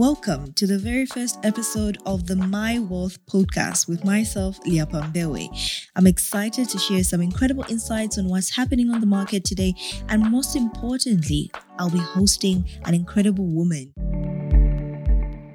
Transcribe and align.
Welcome 0.00 0.54
to 0.54 0.66
the 0.66 0.78
very 0.78 1.04
first 1.04 1.38
episode 1.42 1.98
of 2.06 2.26
the 2.26 2.34
My 2.34 2.78
Wealth 2.78 3.18
podcast 3.26 3.86
with 3.86 4.02
myself, 4.02 4.58
Leah 4.64 4.86
Pambewe. 4.86 5.50
I'm 5.94 6.06
excited 6.06 6.70
to 6.70 6.78
share 6.78 7.04
some 7.04 7.20
incredible 7.20 7.66
insights 7.68 8.16
on 8.16 8.26
what's 8.26 8.48
happening 8.48 8.88
on 8.88 9.02
the 9.02 9.06
market 9.06 9.44
today, 9.44 9.74
and 10.08 10.30
most 10.30 10.56
importantly, 10.56 11.50
I'll 11.78 11.90
be 11.90 11.98
hosting 11.98 12.64
an 12.86 12.94
incredible 12.94 13.44
woman. 13.44 13.92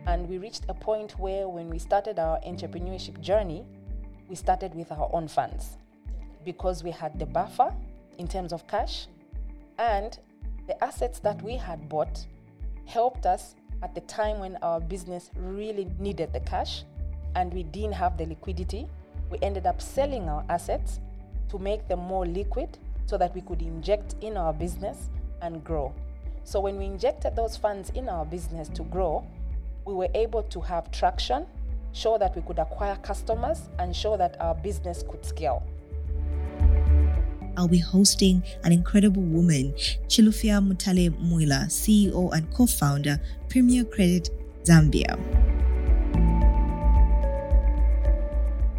And 0.06 0.30
we 0.30 0.38
reached 0.38 0.66
a 0.70 0.76
point 0.76 1.18
where, 1.18 1.50
when 1.50 1.68
we 1.68 1.80
started 1.80 2.20
our 2.20 2.40
entrepreneurship 2.42 3.20
journey, 3.22 3.66
we 4.30 4.36
started 4.36 4.76
with 4.76 4.92
our 4.92 5.10
own 5.12 5.28
funds 5.28 5.78
because 6.46 6.84
we 6.84 6.92
had 6.92 7.18
the 7.18 7.26
buffer 7.26 7.74
in 8.20 8.28
terms 8.28 8.54
of 8.54 8.68
cash 8.68 9.08
and 9.80 10.20
the 10.68 10.84
assets 10.84 11.18
that 11.22 11.42
we 11.42 11.58
had 11.58 11.90
bought 11.90 12.28
helped 12.86 13.26
us 13.26 13.56
at 13.84 13.94
the 13.96 14.02
time 14.02 14.40
when 14.40 14.58
our 14.62 14.80
business 14.80 15.32
really 15.36 15.88
needed 16.00 16.34
the 16.34 16.40
cash 16.42 16.84
and 17.36 17.54
we 17.54 17.64
didn't 17.64 17.94
have 17.94 18.18
the 18.18 18.26
liquidity. 18.26 18.88
We 19.30 19.38
ended 19.42 19.66
up 19.66 19.82
selling 19.82 20.30
our 20.30 20.44
assets 20.50 21.00
to 21.50 21.60
make 21.60 21.88
them 21.88 22.00
more 22.00 22.26
liquid 22.26 22.78
so 23.06 23.18
that 23.18 23.34
we 23.36 23.42
could 23.42 23.62
inject 23.62 24.16
in 24.22 24.38
our 24.38 24.54
business 24.54 25.10
and 25.42 25.64
grow. 25.64 25.94
So, 26.44 26.60
when 26.60 26.78
we 26.78 26.86
injected 26.86 27.36
those 27.36 27.58
funds 27.58 27.90
in 27.96 28.08
our 28.08 28.26
business 28.26 28.70
to 28.70 28.84
grow, 28.84 29.26
we 29.86 29.94
were 29.94 30.10
able 30.14 30.44
to 30.44 30.62
have 30.62 30.92
traction, 30.92 31.46
show 31.94 32.18
that 32.18 32.36
we 32.36 32.42
could 32.44 32.60
acquire 32.60 32.96
customers, 32.98 33.70
and 33.80 33.96
show 33.96 34.18
that 34.18 34.40
our 34.40 34.56
business 34.56 35.04
could 35.10 35.26
scale. 35.26 35.64
I'll 37.58 37.68
be 37.68 37.80
hosting 37.80 38.44
an 38.64 38.72
incredible 38.72 39.22
woman, 39.22 39.74
Chilufya 40.08 40.62
Mutale 40.62 41.10
Mwila, 41.10 41.66
CEO 41.68 42.34
and 42.34 42.52
co 42.54 42.66
founder, 42.66 43.20
Premier 43.50 43.84
Credit 43.84 44.30
Zambia. 44.64 45.18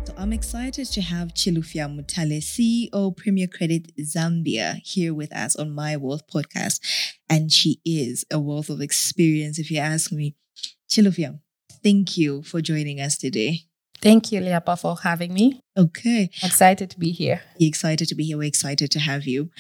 So 0.07 0.15
I'm 0.17 0.33
excited 0.33 0.87
to 0.89 1.01
have 1.01 1.35
Chilufya 1.35 1.89
Mutale, 1.89 2.39
CEO, 2.39 3.17
Premier 3.17 3.47
Credit 3.47 3.97
Zambia, 3.99 4.81
here 4.85 5.15
with 5.15 5.35
us 5.35 5.57
on 5.57 5.71
My 5.71 5.97
Wealth 5.97 6.27
podcast. 6.29 6.81
And 7.29 7.51
she 7.51 7.81
is 7.85 8.25
a 8.31 8.39
wealth 8.39 8.69
of 8.69 8.81
experience, 8.81 9.59
if 9.59 9.71
you 9.71 9.79
ask 9.79 10.13
me. 10.13 10.35
Chilufya, 10.89 11.41
thank 11.83 12.17
you 12.17 12.43
for 12.43 12.61
joining 12.61 13.01
us 13.01 13.17
today. 13.17 13.67
Thank 14.07 14.31
you, 14.31 14.41
Liapa, 14.41 14.79
for 14.81 14.97
having 15.03 15.35
me. 15.35 15.61
Okay. 15.77 16.31
Excited 16.41 16.91
to 16.91 16.99
be 16.99 17.11
here. 17.11 17.43
You're 17.59 17.67
excited 17.67 18.07
to 18.07 18.15
be 18.15 18.23
here. 18.23 18.39
We're 18.39 18.45
excited 18.45 18.89
to 18.93 19.01
have 19.01 19.27
you. 19.27 19.51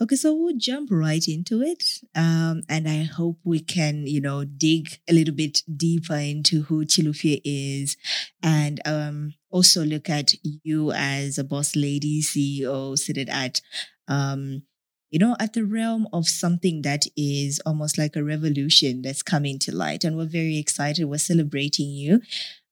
Okay, 0.00 0.14
so 0.14 0.32
we'll 0.32 0.56
jump 0.56 0.90
right 0.92 1.26
into 1.26 1.60
it. 1.60 1.82
Um, 2.14 2.62
and 2.68 2.88
I 2.88 3.02
hope 3.02 3.38
we 3.42 3.58
can, 3.58 4.06
you 4.06 4.20
know, 4.20 4.44
dig 4.44 5.00
a 5.10 5.12
little 5.12 5.34
bit 5.34 5.62
deeper 5.76 6.14
into 6.14 6.62
who 6.62 6.84
Chilufya 6.84 7.40
is 7.44 7.96
and 8.44 8.80
um, 8.86 9.34
also 9.50 9.82
look 9.82 10.08
at 10.08 10.34
you 10.44 10.92
as 10.92 11.36
a 11.36 11.42
boss 11.42 11.74
lady, 11.74 12.22
CEO, 12.22 12.96
seated 12.96 13.28
at 13.28 13.60
um, 14.06 14.62
you 15.10 15.18
know, 15.20 15.36
at 15.38 15.52
the 15.52 15.64
realm 15.64 16.08
of 16.12 16.28
something 16.28 16.82
that 16.82 17.06
is 17.16 17.60
almost 17.64 17.96
like 17.96 18.16
a 18.16 18.24
revolution 18.24 19.02
that's 19.02 19.22
coming 19.22 19.58
to 19.60 19.74
light. 19.74 20.04
And 20.04 20.16
we're 20.16 20.26
very 20.26 20.58
excited. 20.58 21.04
We're 21.06 21.18
celebrating 21.18 21.88
you. 21.90 22.20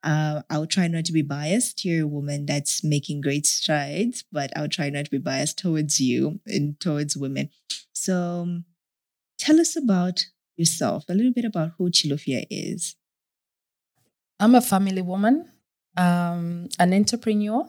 Uh, 0.05 0.43
I'll 0.51 0.67
try 0.67 0.87
not 0.87 1.07
to 1.07 1.13
be 1.13 1.23
biased. 1.23 1.85
You're 1.85 2.05
a 2.05 2.07
woman 2.07 2.45
that's 2.45 2.85
making 2.85 3.23
great 3.23 3.47
strides, 3.47 4.23
but 4.31 4.53
I'll 4.55 4.69
try 4.69 4.91
not 4.91 5.07
to 5.07 5.11
be 5.11 5.19
biased 5.19 5.59
towards 5.59 5.99
you 5.99 6.41
and 6.47 6.79
towards 6.79 7.17
women. 7.17 7.49
So 7.95 8.43
um, 8.43 8.65
tell 9.39 9.59
us 9.59 9.77
about 9.77 10.27
yourself, 10.57 11.05
a 11.09 11.15
little 11.15 11.33
bit 11.33 11.47
about 11.47 11.73
who 11.79 11.91
Chilufya 11.91 12.45
is. 12.51 12.97
I'm 14.39 14.55
a 14.55 14.61
family 14.61 15.01
woman, 15.01 15.51
um, 15.97 16.69
an 16.79 16.93
entrepreneur. 16.93 17.67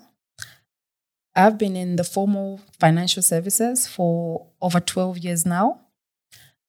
I've 1.37 1.57
been 1.57 1.77
in 1.77 1.95
the 1.95 2.03
formal 2.03 2.59
financial 2.79 3.23
services 3.23 3.87
for 3.87 4.47
over 4.61 4.81
12 4.81 5.19
years 5.19 5.45
now. 5.45 5.81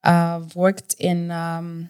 I've 0.04 0.54
worked 0.54 0.94
in 1.00 1.32
um, 1.32 1.88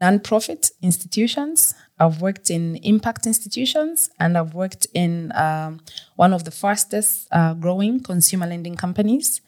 nonprofit 0.00 0.70
institutions. 0.82 1.74
I've 1.98 2.20
worked 2.20 2.50
in 2.50 2.76
impact 2.76 3.26
institutions, 3.26 4.10
and 4.18 4.36
I've 4.38 4.54
worked 4.54 4.86
in 4.94 5.32
um, 5.34 5.80
one 6.16 6.32
of 6.32 6.44
the 6.44 6.50
fastest 6.50 7.28
uh, 7.30 7.54
growing 7.54 8.00
consumer 8.00 8.46
lending 8.46 8.76
companies. 8.76 9.40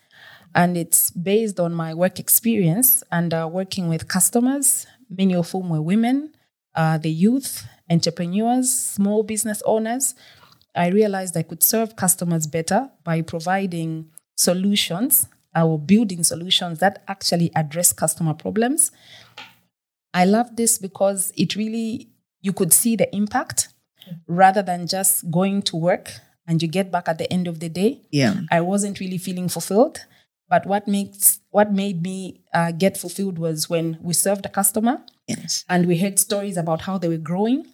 And 0.54 0.76
it's 0.76 1.10
based 1.10 1.58
on 1.58 1.72
my 1.72 1.94
work 1.94 2.18
experience 2.18 3.02
and 3.10 3.32
uh, 3.32 3.48
working 3.50 3.88
with 3.88 4.08
customers, 4.08 4.86
many 5.08 5.34
of 5.34 5.50
whom 5.50 5.70
were 5.70 5.80
women, 5.80 6.34
uh, 6.74 6.98
the 6.98 7.10
youth, 7.10 7.66
entrepreneurs, 7.90 8.70
small 8.70 9.22
business 9.22 9.62
owners. 9.64 10.14
I 10.74 10.88
realized 10.88 11.36
I 11.36 11.42
could 11.42 11.62
serve 11.62 11.96
customers 11.96 12.46
better 12.46 12.90
by 13.02 13.22
providing 13.22 14.10
solutions 14.36 15.26
or 15.56 15.78
building 15.78 16.22
solutions 16.22 16.80
that 16.80 17.02
actually 17.08 17.50
address 17.54 17.92
customer 17.92 18.34
problems 18.34 18.90
I 20.14 20.24
love 20.24 20.56
this 20.56 20.78
because 20.78 21.32
it 21.36 21.56
really, 21.56 22.08
you 22.40 22.52
could 22.52 22.72
see 22.72 22.96
the 22.96 23.14
impact 23.14 23.68
rather 24.26 24.62
than 24.62 24.86
just 24.86 25.30
going 25.30 25.62
to 25.62 25.76
work 25.76 26.12
and 26.46 26.60
you 26.60 26.68
get 26.68 26.90
back 26.90 27.08
at 27.08 27.18
the 27.18 27.32
end 27.32 27.48
of 27.48 27.60
the 27.60 27.68
day. 27.68 28.02
Yeah. 28.10 28.40
I 28.50 28.60
wasn't 28.60 29.00
really 29.00 29.18
feeling 29.18 29.48
fulfilled. 29.48 30.00
But 30.52 30.66
what 30.66 30.86
makes 30.86 31.40
what 31.50 31.72
made 31.72 32.02
me 32.02 32.42
uh, 32.52 32.72
get 32.72 32.98
fulfilled 32.98 33.38
was 33.38 33.70
when 33.70 33.96
we 34.02 34.12
served 34.12 34.44
a 34.44 34.50
customer, 34.50 35.00
yes, 35.26 35.64
and 35.66 35.86
we 35.86 35.96
heard 35.96 36.18
stories 36.18 36.58
about 36.58 36.82
how 36.82 36.98
they 36.98 37.08
were 37.08 37.16
growing, 37.16 37.64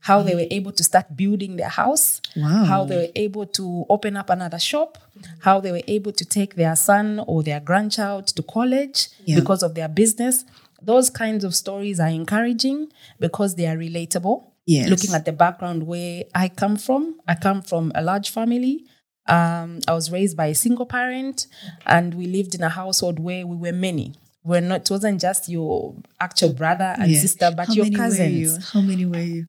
how 0.00 0.22
they 0.22 0.34
were 0.34 0.46
able 0.50 0.72
to 0.72 0.82
start 0.82 1.14
building 1.14 1.56
their 1.56 1.68
house, 1.68 2.22
wow. 2.34 2.64
how 2.64 2.84
they 2.84 2.96
were 2.96 3.12
able 3.16 3.44
to 3.44 3.84
open 3.90 4.16
up 4.16 4.30
another 4.30 4.58
shop, 4.58 4.96
how 5.40 5.60
they 5.60 5.72
were 5.72 5.82
able 5.86 6.10
to 6.10 6.24
take 6.24 6.54
their 6.54 6.74
son 6.74 7.22
or 7.26 7.42
their 7.42 7.60
grandchild 7.60 8.28
to 8.28 8.42
college 8.42 9.08
yeah. 9.26 9.38
because 9.38 9.62
of 9.62 9.74
their 9.74 9.88
business 9.88 10.46
those 10.84 11.10
kinds 11.10 11.44
of 11.44 11.54
stories 11.54 12.00
are 12.00 12.08
encouraging 12.08 12.92
because 13.18 13.54
they 13.54 13.66
are 13.66 13.76
relatable. 13.76 14.44
Yes. 14.66 14.88
Looking 14.88 15.14
at 15.14 15.24
the 15.24 15.32
background 15.32 15.86
where 15.86 16.24
I 16.34 16.48
come 16.48 16.76
from, 16.76 17.18
I 17.26 17.34
come 17.34 17.62
from 17.62 17.92
a 17.94 18.02
large 18.02 18.30
family. 18.30 18.84
Um, 19.26 19.80
I 19.88 19.92
was 19.92 20.10
raised 20.10 20.36
by 20.36 20.46
a 20.46 20.54
single 20.54 20.86
parent, 20.86 21.46
and 21.86 22.14
we 22.14 22.26
lived 22.26 22.54
in 22.54 22.62
a 22.62 22.68
household 22.68 23.18
where 23.18 23.46
we 23.46 23.56
were 23.56 23.72
many. 23.72 24.14
We're 24.44 24.60
not. 24.60 24.82
It 24.82 24.90
wasn't 24.90 25.20
just 25.20 25.48
your 25.48 25.94
actual 26.20 26.52
brother 26.52 26.94
and 26.98 27.10
yeah. 27.10 27.20
sister, 27.20 27.52
but 27.56 27.68
How 27.68 27.74
your 27.74 27.90
cousins. 27.90 28.32
You? 28.32 28.58
How 28.72 28.80
many 28.80 29.06
were 29.06 29.20
you? 29.20 29.46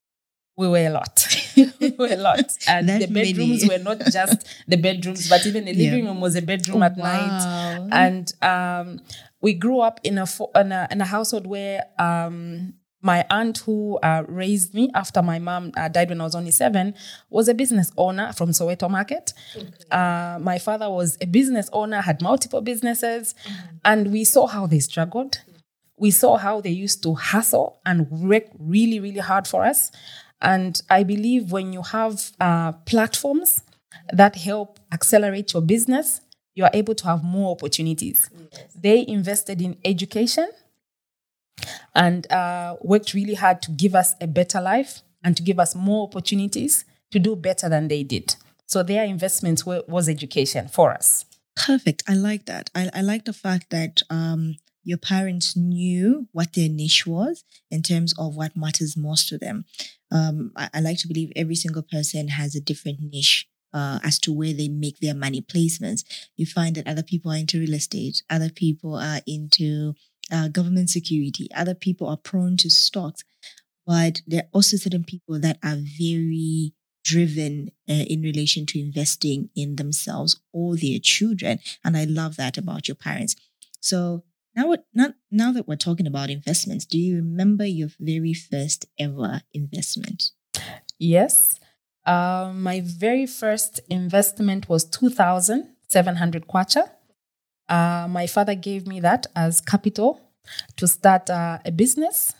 We 0.56 0.68
were 0.68 0.78
a 0.78 0.90
lot. 0.90 1.26
we 1.80 1.90
were 1.98 2.08
a 2.10 2.16
lot, 2.16 2.56
and 2.66 2.88
the 2.88 3.06
bedrooms 3.06 3.68
were 3.68 3.78
not 3.78 4.00
just 4.10 4.46
the 4.66 4.76
bedrooms, 4.76 5.28
but 5.28 5.46
even 5.46 5.64
the 5.64 5.72
living 5.72 6.04
yeah. 6.04 6.10
room 6.10 6.20
was 6.20 6.36
a 6.36 6.42
bedroom 6.42 6.82
oh, 6.82 6.86
at 6.86 6.96
wow. 6.96 7.86
night. 7.86 7.88
And 7.92 8.32
um, 8.42 9.00
we 9.44 9.52
grew 9.52 9.80
up 9.80 10.00
in 10.02 10.16
a 10.16 10.26
in 10.56 10.72
a, 10.72 10.88
in 10.90 11.00
a 11.02 11.04
household 11.04 11.46
where 11.46 11.84
um, 11.98 12.72
my 13.02 13.26
aunt 13.28 13.58
who 13.58 13.98
uh, 14.02 14.22
raised 14.26 14.72
me 14.72 14.90
after 14.94 15.20
my 15.20 15.38
mom 15.38 15.70
uh, 15.76 15.88
died 15.88 16.08
when 16.08 16.22
I 16.22 16.24
was 16.24 16.34
only 16.34 16.50
seven 16.50 16.94
was 17.28 17.46
a 17.46 17.52
business 17.52 17.92
owner 17.98 18.32
from 18.32 18.48
Soweto 18.52 18.88
Market. 18.88 19.34
Okay. 19.54 19.68
Uh, 19.90 20.38
my 20.40 20.58
father 20.58 20.88
was 20.88 21.18
a 21.20 21.26
business 21.26 21.68
owner, 21.74 22.00
had 22.00 22.22
multiple 22.22 22.62
businesses, 22.62 23.34
mm-hmm. 23.34 23.76
and 23.84 24.10
we 24.10 24.24
saw 24.24 24.46
how 24.46 24.66
they 24.66 24.78
struggled. 24.78 25.42
We 25.98 26.10
saw 26.10 26.38
how 26.38 26.62
they 26.62 26.70
used 26.70 27.02
to 27.02 27.12
hustle 27.14 27.82
and 27.84 28.10
work 28.10 28.44
really, 28.58 28.98
really 28.98 29.20
hard 29.20 29.46
for 29.46 29.66
us. 29.66 29.92
And 30.40 30.80
I 30.88 31.02
believe 31.02 31.52
when 31.52 31.74
you 31.74 31.82
have 31.82 32.32
uh, 32.40 32.72
platforms 32.86 33.62
that 34.10 34.36
help 34.36 34.80
accelerate 34.90 35.52
your 35.52 35.62
business, 35.62 36.22
you 36.54 36.64
are 36.64 36.70
able 36.72 36.94
to 36.94 37.06
have 37.06 37.24
more 37.24 37.52
opportunities. 37.52 38.30
Yes. 38.52 38.66
They 38.74 39.04
invested 39.06 39.60
in 39.60 39.76
education 39.84 40.48
and 41.94 42.30
uh, 42.30 42.76
worked 42.80 43.14
really 43.14 43.34
hard 43.34 43.62
to 43.62 43.70
give 43.70 43.94
us 43.94 44.14
a 44.20 44.26
better 44.26 44.60
life 44.60 45.02
and 45.22 45.36
to 45.36 45.42
give 45.42 45.58
us 45.58 45.74
more 45.74 46.06
opportunities 46.06 46.84
to 47.10 47.18
do 47.18 47.36
better 47.36 47.68
than 47.68 47.88
they 47.88 48.02
did. 48.02 48.36
So 48.66 48.82
their 48.82 49.04
investment 49.04 49.64
were, 49.66 49.82
was 49.86 50.08
education 50.08 50.68
for 50.68 50.92
us. 50.92 51.24
Perfect. 51.56 52.02
I 52.08 52.14
like 52.14 52.46
that. 52.46 52.70
I, 52.74 52.90
I 52.92 53.00
like 53.02 53.24
the 53.24 53.32
fact 53.32 53.70
that 53.70 54.02
um, 54.10 54.56
your 54.82 54.98
parents 54.98 55.56
knew 55.56 56.28
what 56.32 56.52
their 56.54 56.68
niche 56.68 57.06
was 57.06 57.44
in 57.70 57.82
terms 57.82 58.14
of 58.18 58.36
what 58.36 58.56
matters 58.56 58.96
most 58.96 59.28
to 59.28 59.38
them. 59.38 59.64
Um, 60.10 60.52
I, 60.56 60.68
I 60.74 60.80
like 60.80 60.98
to 60.98 61.08
believe 61.08 61.32
every 61.36 61.54
single 61.54 61.82
person 61.82 62.28
has 62.28 62.54
a 62.54 62.60
different 62.60 62.98
niche 63.00 63.48
uh, 63.74 63.98
as 64.02 64.18
to 64.20 64.32
where 64.32 64.54
they 64.54 64.68
make 64.68 65.00
their 65.00 65.14
money 65.14 65.42
placements. 65.42 66.04
You 66.36 66.46
find 66.46 66.74
that 66.76 66.88
other 66.88 67.02
people 67.02 67.30
are 67.32 67.36
into 67.36 67.58
real 67.58 67.74
estate, 67.74 68.22
other 68.30 68.48
people 68.48 68.94
are 68.94 69.20
into 69.26 69.94
uh, 70.32 70.48
government 70.48 70.88
security, 70.88 71.48
other 71.54 71.74
people 71.74 72.08
are 72.08 72.16
prone 72.16 72.56
to 72.58 72.70
stocks. 72.70 73.22
But 73.86 74.22
there 74.26 74.44
are 74.44 74.48
also 74.52 74.78
certain 74.78 75.04
people 75.04 75.38
that 75.40 75.58
are 75.62 75.76
very 75.76 76.72
driven 77.04 77.70
uh, 77.86 77.92
in 77.92 78.22
relation 78.22 78.64
to 78.64 78.80
investing 78.80 79.50
in 79.54 79.76
themselves 79.76 80.40
or 80.52 80.76
their 80.76 80.98
children. 80.98 81.58
And 81.84 81.96
I 81.96 82.04
love 82.04 82.36
that 82.36 82.56
about 82.56 82.88
your 82.88 82.94
parents. 82.94 83.36
So 83.80 84.24
Now, 84.56 84.72
not, 84.94 85.14
now 85.30 85.52
that 85.52 85.66
we're 85.66 85.76
talking 85.76 86.06
about 86.06 86.30
investments, 86.30 86.86
do 86.86 86.96
you 86.96 87.16
remember 87.16 87.66
your 87.66 87.88
very 87.98 88.32
first 88.34 88.86
ever 88.98 89.42
investment? 89.52 90.30
Yes. 90.98 91.58
Uh, 92.06 92.52
my 92.54 92.80
very 92.84 93.26
first 93.26 93.80
investment 93.88 94.68
was 94.68 94.84
2,700 94.84 96.46
kwacha. 96.46 96.90
Uh, 97.68 98.06
my 98.08 98.26
father 98.26 98.54
gave 98.54 98.86
me 98.86 99.00
that 99.00 99.26
as 99.34 99.60
capital 99.60 100.20
to 100.76 100.86
start 100.86 101.30
uh, 101.30 101.58
a 101.64 101.72
business. 101.72 102.34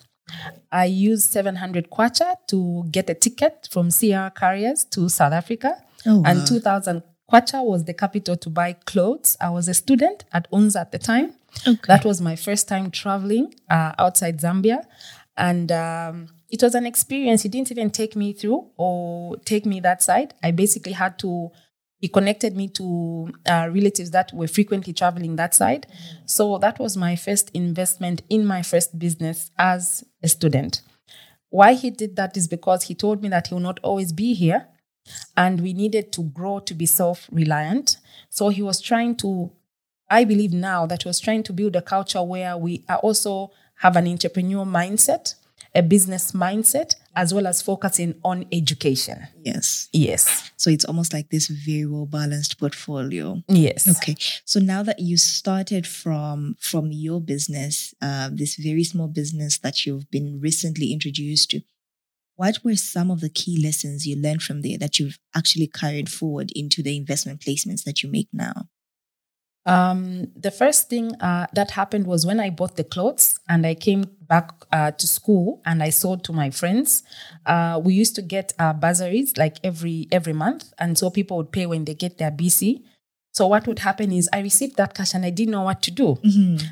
I 0.73 0.87
used 0.87 1.31
700 1.31 1.91
kwacha 1.91 2.37
to 2.49 2.85
get 2.91 3.09
a 3.11 3.15
ticket 3.15 3.69
from 3.71 3.91
CR 3.91 4.29
Carriers 4.39 4.85
to 4.87 5.09
South 5.09 5.33
Africa. 5.33 5.83
Oh, 6.07 6.23
And 6.27 6.47
2,000 6.47 7.03
kwacha 7.31 7.65
was 7.65 7.85
the 7.85 7.95
capital 7.95 8.37
to 8.37 8.51
buy 8.51 8.75
clothes. 8.85 9.37
I 9.41 9.51
was 9.51 9.69
a 9.69 9.75
student 9.75 10.25
at 10.33 10.51
UNZA 10.51 10.81
at 10.81 10.93
the 10.93 10.99
time. 10.99 11.35
okay. 11.67 11.79
That 11.87 12.05
was 12.05 12.21
my 12.21 12.37
first 12.37 12.69
time 12.69 12.91
traveling 12.91 13.55
uh, 13.71 13.93
outside 13.99 14.41
Zambia. 14.41 14.85
And 15.37 15.73
um, 15.73 16.29
it 16.55 16.63
was 16.63 16.77
an 16.77 16.87
experience. 16.87 17.43
He 17.43 17.49
didn't 17.49 17.73
even 17.73 17.91
take 17.91 18.15
me 18.15 18.33
through 18.33 18.71
or 18.77 19.37
take 19.39 19.67
me 19.67 19.81
that 19.81 20.05
side. 20.05 20.35
I 20.41 20.53
basically 20.53 20.93
had 20.93 21.19
to, 21.19 21.51
he 21.99 22.07
connected 22.07 22.57
me 22.57 22.69
to 22.69 23.33
uh, 23.45 23.69
relatives 23.73 24.13
that 24.13 24.33
were 24.33 24.47
frequently 24.47 24.93
traveling 24.93 25.35
that 25.35 25.53
side. 25.53 25.89
So 26.27 26.59
that 26.59 26.79
was 26.79 26.97
my 26.97 27.17
first 27.17 27.51
investment 27.55 28.23
in 28.31 28.47
my 28.47 28.63
first 28.63 29.01
business 29.01 29.51
as 29.59 30.05
a 30.23 30.29
student. 30.29 30.83
Why 31.51 31.73
he 31.75 31.91
did 31.91 32.15
that 32.15 32.37
is 32.37 32.47
because 32.47 32.85
he 32.85 32.95
told 32.95 33.21
me 33.21 33.29
that 33.31 33.49
he 33.49 33.55
will 33.55 33.61
not 33.61 33.81
always 33.83 34.13
be 34.13 34.33
here 34.35 34.69
and 35.37 35.61
we 35.61 35.73
needed 35.73 36.13
to 36.13 36.23
grow 36.23 36.61
to 36.61 36.73
be 36.73 36.87
self 36.87 37.29
reliant. 37.33 37.97
So 38.31 38.51
he 38.51 38.63
was 38.63 38.81
trying 38.81 39.17
to, 39.17 39.51
I 40.09 40.23
believe 40.23 40.53
now 40.53 40.87
that 40.87 41.03
he 41.03 41.09
was 41.09 41.19
trying 41.19 41.43
to 41.43 41.53
build 41.53 41.75
a 41.75 41.83
culture 41.83 42.23
where 42.23 42.57
we 42.57 42.85
are 42.89 42.99
also 42.99 43.51
have 43.79 43.97
an 43.97 44.07
entrepreneur 44.07 44.65
mindset, 44.65 45.35
a 45.75 45.83
business 45.83 46.33
mindset, 46.33 46.95
as 47.17 47.35
well 47.35 47.47
as 47.47 47.61
focusing 47.61 48.15
on 48.25 48.45
education. 48.53 49.27
yes. 49.43 49.89
Yes. 49.93 50.53
So 50.57 50.71
it's 50.71 50.85
almost 50.85 51.13
like 51.13 51.31
this 51.31 51.49
very 51.49 51.87
well 51.87 52.07
balanced 52.07 52.59
portfolio. 52.59 53.43
Yes. 53.49 53.89
Okay. 53.89 54.15
So 54.45 54.61
now 54.61 54.83
that 54.83 55.01
you 55.01 55.17
started 55.17 55.87
from 55.87 56.57
from 56.61 56.93
your 56.93 57.21
business, 57.21 57.95
uh, 58.01 58.31
this 58.33 58.57
very 58.57 58.85
small 58.85 59.09
business 59.09 59.59
that 59.59 59.85
you've 59.85 60.11
been 60.11 60.41
recently 60.41 60.93
introduced 60.93 61.51
to, 61.51 61.63
what 62.37 62.65
were 62.65 62.77
some 62.77 63.11
of 63.11 63.21
the 63.21 63.29
key 63.29 63.63
lessons 63.63 64.07
you 64.07 64.17
learned 64.17 64.43
from 64.43 64.63
there 64.63 64.79
that 64.79 64.99
you've 64.99 65.19
actually 65.35 65.67
carried 65.69 66.09
forward 66.09 66.51
into 66.55 66.83
the 66.83 66.97
investment 66.97 67.41
placements 67.41 67.85
that 67.85 68.03
you 68.03 68.11
make 68.11 68.29
now? 68.33 68.69
Um, 69.67 70.31
the 70.37 70.51
first 70.51 70.91
thing 70.91 71.15
uh, 71.21 71.47
that 71.55 71.71
happened 71.73 72.07
was 72.07 72.27
when 72.27 72.39
I 72.39 72.51
bought 72.51 72.77
the 72.77 72.85
clothes 72.85 73.39
and 73.49 73.67
I 73.67 73.75
came 73.75 74.05
back 74.29 74.53
uh, 74.73 74.91
to 74.91 75.07
school 75.07 75.63
and 75.65 75.83
I 75.83 75.91
sold 75.91 76.23
to 76.25 76.33
my 76.33 76.51
friends. 76.51 77.03
Uh, 77.47 77.81
we 77.83 77.95
used 77.95 78.15
to 78.17 78.23
get 78.23 78.53
uh, 78.59 78.73
bursaries 78.75 79.37
like 79.37 79.57
every 79.65 80.07
every 80.13 80.33
month, 80.35 80.73
and 80.79 80.99
so 80.99 81.09
people 81.11 81.37
would 81.39 81.53
pay 81.53 81.67
when 81.67 81.85
they 81.85 81.95
get 81.95 82.19
their 82.19 82.31
BC. 82.31 82.83
So 83.33 83.49
what 83.49 83.67
would 83.67 83.81
happen 83.81 84.13
is 84.13 84.29
I 84.33 84.39
received 84.41 84.77
that 84.77 84.95
cash 84.95 85.13
and 85.13 85.25
I 85.27 85.31
didn't 85.31 85.51
know 85.51 85.63
what 85.63 85.83
to 85.83 85.91
do. 85.91 86.19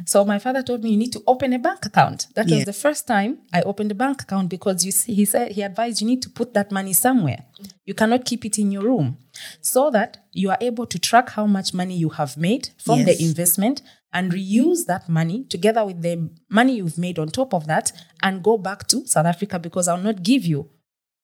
So 0.07 0.25
my 0.25 0.39
father 0.39 0.63
told 0.63 0.85
me 0.85 0.91
you 0.91 0.97
need 0.97 1.13
to 1.13 1.23
open 1.27 1.53
a 1.53 1.59
bank 1.59 1.85
account. 1.87 2.29
That 2.37 2.47
Yeah. 2.47 2.57
was 2.59 2.67
the 2.67 2.73
first 2.73 3.05
time 3.09 3.39
I 3.53 3.63
opened 3.63 3.91
a 3.91 3.97
bank 3.97 4.23
account 4.23 4.49
because 4.49 4.85
you 4.87 4.93
see, 4.93 5.13
he 5.13 5.25
said 5.25 5.51
he 5.53 5.63
advised 5.63 6.01
you 6.01 6.07
need 6.07 6.23
to 6.23 6.31
put 6.31 6.55
that 6.55 6.71
money 6.71 6.93
somewhere. 6.93 7.47
You 7.85 7.95
cannot 7.95 8.25
keep 8.25 8.45
it 8.45 8.61
in 8.61 8.71
your 8.71 8.85
room, 8.85 9.17
so 9.61 9.91
that 9.91 10.19
you 10.33 10.51
are 10.51 10.59
able 10.61 10.87
to 10.87 10.99
track 10.99 11.31
how 11.31 11.47
much 11.47 11.73
money 11.75 11.97
you 11.97 12.11
have 12.11 12.37
made 12.37 12.71
from 12.79 13.01
Yes. 13.01 13.07
the 13.19 13.25
investment 13.25 13.83
and 14.13 14.33
reuse 14.33 14.85
that 14.87 15.09
money 15.09 15.45
together 15.45 15.85
with 15.87 16.03
the 16.03 16.31
money 16.51 16.77
you've 16.77 16.99
made 16.99 17.19
on 17.19 17.29
top 17.29 17.55
of 17.55 17.67
that 17.67 17.93
and 18.23 18.43
go 18.43 18.59
back 18.59 18.87
to 18.89 19.07
South 19.07 19.27
Africa 19.27 19.59
because 19.59 19.89
I'll 19.89 19.97
not 20.03 20.23
give 20.23 20.45
you 20.45 20.69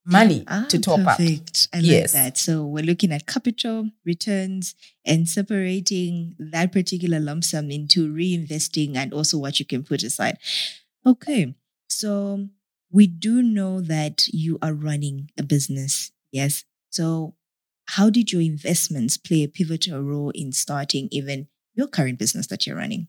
money 0.06 0.42
Ah, 0.46 0.64
to 0.70 0.78
top 0.78 1.00
up. 1.00 1.18
perfect. 1.18 1.68
I 1.72 1.80
Yes. 1.80 2.14
like 2.14 2.22
that. 2.24 2.38
So 2.38 2.64
we're 2.66 2.82
looking 2.84 3.12
at 3.12 3.26
capital 3.26 3.90
returns 4.06 4.74
and 5.04 5.28
separating 5.28 6.34
that 6.38 6.72
particular 6.72 7.20
lump 7.20 7.44
sum 7.44 7.70
into 7.70 8.10
reinvesting 8.10 8.96
and 8.96 9.12
also 9.12 9.36
what 9.36 9.60
you 9.60 9.66
can 9.66 9.84
put 9.84 10.02
aside. 10.02 10.38
Okay. 11.04 11.54
So 11.90 12.48
we 12.90 13.06
do 13.06 13.42
know 13.42 13.82
that 13.82 14.28
you 14.28 14.58
are 14.62 14.72
running 14.72 15.30
a 15.36 15.42
business. 15.42 16.10
Yes. 16.32 16.64
So 16.90 17.34
how 17.88 18.10
did 18.10 18.32
your 18.32 18.42
investments 18.42 19.16
play 19.16 19.42
a 19.42 19.48
pivotal 19.48 20.00
role 20.02 20.30
in 20.34 20.52
starting 20.52 21.08
even 21.10 21.48
your 21.74 21.88
current 21.88 22.18
business 22.18 22.46
that 22.48 22.66
you're 22.66 22.76
running? 22.76 23.08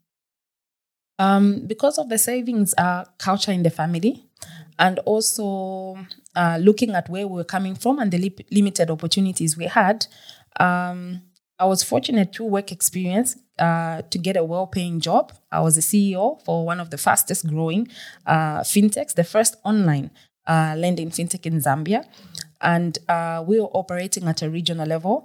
Um, 1.18 1.68
because 1.68 1.98
of 1.98 2.08
the 2.08 2.18
savings 2.18 2.74
uh, 2.78 3.04
culture 3.18 3.52
in 3.52 3.64
the 3.64 3.70
family, 3.70 4.30
and 4.78 5.00
also 5.00 5.98
uh, 6.36 6.58
looking 6.62 6.92
at 6.92 7.10
where 7.10 7.28
we 7.28 7.36
were 7.36 7.44
coming 7.44 7.76
from 7.76 8.00
and 8.00 8.10
the 8.12 8.18
li- 8.18 8.46
limited 8.52 8.90
opportunities 8.90 9.58
we 9.58 9.66
had, 9.66 10.08
um, 10.60 11.22
I 11.60 11.66
was 11.66 11.84
fortunate 11.84 12.34
through 12.34 12.46
work 12.46 12.72
experience 12.72 13.38
uh, 13.60 14.02
to 14.10 14.18
get 14.18 14.38
a 14.38 14.44
well-paying 14.46 15.02
job. 15.02 15.34
I 15.52 15.60
was 15.60 15.78
a 15.78 15.82
CEO 15.82 16.42
for 16.46 16.66
one 16.66 16.80
of 16.80 16.90
the 16.90 16.98
fastest 16.98 17.46
growing 17.48 17.90
uh, 18.26 18.62
fintechs, 18.62 19.16
the 19.16 19.26
first 19.26 19.58
online 19.66 20.12
uh, 20.50 20.74
lending 20.78 21.10
fintech 21.12 21.46
in 21.46 21.60
Zambia, 21.62 22.02
and 22.62 22.98
uh, 23.08 23.44
we 23.48 23.60
were 23.62 23.72
operating 23.82 24.28
at 24.28 24.42
a 24.42 24.50
regional 24.50 24.88
level. 24.88 25.16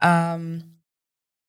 Um, 0.00 0.64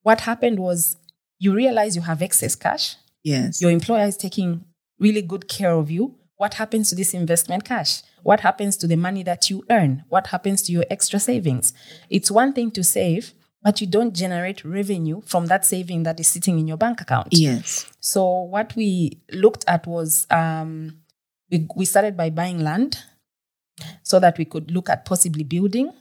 what 0.04 0.22
happened 0.22 0.60
was 0.60 0.96
you 1.40 1.54
realize 1.54 1.96
you 1.96 2.04
have 2.04 2.22
excess 2.22 2.56
cash 2.56 2.96
Yes. 3.24 3.62
your 3.62 3.72
employer 3.72 4.06
is 4.06 4.18
taking 4.18 4.66
really 5.00 5.22
good 5.22 5.48
care 5.48 5.72
of 5.74 5.90
you, 5.90 6.16
what 6.38 6.54
happens 6.56 6.90
to 6.90 6.96
this 6.96 7.14
investment 7.14 7.64
cash? 7.64 8.02
What 8.22 8.40
happens 8.42 8.78
to 8.78 8.88
the 8.88 8.96
money 8.98 9.24
that 9.24 9.50
you 9.50 9.64
earn? 9.70 10.04
What 10.10 10.28
happens 10.28 10.62
to 10.64 10.72
your 10.72 10.86
extra 10.90 11.20
savings? 11.20 11.74
It's 12.10 12.30
one 12.32 12.52
thing 12.54 12.70
to 12.72 12.84
save, 12.84 13.34
but 13.62 13.80
you 13.82 13.88
don't 13.88 14.14
generate 14.14 14.64
revenue 14.66 15.22
from 15.26 15.46
that 15.48 15.66
saving 15.66 16.04
that 16.04 16.20
is 16.20 16.28
sitting 16.28 16.60
in 16.60 16.68
your 16.68 16.78
bank 16.78 17.02
account. 17.02 17.28
yes. 17.32 17.86
So 18.02 18.22
what 18.56 18.76
we 18.76 19.22
looked 19.32 19.64
at 19.68 19.88
was 19.88 20.28
um, 20.30 20.98
we, 21.50 21.68
we 21.76 21.86
started 21.86 22.16
by 22.18 22.30
buying 22.30 22.60
land 22.60 22.98
so 24.02 24.20
that 24.20 24.38
we 24.38 24.46
could 24.46 24.72
look 24.72 24.90
at 24.90 25.06
possibly 25.06 25.44
building. 25.44 25.92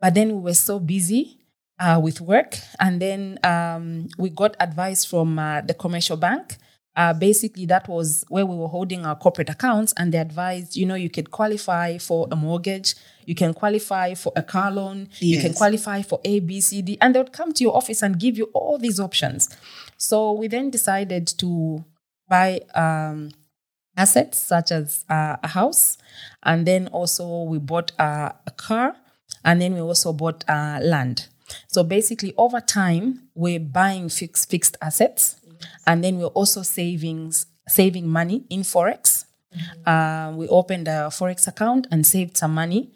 But 0.00 0.14
then 0.14 0.28
we 0.34 0.40
were 0.40 0.54
so 0.54 0.78
busy 0.78 1.38
uh, 1.78 2.00
with 2.02 2.20
work, 2.20 2.56
and 2.80 3.00
then 3.00 3.38
um, 3.44 4.08
we 4.18 4.30
got 4.30 4.56
advice 4.60 5.04
from 5.04 5.38
uh, 5.38 5.60
the 5.62 5.74
commercial 5.74 6.16
bank. 6.16 6.56
Uh, 6.94 7.14
basically, 7.14 7.64
that 7.66 7.88
was 7.88 8.22
where 8.28 8.44
we 8.44 8.54
were 8.54 8.68
holding 8.68 9.06
our 9.06 9.16
corporate 9.16 9.48
accounts, 9.48 9.94
and 9.96 10.12
they 10.12 10.18
advised, 10.18 10.76
you 10.76 10.84
know, 10.84 10.94
you 10.94 11.08
could 11.08 11.30
qualify 11.30 11.96
for 11.96 12.28
a 12.30 12.36
mortgage, 12.36 12.94
you 13.24 13.34
can 13.34 13.54
qualify 13.54 14.12
for 14.12 14.30
a 14.36 14.42
car 14.42 14.70
loan, 14.70 15.08
you 15.18 15.40
can 15.40 15.54
qualify 15.54 16.02
for 16.02 16.20
A, 16.24 16.40
B, 16.40 16.60
C, 16.60 16.82
D, 16.82 16.98
and 17.00 17.14
they 17.14 17.20
would 17.20 17.32
come 17.32 17.52
to 17.54 17.64
your 17.64 17.74
office 17.74 18.02
and 18.02 18.18
give 18.18 18.36
you 18.36 18.50
all 18.52 18.76
these 18.76 19.00
options. 19.00 19.48
So 19.96 20.32
we 20.32 20.48
then 20.48 20.68
decided 20.70 21.28
to 21.38 21.82
buy 22.28 22.60
um, 22.74 23.30
assets 23.96 24.38
such 24.38 24.70
as 24.72 25.04
uh, 25.08 25.36
a 25.42 25.48
house, 25.48 25.96
and 26.42 26.66
then 26.66 26.88
also 26.88 27.42
we 27.44 27.58
bought 27.58 27.92
uh, 27.98 28.32
a 28.46 28.50
car, 28.56 28.96
and 29.44 29.60
then 29.60 29.74
we 29.74 29.80
also 29.80 30.12
bought 30.12 30.44
uh, 30.48 30.78
land. 30.82 31.28
So 31.68 31.82
basically, 31.84 32.34
over 32.36 32.60
time, 32.60 33.28
we're 33.34 33.60
buying 33.60 34.08
fixed 34.08 34.50
fixed 34.50 34.76
assets, 34.80 35.36
and 35.86 36.02
then 36.02 36.18
we're 36.18 36.26
also 36.34 36.62
savings 36.62 37.46
saving 37.68 38.08
money 38.08 38.44
in 38.50 38.60
forex. 38.62 39.24
Uh, 39.86 40.32
we 40.34 40.48
opened 40.48 40.88
a 40.88 41.10
forex 41.10 41.46
account 41.46 41.86
and 41.90 42.06
saved 42.06 42.36
some 42.38 42.54
money, 42.54 42.90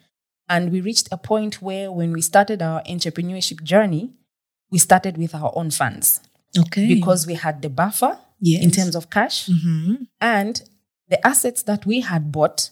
and 0.49 0.73
we 0.73 0.81
reached 0.81 1.09
a 1.13 1.17
point 1.19 1.61
where, 1.61 1.93
when 1.93 2.13
we 2.13 2.23
started 2.23 2.63
our 2.63 2.83
entrepreneurship 2.85 3.63
journey, 3.63 4.15
we 4.71 4.79
started 4.79 5.17
with 5.19 5.35
our 5.35 5.53
own 5.55 5.71
funds 5.71 6.21
Okay. 6.59 6.87
because 6.95 7.27
we 7.27 7.35
had 7.35 7.61
the 7.63 7.69
buffer 7.69 8.19
yes. 8.41 8.63
in 8.65 8.71
terms 8.71 8.97
of 8.97 9.11
cash 9.11 9.47
hmm 9.47 9.95
and 10.21 10.63
the 11.09 11.25
assets 11.27 11.63
that 11.63 11.85
we 11.87 12.01
had 12.01 12.33
bought 12.33 12.71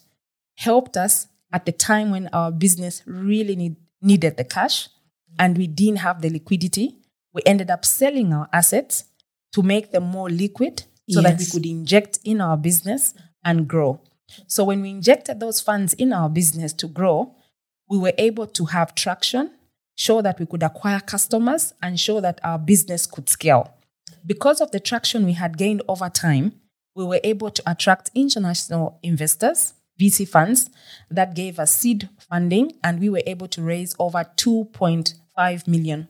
helped 0.57 0.97
us 0.97 1.29
at 1.53 1.67
the 1.67 1.73
time 1.73 2.11
when 2.11 2.29
our 2.33 2.51
business 2.51 3.03
really 3.07 3.57
need, 3.57 3.77
needed 4.03 4.37
the 4.37 4.45
cash 4.45 4.89
and 5.39 5.57
we 5.57 5.67
didn't 5.67 5.97
have 5.97 6.23
the 6.23 6.31
liquidity. 6.31 6.97
We 7.33 7.43
ended 7.47 7.71
up 7.71 7.85
selling 7.85 8.33
our 8.33 8.49
assets 8.53 9.05
to 9.53 9.63
make 9.63 9.93
them 9.93 10.05
more 10.05 10.31
liquid 10.31 10.85
so 11.09 11.21
that 11.21 11.39
we 11.39 11.47
could 11.47 11.67
inject 11.67 12.19
in 12.25 12.41
our 12.41 12.57
business 12.57 13.15
and 13.45 13.69
grow. 13.69 14.01
So 14.47 14.65
when 14.65 14.81
we 14.81 14.91
injected 14.91 15.41
those 15.41 15.61
funds 15.61 15.93
in 15.95 16.13
our 16.13 16.29
business 16.29 16.73
to 16.75 16.89
grow, 16.89 17.35
we 17.89 17.99
were 17.99 18.15
able 18.19 18.47
to 18.47 18.65
have 18.67 18.95
traction, 18.95 19.51
show 19.97 20.23
that 20.23 20.41
we 20.41 20.47
could 20.47 20.63
acquire 20.63 21.01
customers, 21.01 21.75
and 21.83 22.01
show 22.01 22.21
that 22.21 22.41
our 22.43 22.59
business 22.59 23.07
could 23.07 23.29
scale. 23.29 23.75
Because 24.27 24.61
of 24.61 24.71
the 24.71 24.81
traction 24.81 25.27
we 25.27 25.35
had 25.35 25.59
gained 25.59 25.83
over 25.89 26.09
time, 26.09 26.55
we 26.97 27.05
were 27.05 27.21
able 27.23 27.51
to 27.51 27.63
attract 27.71 28.11
international 28.15 28.99
investors, 29.03 29.75
VC 30.01 30.27
funds, 30.29 30.71
that 31.11 31.35
gave 31.35 31.59
us 31.59 31.73
seed 31.79 32.09
funding, 32.29 32.73
and 32.83 33.01
we 33.01 33.09
were 33.09 33.23
able 33.27 33.49
to 33.49 33.63
raise 33.63 33.95
over 33.99 34.25
2.5 34.37 35.69
million 35.69 36.09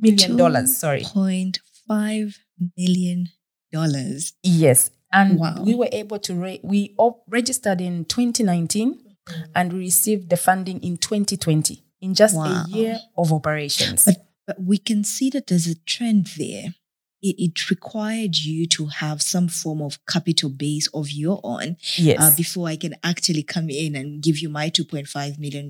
million 0.00 0.36
dollars. 0.36 0.76
Sorry. 0.76 1.02
Point 1.04 1.58
five 1.86 2.38
million 2.76 3.28
dollars. 3.70 4.32
Yes. 4.42 4.90
And 5.12 5.38
Wow. 5.38 5.62
we 5.62 5.74
were 5.74 5.90
able 5.92 6.18
to, 6.20 6.34
ra- 6.34 6.56
we 6.62 6.94
op- 6.96 7.22
registered 7.28 7.82
in 7.82 8.06
2019 8.06 8.94
mm. 8.94 9.44
and 9.54 9.72
we 9.72 9.80
received 9.80 10.30
the 10.30 10.38
funding 10.38 10.82
in 10.82 10.96
2020 10.96 11.82
in 12.00 12.14
just 12.14 12.34
Wow. 12.34 12.64
a 12.66 12.70
year 12.70 12.98
of 13.18 13.30
operations. 13.32 14.06
But 14.06 14.26
but 14.46 14.60
we 14.60 14.78
can 14.78 15.04
see 15.04 15.30
that 15.30 15.46
there's 15.46 15.68
a 15.68 15.74
trend 15.86 16.26
there. 16.36 16.74
It, 17.22 17.36
it 17.38 17.70
required 17.70 18.36
you 18.36 18.66
to 18.68 18.86
have 18.86 19.22
some 19.22 19.48
form 19.48 19.80
of 19.80 20.04
capital 20.06 20.50
base 20.50 20.88
of 20.88 21.10
your 21.10 21.40
own 21.44 21.76
yes. 21.94 22.20
uh, 22.20 22.32
before 22.36 22.68
I 22.68 22.76
can 22.76 22.94
actually 23.04 23.42
come 23.42 23.70
in 23.70 23.94
and 23.94 24.22
give 24.22 24.38
you 24.38 24.48
my 24.48 24.70
$2.5 24.70 25.38
million. 25.38 25.68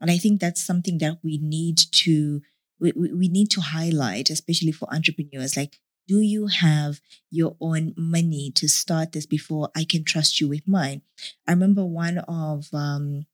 And 0.00 0.10
I 0.10 0.18
think 0.18 0.40
that's 0.40 0.64
something 0.64 0.98
that 0.98 1.18
we 1.22 1.38
need 1.38 1.78
to 1.78 2.42
we, 2.80 2.92
we 2.96 3.12
we 3.12 3.28
need 3.28 3.50
to 3.52 3.60
highlight, 3.60 4.30
especially 4.30 4.72
for 4.72 4.92
entrepreneurs. 4.92 5.56
Like, 5.56 5.78
do 6.06 6.20
you 6.20 6.48
have 6.48 7.00
your 7.30 7.56
own 7.60 7.94
money 7.96 8.52
to 8.56 8.68
start 8.68 9.12
this 9.12 9.26
before 9.26 9.70
I 9.74 9.84
can 9.84 10.04
trust 10.04 10.40
you 10.40 10.48
with 10.48 10.66
mine? 10.68 11.02
I 11.46 11.52
remember 11.52 11.84
one 11.84 12.18
of 12.18 12.68
um, 12.72 13.26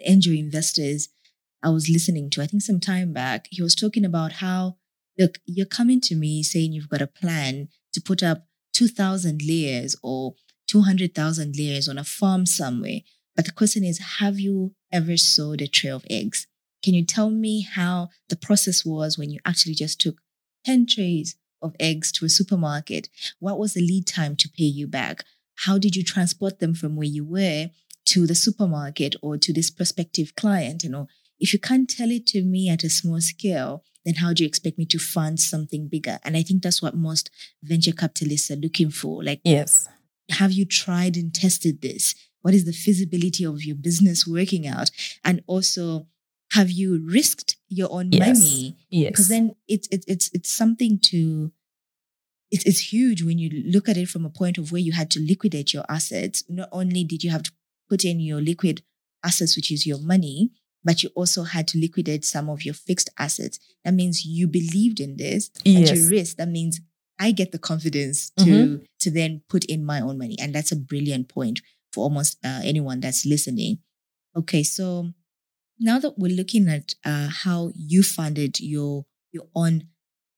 angel 0.00 0.32
investors 0.32 1.08
I 1.62 1.70
was 1.70 1.88
listening 1.88 2.30
to, 2.30 2.42
I 2.42 2.46
think 2.46 2.62
some 2.62 2.80
time 2.80 3.12
back, 3.12 3.48
he 3.50 3.62
was 3.62 3.74
talking 3.74 4.04
about 4.04 4.32
how, 4.32 4.76
look, 5.18 5.38
you're 5.46 5.66
coming 5.66 6.00
to 6.02 6.14
me 6.14 6.42
saying 6.42 6.72
you've 6.72 6.88
got 6.88 7.02
a 7.02 7.06
plan 7.06 7.68
to 7.92 8.00
put 8.00 8.22
up 8.22 8.46
2,000 8.72 9.40
layers 9.46 9.96
or 10.02 10.34
200,000 10.68 11.54
layers 11.56 11.88
on 11.88 11.98
a 11.98 12.04
farm 12.04 12.46
somewhere. 12.46 13.00
But 13.36 13.46
the 13.46 13.52
question 13.52 13.84
is, 13.84 13.98
have 14.18 14.38
you 14.38 14.74
ever 14.92 15.16
sowed 15.16 15.60
a 15.60 15.66
tray 15.66 15.90
of 15.90 16.04
eggs? 16.08 16.46
Can 16.82 16.94
you 16.94 17.04
tell 17.04 17.30
me 17.30 17.62
how 17.62 18.10
the 18.28 18.36
process 18.36 18.84
was 18.84 19.16
when 19.16 19.30
you 19.30 19.40
actually 19.44 19.74
just 19.74 20.00
took 20.00 20.20
10 20.64 20.86
trays 20.86 21.36
of 21.62 21.74
eggs 21.80 22.12
to 22.12 22.24
a 22.24 22.28
supermarket? 22.28 23.08
What 23.38 23.58
was 23.58 23.74
the 23.74 23.80
lead 23.80 24.06
time 24.06 24.36
to 24.36 24.48
pay 24.48 24.64
you 24.64 24.86
back? 24.86 25.24
How 25.60 25.78
did 25.78 25.96
you 25.96 26.04
transport 26.04 26.58
them 26.58 26.74
from 26.74 26.96
where 26.96 27.06
you 27.06 27.24
were 27.24 27.70
to 28.06 28.26
the 28.26 28.34
supermarket 28.34 29.16
or 29.22 29.38
to 29.38 29.52
this 29.52 29.70
prospective 29.70 30.34
client? 30.36 30.84
You 30.84 30.90
know, 30.90 31.08
if 31.38 31.52
you 31.52 31.58
can't 31.58 31.88
tell 31.88 32.10
it 32.10 32.26
to 32.28 32.42
me 32.42 32.68
at 32.68 32.84
a 32.84 32.90
small 32.90 33.20
scale, 33.20 33.84
then 34.04 34.14
how 34.16 34.32
do 34.32 34.42
you 34.42 34.46
expect 34.46 34.78
me 34.78 34.84
to 34.86 34.98
fund 34.98 35.40
something 35.40 35.88
bigger? 35.88 36.18
And 36.24 36.36
I 36.36 36.42
think 36.42 36.62
that's 36.62 36.82
what 36.82 36.94
most 36.96 37.30
venture 37.62 37.92
capitalists 37.92 38.50
are 38.50 38.56
looking 38.56 38.90
for. 38.90 39.24
Like, 39.24 39.40
yes. 39.44 39.88
have 40.30 40.52
you 40.52 40.64
tried 40.64 41.16
and 41.16 41.34
tested 41.34 41.80
this? 41.82 42.14
What 42.42 42.54
is 42.54 42.64
the 42.66 42.72
feasibility 42.72 43.44
of 43.44 43.64
your 43.64 43.76
business 43.76 44.26
working 44.26 44.66
out? 44.66 44.90
And 45.24 45.42
also, 45.46 46.06
have 46.52 46.70
you 46.70 47.02
risked 47.04 47.56
your 47.68 47.90
own 47.90 48.12
Yes. 48.12 48.38
money? 48.38 48.76
Yes. 48.90 49.10
Because 49.10 49.28
then 49.28 49.56
it's 49.66 49.88
it's 49.90 50.04
it's 50.06 50.30
it's 50.34 50.52
something 50.52 50.98
to 51.10 51.50
it's 52.50 52.64
it's 52.66 52.92
huge 52.92 53.22
when 53.22 53.38
you 53.38 53.50
look 53.66 53.88
at 53.88 53.96
it 53.96 54.08
from 54.08 54.24
a 54.26 54.30
point 54.30 54.58
of 54.58 54.70
where 54.70 54.80
you 54.80 54.92
had 54.92 55.10
to 55.12 55.20
liquidate 55.20 55.72
your 55.72 55.84
assets. 55.88 56.44
Not 56.48 56.68
only 56.70 57.02
did 57.04 57.24
you 57.24 57.30
have 57.30 57.42
to 57.44 57.52
put 57.88 58.04
in 58.04 58.20
your 58.20 58.40
liquid 58.40 58.82
assets, 59.24 59.56
which 59.56 59.70
is 59.72 59.86
your 59.86 59.98
money, 59.98 60.50
but 60.84 61.02
you 61.02 61.10
also 61.14 61.42
had 61.44 61.66
to 61.68 61.78
liquidate 61.78 62.24
some 62.24 62.48
of 62.50 62.64
your 62.64 62.74
fixed 62.74 63.10
assets. 63.18 63.58
That 63.84 63.94
means 63.94 64.24
you 64.24 64.46
believed 64.46 65.00
in 65.00 65.16
this 65.16 65.50
and 65.64 65.78
Yes. 65.80 65.96
you 65.98 66.08
risk. 66.08 66.36
That 66.36 66.48
means 66.48 66.80
I 67.18 67.30
get 67.32 67.52
the 67.52 67.58
confidence 67.58 68.30
to 68.38 68.44
Mhm. 68.44 68.86
to 69.00 69.10
then 69.10 69.42
put 69.48 69.64
in 69.66 69.84
my 69.84 70.00
own 70.00 70.18
money, 70.18 70.38
and 70.38 70.54
that's 70.54 70.72
a 70.72 70.76
brilliant 70.76 71.28
point 71.28 71.60
for 71.92 72.04
almost 72.04 72.38
uh, 72.44 72.60
anyone 72.64 73.00
that's 73.00 73.24
listening. 73.26 73.78
Okay, 74.36 74.62
so 74.62 75.12
now 75.78 75.98
that 75.98 76.18
we're 76.18 76.34
looking 76.36 76.68
at 76.68 76.94
uh, 77.04 77.28
how 77.28 77.72
you 77.76 78.02
funded 78.02 78.60
your 78.60 79.06
your 79.32 79.48
own 79.54 79.88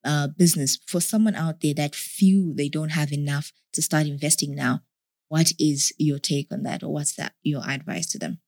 uh, 0.04 0.28
business, 0.28 0.78
for 0.86 1.00
someone 1.00 1.34
out 1.34 1.60
there 1.60 1.74
that 1.74 1.94
feel 1.94 2.54
they 2.54 2.68
don't 2.68 2.90
have 2.90 3.12
enough 3.12 3.52
to 3.72 3.82
start 3.82 4.06
investing 4.06 4.54
now, 4.54 4.82
what 5.28 5.52
is 5.58 5.92
your 5.98 6.18
take 6.18 6.52
on 6.52 6.62
that, 6.62 6.82
or 6.84 6.92
what's 6.92 7.14
that 7.16 7.34
your 7.42 7.62
advice 7.68 8.06
to 8.06 8.18
them? 8.18 8.38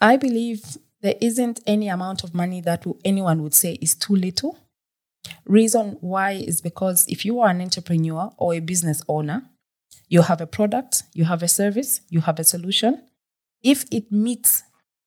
I 0.00 0.16
believe 0.16 0.76
there 1.02 1.14
isn't 1.20 1.60
any 1.66 1.88
amount 1.88 2.24
of 2.24 2.34
money 2.34 2.60
that 2.62 2.84
anyone 3.04 3.42
would 3.42 3.54
say 3.54 3.78
is 3.80 3.94
too 3.94 4.14
little. 4.14 4.58
Reason 5.46 5.96
why 6.00 6.32
is 6.32 6.60
because 6.60 7.06
if 7.08 7.24
you 7.24 7.40
are 7.40 7.48
an 7.50 7.60
entrepreneur 7.60 8.32
or 8.36 8.54
a 8.54 8.60
business 8.60 9.02
owner, 9.08 9.42
you 10.08 10.22
have 10.22 10.40
a 10.40 10.46
product, 10.46 11.04
you 11.14 11.24
have 11.24 11.42
a 11.42 11.48
service, 11.48 12.00
you 12.08 12.20
have 12.20 12.38
a 12.38 12.44
solution. 12.44 13.02
If 13.62 13.84
it 13.90 14.10
meets 14.10 14.62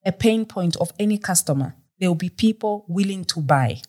a 0.05 0.11
pain 0.11 0.45
point 0.45 0.75
of 0.77 0.91
any 0.99 1.17
customer, 1.17 1.75
there 1.99 2.09
will 2.09 2.15
be 2.15 2.29
people 2.29 2.85
willing 2.87 3.25
to 3.25 3.41
buy. 3.41 3.81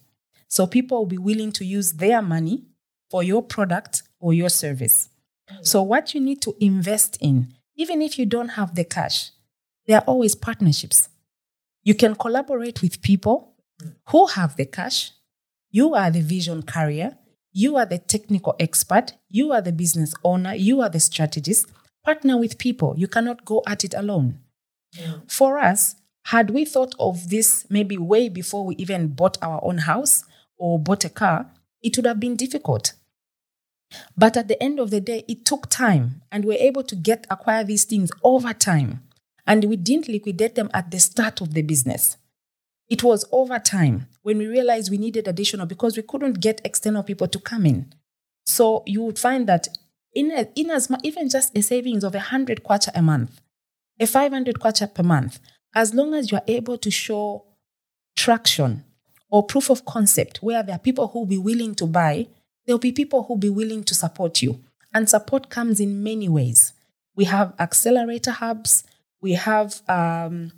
So 0.49 0.67
people 0.67 0.99
will 0.99 1.07
be 1.07 1.19
willing 1.19 1.53
to 1.53 1.65
use 1.65 1.93
their 1.95 2.23
money 2.23 2.65
for 3.11 3.23
your 3.23 3.43
product 3.43 4.03
or 4.21 4.33
your 4.33 4.49
service. 4.49 5.09
Mm. 5.51 5.67
So 5.67 5.83
what 5.83 6.15
you 6.15 6.21
need 6.21 6.41
to 6.43 6.55
invest 6.61 7.19
in, 7.21 7.55
even 7.77 8.03
if 8.03 8.19
you 8.19 8.27
don't 8.27 8.51
have 8.51 8.75
the 8.75 8.85
cash, 8.85 9.31
there 9.87 9.99
are 9.99 10.05
always 10.05 10.35
partnerships. 10.35 11.09
You 11.83 11.95
can 11.95 12.15
collaborate 12.15 12.81
with 12.83 13.03
people 13.03 13.55
who 14.09 14.27
have 14.27 14.57
the 14.57 14.67
cash. 14.67 15.13
You 15.71 15.95
are 15.95 16.11
the 16.11 16.23
vision 16.23 16.63
carrier. 16.63 17.19
You 17.53 17.77
are 17.77 17.87
the 17.87 17.99
technical 17.99 18.57
expert. 18.59 19.15
You 19.29 19.53
are 19.53 19.61
the 19.61 19.73
business 19.73 20.15
owner. 20.25 20.55
You 20.55 20.81
are 20.81 20.89
the 20.89 21.01
strategist. 21.01 21.67
Partner 22.05 22.37
with 22.39 22.59
people. 22.59 22.95
You 22.97 23.09
cannot 23.09 23.45
go 23.45 23.63
at 23.67 23.85
it 23.85 23.95
alone. 23.95 24.41
For 25.27 25.59
us, 25.59 25.97
had 26.27 26.51
we 26.51 26.65
thought 26.65 26.95
of 26.99 27.29
this 27.29 27.67
maybe 27.69 27.99
way 27.99 28.29
before 28.29 28.65
we 28.65 28.77
even 28.77 29.09
bought 29.09 29.37
our 29.43 29.63
own 29.63 29.79
house 29.79 30.25
or 30.57 30.79
bought 30.79 31.05
a 31.05 31.11
car, 31.11 31.51
it 31.83 31.97
would 31.97 32.07
have 32.07 32.21
been 32.21 32.37
difficult. 32.37 32.95
But 34.17 34.37
at 34.37 34.49
the 34.49 34.61
end 34.63 34.81
of 34.81 34.91
the 34.91 35.01
day, 35.01 35.25
it 35.29 35.45
took 35.45 35.69
time 35.69 36.23
and 36.33 36.45
we 36.45 36.55
we're 36.55 36.63
able 36.63 36.83
to 36.85 36.97
get 36.97 37.27
acquire 37.31 37.65
these 37.65 37.85
things 37.85 38.11
over 38.23 38.53
time. 38.53 39.03
And 39.47 39.65
we 39.65 39.77
didn't 39.77 40.09
liquidate 40.09 40.55
them 40.55 40.71
at 40.73 40.91
the 40.91 40.99
start 40.99 41.41
of 41.41 41.55
the 41.55 41.63
business. 41.63 42.17
It 42.89 43.03
was 43.03 43.25
over 43.33 43.59
time 43.59 44.07
when 44.23 44.39
we 44.39 44.47
realized 44.47 44.91
we 44.91 44.99
needed 44.99 45.27
additional 45.27 45.67
because 45.67 45.97
we 45.97 46.03
couldn't 46.03 46.41
get 46.41 46.61
external 46.65 47.03
people 47.03 47.29
to 47.29 47.39
come 47.39 47.67
in. 47.67 47.93
So 48.45 48.83
you 48.87 49.03
would 49.03 49.19
find 49.19 49.47
that 49.49 49.69
in, 50.15 50.31
a, 50.31 50.49
in 50.55 50.71
as 50.71 50.91
much, 50.91 51.01
even 51.03 51.29
just 51.29 51.57
a 51.57 51.63
savings 51.63 52.05
of 52.05 52.15
100 52.15 52.63
kwacha 52.63 52.91
a 52.95 53.03
month, 53.03 53.41
a 53.99 54.07
500 54.07 54.61
kwacha 54.61 54.93
per 54.93 55.03
month, 55.03 55.41
as 55.75 55.95
long 55.95 56.15
as 56.15 56.31
you 56.31 56.39
are 56.39 56.45
able 56.47 56.79
to 56.79 56.91
show 56.91 57.45
traction 58.17 58.85
or 59.31 59.45
proof 59.45 59.71
of 59.71 59.85
concept 59.85 60.43
where 60.43 60.63
there 60.63 60.77
are 60.77 60.79
people 60.79 61.09
who 61.09 61.21
will 61.21 61.27
be 61.27 61.39
willing 61.39 61.75
to 61.75 61.87
buy, 61.87 62.27
there 62.67 62.75
will 62.75 62.81
be 62.81 62.93
people 62.93 63.25
who 63.25 63.35
will 63.35 63.41
be 63.41 63.51
willing 63.51 63.83
to 63.85 63.95
support 63.95 64.41
you. 64.43 64.61
And 64.93 65.09
support 65.09 65.51
comes 65.51 65.81
in 65.81 66.05
many 66.05 66.29
ways. 66.29 66.73
We 67.17 67.25
have 67.25 67.53
accelerator 67.59 68.31
hubs, 68.31 68.85
we 69.25 69.33
have 69.33 69.81
um, 69.89 70.53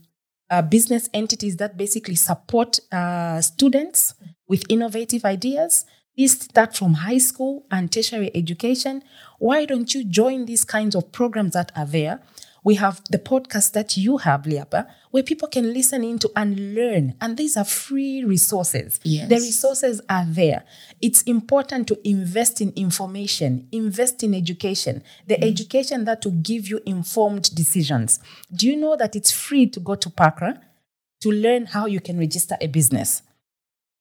uh, 0.50 0.60
business 0.60 1.08
entities 1.14 1.56
that 1.58 1.76
basically 1.76 2.16
support 2.16 2.80
uh, 2.90 3.40
students 3.40 4.14
with 4.48 4.64
innovative 4.68 5.24
ideas. 5.24 5.86
These 6.16 6.40
start 6.40 6.74
from 6.74 6.94
high 6.94 7.18
school 7.18 7.64
and 7.70 7.92
tertiary 7.92 8.32
education. 8.34 9.04
Why 9.38 9.66
don't 9.66 9.94
you 9.94 10.02
join 10.02 10.46
these 10.46 10.64
kinds 10.64 10.96
of 10.96 11.12
programs 11.12 11.52
that 11.52 11.70
are 11.76 11.86
there? 11.86 12.20
We 12.66 12.74
have 12.74 13.00
the 13.10 13.18
podcast 13.18 13.74
that 13.74 13.96
you 13.96 14.16
have, 14.16 14.42
Liapa, 14.42 14.88
where 15.12 15.22
people 15.22 15.46
can 15.46 15.72
listen 15.72 16.02
into 16.02 16.28
and 16.34 16.74
learn. 16.74 17.14
And 17.20 17.36
these 17.36 17.56
are 17.56 17.64
free 17.64 18.24
resources. 18.24 18.98
Yes. 19.04 19.28
The 19.28 19.36
resources 19.36 20.00
are 20.10 20.24
there. 20.26 20.64
It's 21.00 21.22
important 21.22 21.86
to 21.86 22.00
invest 22.02 22.60
in 22.60 22.72
information, 22.74 23.68
invest 23.70 24.24
in 24.24 24.34
education, 24.34 25.04
the 25.28 25.36
mm. 25.36 25.48
education 25.48 26.06
that 26.06 26.24
will 26.24 26.32
give 26.32 26.66
you 26.66 26.80
informed 26.84 27.54
decisions. 27.54 28.18
Do 28.52 28.66
you 28.66 28.74
know 28.74 28.96
that 28.96 29.14
it's 29.14 29.30
free 29.30 29.68
to 29.68 29.78
go 29.78 29.94
to 29.94 30.10
PACRA 30.10 30.60
to 31.20 31.30
learn 31.30 31.66
how 31.66 31.86
you 31.86 32.00
can 32.00 32.18
register 32.18 32.56
a 32.60 32.66
business? 32.66 33.22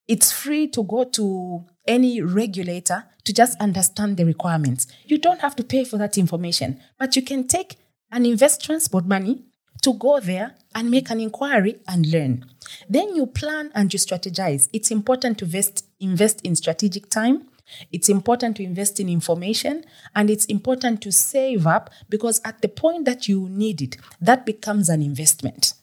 It's 0.08 0.32
free 0.32 0.68
to 0.70 0.84
go 0.84 1.04
to 1.04 1.66
any 1.88 2.20
regulator 2.20 3.06
to 3.26 3.32
just 3.32 3.62
understand 3.62 4.18
the 4.18 4.26
requirements. 4.26 4.88
You 5.06 5.20
don't 5.20 5.42
have 5.42 5.56
to 5.58 5.64
pay 5.64 5.84
for 5.84 5.98
that 5.98 6.18
information, 6.18 6.80
but 6.98 7.16
you 7.16 7.22
can 7.22 7.48
take 7.48 7.78
and 8.12 8.26
invest 8.26 8.64
transport 8.64 9.06
money 9.06 9.44
to 9.82 9.94
go 9.94 10.20
there 10.20 10.56
and 10.74 10.90
make 10.90 11.10
an 11.10 11.20
inquiry 11.20 11.80
and 11.88 12.06
learn. 12.08 12.46
Then 12.90 13.16
you 13.16 13.28
plan 13.28 13.72
and 13.76 13.94
you 13.94 14.00
strategize. 14.00 14.68
It's 14.74 14.92
important 14.92 15.38
to 15.40 15.46
invest, 15.46 15.86
invest 16.00 16.42
in 16.42 16.56
strategic 16.56 17.10
time. 17.10 17.48
It's 17.92 18.10
important 18.10 18.58
to 18.58 18.64
invest 18.64 19.00
in 19.00 19.10
information 19.10 19.84
and 20.16 20.30
it's 20.30 20.46
important 20.46 21.02
to 21.02 21.12
save 21.12 21.66
up 21.66 21.90
because 22.10 22.40
at 22.46 22.62
the 22.62 22.68
point 22.68 23.06
that 23.06 23.28
you 23.28 23.50
need 23.50 23.82
it, 23.82 23.98
that 24.22 24.46
becomes 24.46 24.90
an 24.90 25.02
investment 25.02 25.74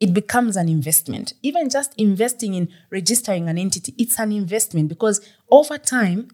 it 0.00 0.14
becomes 0.14 0.56
an 0.56 0.68
investment. 0.68 1.34
Even 1.42 1.68
just 1.68 1.92
investing 1.98 2.54
in 2.54 2.68
registering 2.90 3.48
an 3.48 3.58
entity, 3.58 3.94
it's 3.98 4.18
an 4.18 4.32
investment 4.32 4.88
because 4.88 5.20
over 5.50 5.76
time, 5.78 6.28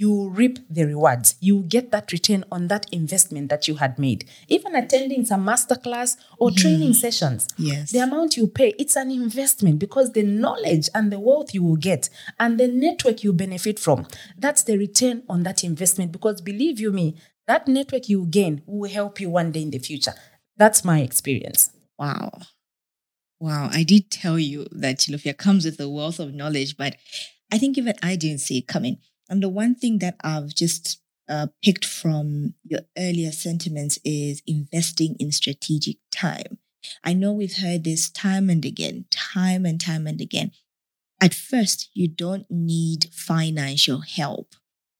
you 0.00 0.30
reap 0.30 0.58
the 0.70 0.86
rewards. 0.86 1.34
You 1.40 1.62
get 1.62 1.90
that 1.90 2.10
return 2.10 2.42
on 2.50 2.68
that 2.68 2.86
investment 2.90 3.50
that 3.50 3.68
you 3.68 3.74
had 3.74 3.98
made. 3.98 4.24
Even 4.48 4.74
attending 4.74 5.26
some 5.26 5.44
masterclass 5.46 6.16
or 6.38 6.48
mm. 6.48 6.56
training 6.56 6.94
sessions, 6.94 7.46
Yes. 7.58 7.92
the 7.92 7.98
amount 7.98 8.38
you 8.38 8.46
pay, 8.46 8.72
it's 8.78 8.96
an 8.96 9.10
investment 9.10 9.78
because 9.78 10.12
the 10.12 10.22
knowledge 10.22 10.88
and 10.94 11.12
the 11.12 11.20
wealth 11.20 11.52
you 11.52 11.62
will 11.62 11.76
get 11.76 12.08
and 12.38 12.58
the 12.58 12.66
network 12.66 13.22
you 13.22 13.34
benefit 13.34 13.78
from, 13.78 14.06
that's 14.38 14.62
the 14.62 14.78
return 14.78 15.22
on 15.28 15.42
that 15.42 15.62
investment. 15.62 16.12
Because 16.12 16.40
believe 16.40 16.80
you 16.80 16.92
me, 16.92 17.16
that 17.46 17.68
network 17.68 18.08
you 18.08 18.24
gain 18.24 18.62
will 18.64 18.90
help 18.90 19.20
you 19.20 19.28
one 19.28 19.52
day 19.52 19.60
in 19.60 19.70
the 19.70 19.78
future. 19.78 20.14
That's 20.56 20.82
my 20.82 21.00
experience. 21.00 21.72
Wow. 21.98 22.30
Wow. 23.38 23.68
I 23.70 23.82
did 23.82 24.10
tell 24.10 24.38
you 24.38 24.66
that 24.72 25.00
Chilufya 25.00 25.36
comes 25.36 25.66
with 25.66 25.78
a 25.78 25.90
wealth 25.90 26.20
of 26.20 26.32
knowledge, 26.32 26.78
but 26.78 26.96
I 27.52 27.58
think 27.58 27.76
even 27.76 27.94
I 28.02 28.16
didn't 28.16 28.40
see 28.40 28.58
it 28.58 28.66
coming. 28.66 28.96
And 29.30 29.42
the 29.42 29.48
one 29.48 29.76
thing 29.76 30.00
that 30.00 30.16
I've 30.22 30.54
just 30.54 31.00
uh, 31.28 31.46
picked 31.62 31.84
from 31.84 32.54
your 32.64 32.80
earlier 32.98 33.30
sentiments 33.30 33.98
is 34.04 34.42
investing 34.46 35.16
in 35.20 35.30
strategic 35.30 35.98
time. 36.10 36.58
I 37.04 37.12
know 37.12 37.32
we've 37.32 37.58
heard 37.58 37.84
this 37.84 38.10
time 38.10 38.50
and 38.50 38.64
again, 38.64 39.04
time 39.10 39.64
and 39.64 39.80
time 39.80 40.06
and 40.08 40.20
again. 40.20 40.50
At 41.22 41.34
first, 41.34 41.90
you 41.94 42.08
don't 42.08 42.46
need 42.50 43.06
financial 43.12 44.00
help. 44.00 44.54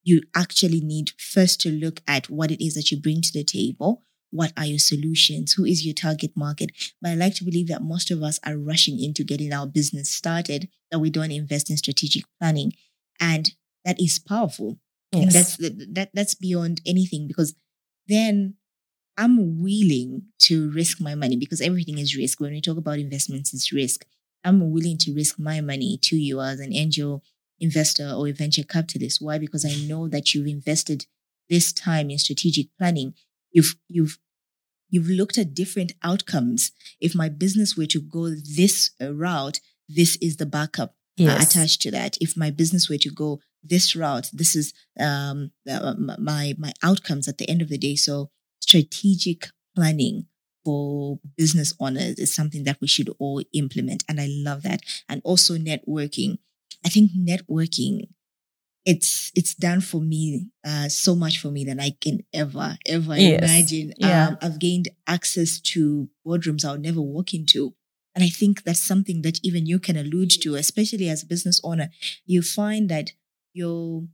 You 0.04 0.22
actually 0.37 0.80
need 0.80 1.12
first 1.18 1.60
to 1.62 1.70
look 1.70 2.00
at 2.06 2.30
what 2.30 2.50
it 2.50 2.64
is 2.64 2.75
that 2.75 2.90
you 2.90 3.00
bring 3.00 3.22
to 3.22 3.32
the 3.32 3.44
table. 3.44 4.02
What 4.30 4.52
are 4.56 4.66
your 4.66 4.78
solutions? 4.78 5.54
Who 5.54 5.64
is 5.64 5.84
your 5.84 5.94
target 5.94 6.32
market? 6.37 6.70
But 7.02 7.10
I 7.10 7.14
like 7.14 7.34
to 7.37 7.44
believe 7.44 7.68
that 7.68 7.82
most 7.82 8.10
of 8.10 8.22
us 8.22 8.38
are 8.46 8.56
rushing 8.56 9.02
into 9.02 9.25
getting 9.25 9.52
our 9.52 9.66
business 9.66 10.08
started, 10.10 10.68
that 10.90 11.00
we 11.00 11.10
don't 11.10 11.32
invest 11.32 11.70
in 11.70 11.76
strategic 11.76 12.25
planning. 12.38 12.75
And 13.18 13.52
that 13.84 14.00
is 14.00 14.18
powerful. 14.18 14.78
Yes. 15.12 15.32
That's 15.32 15.56
that 15.92 16.10
that's 16.14 16.34
beyond 16.34 16.80
anything 16.87 17.26
because 17.26 17.54
then 18.06 18.54
I'm 19.16 19.60
willing 19.60 20.22
to 20.40 20.70
risk 20.70 21.00
my 21.00 21.14
money 21.14 21.37
because 21.37 21.60
everything 21.60 21.99
is 21.99 22.16
risk. 22.16 22.40
When 22.40 22.52
we 22.52 22.60
talk 22.60 22.78
about 22.78 22.99
investments, 22.99 23.52
it's 23.52 23.72
risk. 23.72 24.06
I'm 24.44 24.70
willing 24.70 24.99
to 24.99 25.14
risk 25.14 25.38
my 25.38 25.60
money 25.60 25.99
to 26.02 26.16
you 26.16 26.40
as 26.40 26.60
an 26.60 26.72
angel 26.72 27.22
investor 27.58 28.10
or 28.16 28.28
a 28.28 28.32
venture 28.32 28.62
capitalist. 28.62 29.20
Why? 29.20 29.38
Because 29.38 29.64
I 29.64 29.75
know 29.87 30.08
that 30.08 30.32
you've 30.32 30.46
invested 30.46 31.06
this 31.49 31.72
time 31.72 32.10
in 32.10 32.18
strategic 32.18 32.68
planning. 32.78 33.14
You've 33.52 33.75
you've 33.88 34.18
you've 34.88 35.08
looked 35.08 35.38
at 35.38 35.54
different 35.54 35.92
outcomes. 36.02 36.72
If 37.00 37.14
my 37.14 37.28
business 37.28 37.76
were 37.76 37.87
to 37.87 38.00
go 38.00 38.30
this 38.30 38.90
route, 39.00 39.60
this 39.88 40.16
is 40.22 40.37
the 40.37 40.46
backup 40.46 40.94
yes. 41.24 41.50
attached 41.54 41.80
to 41.82 41.90
that. 41.92 42.16
If 42.20 42.36
my 42.36 42.50
business 42.50 42.88
were 42.88 42.98
to 42.98 43.10
go 43.10 43.40
this 43.62 43.94
route, 43.94 44.30
this 44.32 44.56
is 44.56 44.72
um, 44.98 45.52
uh, 45.70 45.94
my 46.18 46.54
my 46.58 46.72
outcomes 46.82 47.28
at 47.28 47.38
the 47.38 47.48
end 47.48 47.62
of 47.62 47.68
the 47.68 47.78
day. 47.78 47.96
So 47.96 48.30
strategic 48.60 49.48
planning 49.74 50.26
for 50.64 51.18
business 51.36 51.74
owners 51.80 52.18
is 52.18 52.34
something 52.34 52.64
that 52.64 52.80
we 52.80 52.86
should 52.86 53.10
all 53.18 53.42
implement, 53.52 54.04
and 54.08 54.20
I 54.20 54.28
love 54.30 54.62
that. 54.62 54.80
And 55.08 55.20
also 55.24 55.56
networking. 55.56 56.38
I 56.84 56.88
think 56.88 57.10
networking 57.12 58.08
it's 58.86 59.30
it's 59.34 59.54
done 59.54 59.80
for 59.80 60.00
me 60.00 60.48
uh, 60.66 60.88
so 60.88 61.14
much 61.14 61.38
for 61.38 61.50
me 61.50 61.64
than 61.64 61.78
I 61.80 61.90
can 62.00 62.20
ever 62.32 62.78
ever 62.86 63.16
Yes. 63.16 63.42
imagine. 63.42 63.92
Yeah. 63.98 64.28
Um, 64.28 64.38
I've 64.40 64.58
gained 64.58 64.88
access 65.06 65.60
to 65.60 66.08
boardrooms 66.26 66.64
I 66.64 66.72
would 66.72 66.80
never 66.82 67.00
walk 67.02 67.34
into. 67.34 67.74
And 68.14 68.24
I 68.24 68.28
think 68.28 68.64
that's 68.64 68.80
something 68.80 69.22
that 69.22 69.38
even 69.42 69.66
you 69.66 69.78
can 69.78 69.96
allude 69.96 70.30
to, 70.42 70.56
especially 70.56 71.08
as 71.08 71.22
a 71.22 71.26
business 71.26 71.60
owner. 71.62 71.90
You 72.26 72.42
find 72.42 72.88
that 72.88 73.12
your 73.52 74.04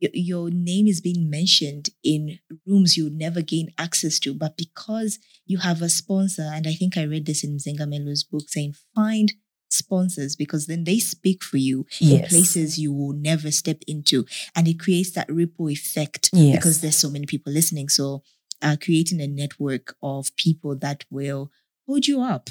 your, 0.00 0.50
name 0.50 0.86
is 0.86 1.00
being 1.00 1.28
mentioned 1.28 1.90
in 2.02 2.38
rooms 2.66 2.96
you 2.96 3.10
never 3.10 3.42
gain 3.42 3.68
access 3.78 4.18
to, 4.20 4.34
but 4.34 4.56
because 4.56 5.18
you 5.44 5.58
have 5.58 5.82
a 5.82 5.88
sponsor, 5.88 6.50
and 6.52 6.66
I 6.66 6.72
think 6.72 6.96
I 6.96 7.02
read 7.02 7.26
this 7.26 7.44
in 7.44 7.58
Zenga 7.58 7.86
Melo's 7.86 8.24
book 8.24 8.44
saying, 8.48 8.74
find 8.94 9.32
sponsors 9.68 10.36
because 10.36 10.66
then 10.66 10.84
they 10.84 10.98
speak 10.98 11.44
for 11.44 11.58
you 11.58 11.86
in 12.00 12.22
places 12.22 12.78
you 12.78 12.92
will 12.92 13.12
never 13.12 13.50
step 13.50 13.82
into, 13.86 14.24
and 14.56 14.66
it 14.66 14.80
creates 14.80 15.10
that 15.12 15.30
ripple 15.30 15.68
effect 15.68 16.30
Yes. 16.32 16.56
because 16.56 16.80
there's 16.80 16.96
so 16.96 17.10
many 17.10 17.26
people 17.26 17.52
listening. 17.52 17.88
So, 17.88 18.22
uh, 18.62 18.76
creating 18.80 19.20
a 19.20 19.26
network 19.26 19.96
of 20.02 20.34
people 20.36 20.76
that 20.76 21.04
will 21.10 21.50
hold 21.90 22.06
you 22.06 22.22
up 22.22 22.50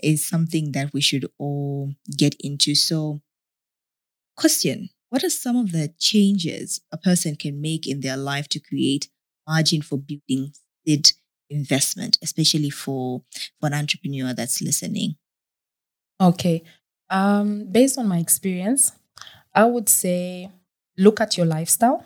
is 0.00 0.24
something 0.24 0.70
that 0.72 0.92
we 0.92 1.00
should 1.00 1.26
all 1.38 1.92
get 2.16 2.36
into. 2.38 2.74
So, 2.74 3.20
question 4.36 4.90
What 5.10 5.24
are 5.24 5.30
some 5.30 5.56
of 5.56 5.72
the 5.72 5.92
changes 5.98 6.80
a 6.92 6.96
person 6.96 7.34
can 7.36 7.60
make 7.60 7.86
in 7.88 8.00
their 8.00 8.16
life 8.16 8.48
to 8.50 8.60
create 8.60 9.08
margin 9.46 9.82
for 9.82 9.98
building 9.98 10.52
seed 10.86 11.10
investment, 11.50 12.18
especially 12.22 12.70
for, 12.70 13.22
for 13.60 13.66
an 13.66 13.74
entrepreneur 13.74 14.32
that's 14.32 14.62
listening? 14.62 15.16
Okay. 16.20 16.62
Um, 17.10 17.66
based 17.70 17.98
on 17.98 18.08
my 18.08 18.18
experience, 18.18 18.92
I 19.54 19.64
would 19.64 19.88
say 19.88 20.50
look 20.96 21.20
at 21.20 21.36
your 21.36 21.46
lifestyle. 21.46 22.04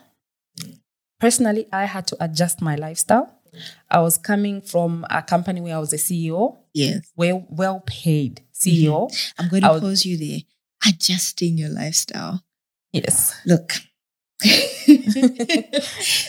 Personally, 1.19 1.67
I 1.73 1.85
had 1.85 2.07
to 2.09 2.17
adjust 2.21 2.63
my 2.63 2.77
lifestyle. 2.77 3.40
I 3.91 4.01
was 4.01 4.17
coming 4.19 4.61
from 4.61 5.05
a 5.11 5.23
company 5.23 5.61
where 5.61 5.77
I 5.77 5.79
was 5.79 5.93
a 5.93 5.97
CEO, 5.97 6.59
Yes. 6.75 7.11
well 7.17 7.47
well 7.51 7.83
paid 7.87 8.43
CEO. 8.55 9.11
Mm-hmm. 9.11 9.43
I'm 9.43 9.49
going 9.49 9.63
to 9.63 9.73
would- 9.73 9.81
pause 9.83 10.05
you 10.07 10.17
there. 10.17 10.41
Adjusting 10.87 11.59
your 11.59 11.69
lifestyle. 11.71 12.43
Yes. 12.93 13.35
Look, 13.47 13.73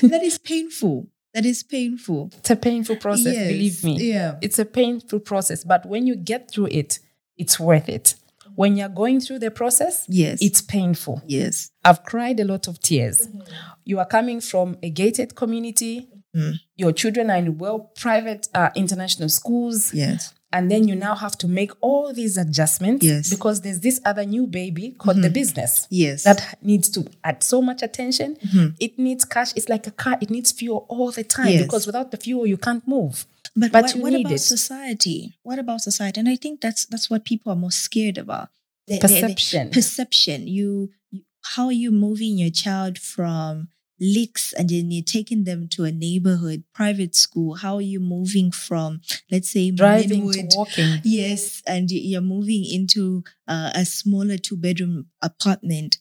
that 0.02 0.22
is 0.24 0.38
painful. 0.38 1.08
That 1.34 1.46
is 1.46 1.64
painful. 1.64 2.30
It's 2.38 2.50
a 2.50 2.56
painful 2.58 2.98
process, 2.98 3.34
Yes, 3.36 3.48
believe 3.48 3.84
me. 3.86 4.12
Yeah. 4.12 4.36
It's 4.42 4.60
a 4.60 4.66
painful 4.66 5.20
process, 5.22 5.64
but 5.64 5.86
when 5.86 6.06
you 6.06 6.16
get 6.18 6.52
through 6.52 6.68
it, 6.72 7.00
it's 7.38 7.58
worth 7.60 7.88
it. 7.88 8.16
When 8.56 8.76
you're 8.76 8.90
going 8.90 9.22
through 9.22 9.40
the 9.40 9.50
process, 9.52 10.06
Yes. 10.10 10.40
it's 10.42 10.62
painful. 10.62 11.22
yes. 11.26 11.72
I've 11.86 12.04
cried 12.04 12.40
a 12.42 12.44
lot 12.44 12.68
of 12.68 12.82
tears. 12.82 13.28
Mm-hmm. 13.28 13.40
You 13.86 14.00
are 14.00 14.06
coming 14.06 14.42
from 14.42 14.78
a 14.84 14.90
gated 14.90 15.36
community. 15.36 16.10
Mm. 16.36 16.60
Your 16.78 16.91
children 16.94 17.30
are 17.30 17.38
in 17.38 17.58
well 17.58 17.91
private 17.96 18.48
uh, 18.54 18.70
international 18.76 19.30
schools. 19.30 19.94
Yes. 19.94 20.34
And 20.54 20.70
then 20.70 20.86
you 20.88 20.96
now 20.96 21.15
have 21.15 21.38
to 21.38 21.48
make 21.48 21.72
all 21.82 22.13
these 22.13 22.36
adjustments 22.38 23.06
Yes. 23.06 23.30
because 23.30 23.62
there's 23.62 23.80
this 23.80 24.02
other 24.04 24.26
new 24.26 24.46
baby 24.48 24.91
called 24.98 25.22
the 25.22 25.30
business 25.30 25.88
Yes. 25.89 26.24
that 26.24 26.58
needs 26.62 26.89
to 26.89 27.06
add 27.24 27.41
so 27.41 27.62
much 27.62 27.82
attention. 27.82 28.36
Mhm. 28.46 28.76
It 28.80 29.00
needs 29.00 29.24
cash. 29.24 29.54
It's 29.56 29.70
like 29.70 29.88
a 29.88 29.91
car, 29.91 30.17
it 30.22 30.30
needs 30.30 30.52
fuel 30.52 30.86
all 30.89 31.12
the 31.12 31.24
time 31.24 31.48
Yes. 31.54 31.62
because 31.63 31.86
without 31.86 32.12
the 32.12 32.17
fuel, 32.17 32.46
you 32.46 32.58
can't 32.58 32.86
move. 32.86 33.26
But, 33.56 33.72
But 33.72 33.84
what, 33.84 33.96
you 33.96 34.02
what 34.02 34.13
need 34.13 34.26
about 34.26 34.34
it. 34.36 34.39
society? 34.39 35.34
What 35.44 35.58
about 35.60 35.82
society? 35.82 36.20
And 36.20 36.28
I 36.30 36.36
think 36.38 36.60
that's 36.62 36.86
that's 36.86 37.10
what 37.10 37.24
people 37.26 37.52
are 37.54 37.56
most 37.58 37.80
scared 37.80 38.17
about. 38.17 38.50
The- 38.88 38.96
the- 39.00 39.08
the 39.08 39.13
Perception. 39.13 39.70
perception. 39.70 40.48
You, 40.48 40.91
you, 41.12 41.22
how 41.56 41.65
are 41.67 41.72
you 41.86 41.91
moving 41.91 42.38
your 42.38 42.50
child 42.52 42.98
from 42.98 43.70
leaks 44.02 44.52
and 44.54 44.70
then 44.70 44.92
you're 44.92 45.04
taking 45.04 45.46
them 45.46 45.68
to 45.70 45.86
a 45.86 45.92
neighborhood 45.92 46.64
private 46.74 47.16
school? 47.16 47.56
How 47.56 47.76
are 47.76 47.82
you 47.82 48.00
moving 48.00 48.52
from, 48.52 49.02
let's 49.32 49.52
say, 49.52 49.72
Driving 49.72 50.24
Minwood, 50.24 50.50
to 50.50 50.58
walking. 50.58 51.00
Yes, 51.04 51.62
and 51.68 51.90
you're 51.92 52.22
moving 52.22 52.66
into 52.66 53.24
uh, 53.48 53.72
a 53.76 53.86
smaller 53.86 54.38
two 54.38 54.58
bedroom 54.58 55.06
apartment 55.22 56.00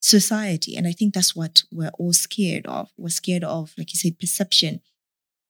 society. 0.00 0.76
And 0.76 0.86
I 0.86 0.92
think 0.92 1.14
that's 1.14 1.36
what 1.36 1.62
we're 1.70 1.92
all 1.98 2.12
scared 2.12 2.66
of. 2.66 2.90
We're 2.96 3.08
scared 3.10 3.44
of, 3.44 3.72
like 3.78 3.92
you 3.92 3.98
said, 3.98 4.18
perception. 4.18 4.80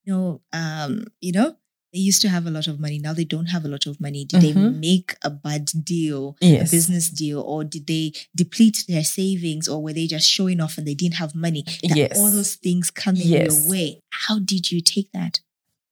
You 0.03 0.13
know, 0.13 0.41
um, 0.53 1.05
you 1.19 1.31
know, 1.31 1.57
they 1.93 1.99
used 1.99 2.21
to 2.21 2.29
have 2.29 2.45
a 2.45 2.51
lot 2.51 2.67
of 2.67 2.79
money. 2.79 2.99
Now 2.99 3.13
they 3.13 3.25
don't 3.25 3.47
have 3.47 3.65
a 3.65 3.67
lot 3.67 3.85
of 3.85 3.99
money. 3.99 4.23
Did 4.25 4.41
they 4.41 4.53
Mhm. 4.53 4.79
make 4.79 5.15
a 5.23 5.29
bad 5.29 5.65
deal, 5.83 6.37
Yes. 6.39 6.69
a 6.69 6.71
business 6.71 7.09
deal, 7.09 7.41
or 7.41 7.63
did 7.63 7.87
they 7.87 8.13
deplete 8.35 8.85
their 8.87 9.03
savings, 9.03 9.67
or 9.67 9.81
were 9.83 9.93
they 9.93 10.07
just 10.07 10.29
showing 10.29 10.61
off 10.61 10.77
and 10.77 10.87
they 10.87 10.93
didn't 10.95 11.15
have 11.15 11.35
money? 11.35 11.63
That 11.83 11.97
Yes. 11.97 12.17
All 12.17 12.31
those 12.31 12.55
things 12.55 12.91
coming 12.91 13.27
Yes. 13.27 13.47
your 13.63 13.69
way. 13.71 14.01
How 14.09 14.39
did 14.39 14.71
you 14.71 14.81
take 14.81 15.11
that? 15.11 15.41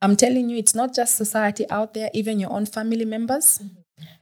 I'm 0.01 0.15
telling 0.15 0.49
you, 0.49 0.57
it's 0.57 0.73
not 0.75 0.95
just 0.95 1.15
society 1.15 1.69
out 1.69 1.93
there, 1.93 2.09
even 2.13 2.39
your 2.39 2.51
own 2.53 2.65
family 2.65 3.03
members, 3.03 3.59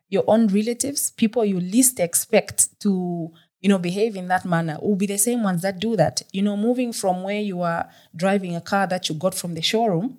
your 0.09 0.23
own 0.27 0.47
relatives, 0.47 1.11
people 1.11 1.45
you 1.45 1.59
least 1.59 1.99
expect 1.99 2.79
to, 2.79 3.31
you 3.61 3.69
know, 3.69 3.77
behave 3.77 4.15
in 4.15 4.27
that 4.29 4.45
manner 4.45 4.79
will 4.81 4.95
be 4.95 5.05
the 5.05 5.17
same 5.19 5.43
ones 5.43 5.61
that 5.61 5.79
do 5.79 5.95
that. 5.95 6.23
You 6.33 6.41
know, 6.41 6.57
moving 6.57 6.91
from 6.91 7.21
where 7.21 7.39
you 7.41 7.61
are 7.61 7.87
driving 8.15 8.55
a 8.55 8.61
car 8.61 8.87
that 8.87 9.07
you 9.09 9.13
got 9.15 9.35
from 9.35 9.53
the 9.53 9.61
showroom 9.61 10.17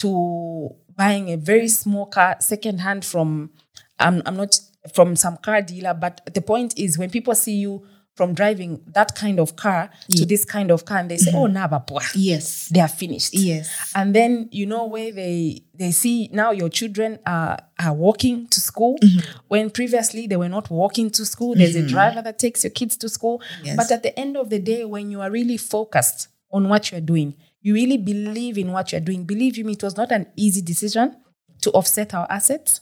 to 0.00 0.70
buying 0.96 1.30
a 1.30 1.36
very 1.36 1.68
small 1.68 2.06
car 2.06 2.36
secondhand 2.40 3.04
from 3.04 3.50
I'm 3.98 4.22
I'm 4.26 4.36
not 4.36 4.58
from 4.94 5.16
some 5.16 5.36
car 5.38 5.60
dealer, 5.62 5.94
but 5.94 6.20
the 6.34 6.40
point 6.40 6.78
is 6.78 6.98
when 6.98 7.10
people 7.10 7.34
see 7.34 7.56
you 7.56 7.86
from 8.14 8.34
driving 8.34 8.80
that 8.94 9.14
kind 9.14 9.38
of 9.38 9.54
car 9.54 9.90
Yeah. 10.08 10.20
to 10.20 10.26
this 10.26 10.44
kind 10.44 10.72
of 10.72 10.84
car 10.84 10.98
and 10.98 11.08
they 11.10 11.18
say, 11.18 11.30
oh, 11.34 11.46
Nabapwa, 11.46 12.00
Yes. 12.16 12.68
they 12.68 12.80
are 12.80 12.88
finished. 12.88 13.32
Yes. 13.32 13.92
And 13.94 14.12
then 14.12 14.48
you 14.50 14.66
know 14.66 14.86
where 14.86 15.12
they 15.12 15.62
they 15.74 15.92
see 15.92 16.28
now 16.32 16.50
your 16.50 16.68
children 16.68 17.18
are 17.26 17.58
are 17.78 17.94
walking 17.94 18.48
to 18.48 18.60
school 18.60 18.96
Mm-hmm. 19.02 19.38
when 19.48 19.70
previously 19.70 20.26
they 20.26 20.36
were 20.36 20.48
not 20.48 20.68
walking 20.70 21.10
to 21.10 21.24
school. 21.24 21.54
There's 21.54 21.76
a 21.76 21.86
driver 21.86 22.22
that 22.22 22.38
takes 22.40 22.64
your 22.64 22.72
kids 22.72 22.96
to 22.98 23.08
school. 23.08 23.40
Yes. 23.62 23.76
But 23.76 23.90
at 23.92 24.02
the 24.02 24.18
end 24.18 24.36
of 24.36 24.50
the 24.50 24.58
day, 24.58 24.84
when 24.84 25.10
you 25.12 25.20
are 25.20 25.30
really 25.30 25.56
focused 25.56 26.28
on 26.50 26.68
what 26.68 26.90
you're 26.90 27.00
doing, 27.00 27.34
you 27.60 27.74
really 27.74 27.98
believe 27.98 28.56
in 28.58 28.72
what 28.72 28.92
you're 28.92 29.00
doing. 29.00 29.24
Believe 29.24 29.56
you 29.58 29.64
me, 29.64 29.72
it 29.72 29.82
was 29.82 29.96
not 29.96 30.12
an 30.12 30.26
easy 30.36 30.62
decision 30.62 31.16
to 31.62 31.70
offset 31.72 32.14
our 32.14 32.26
assets. 32.30 32.80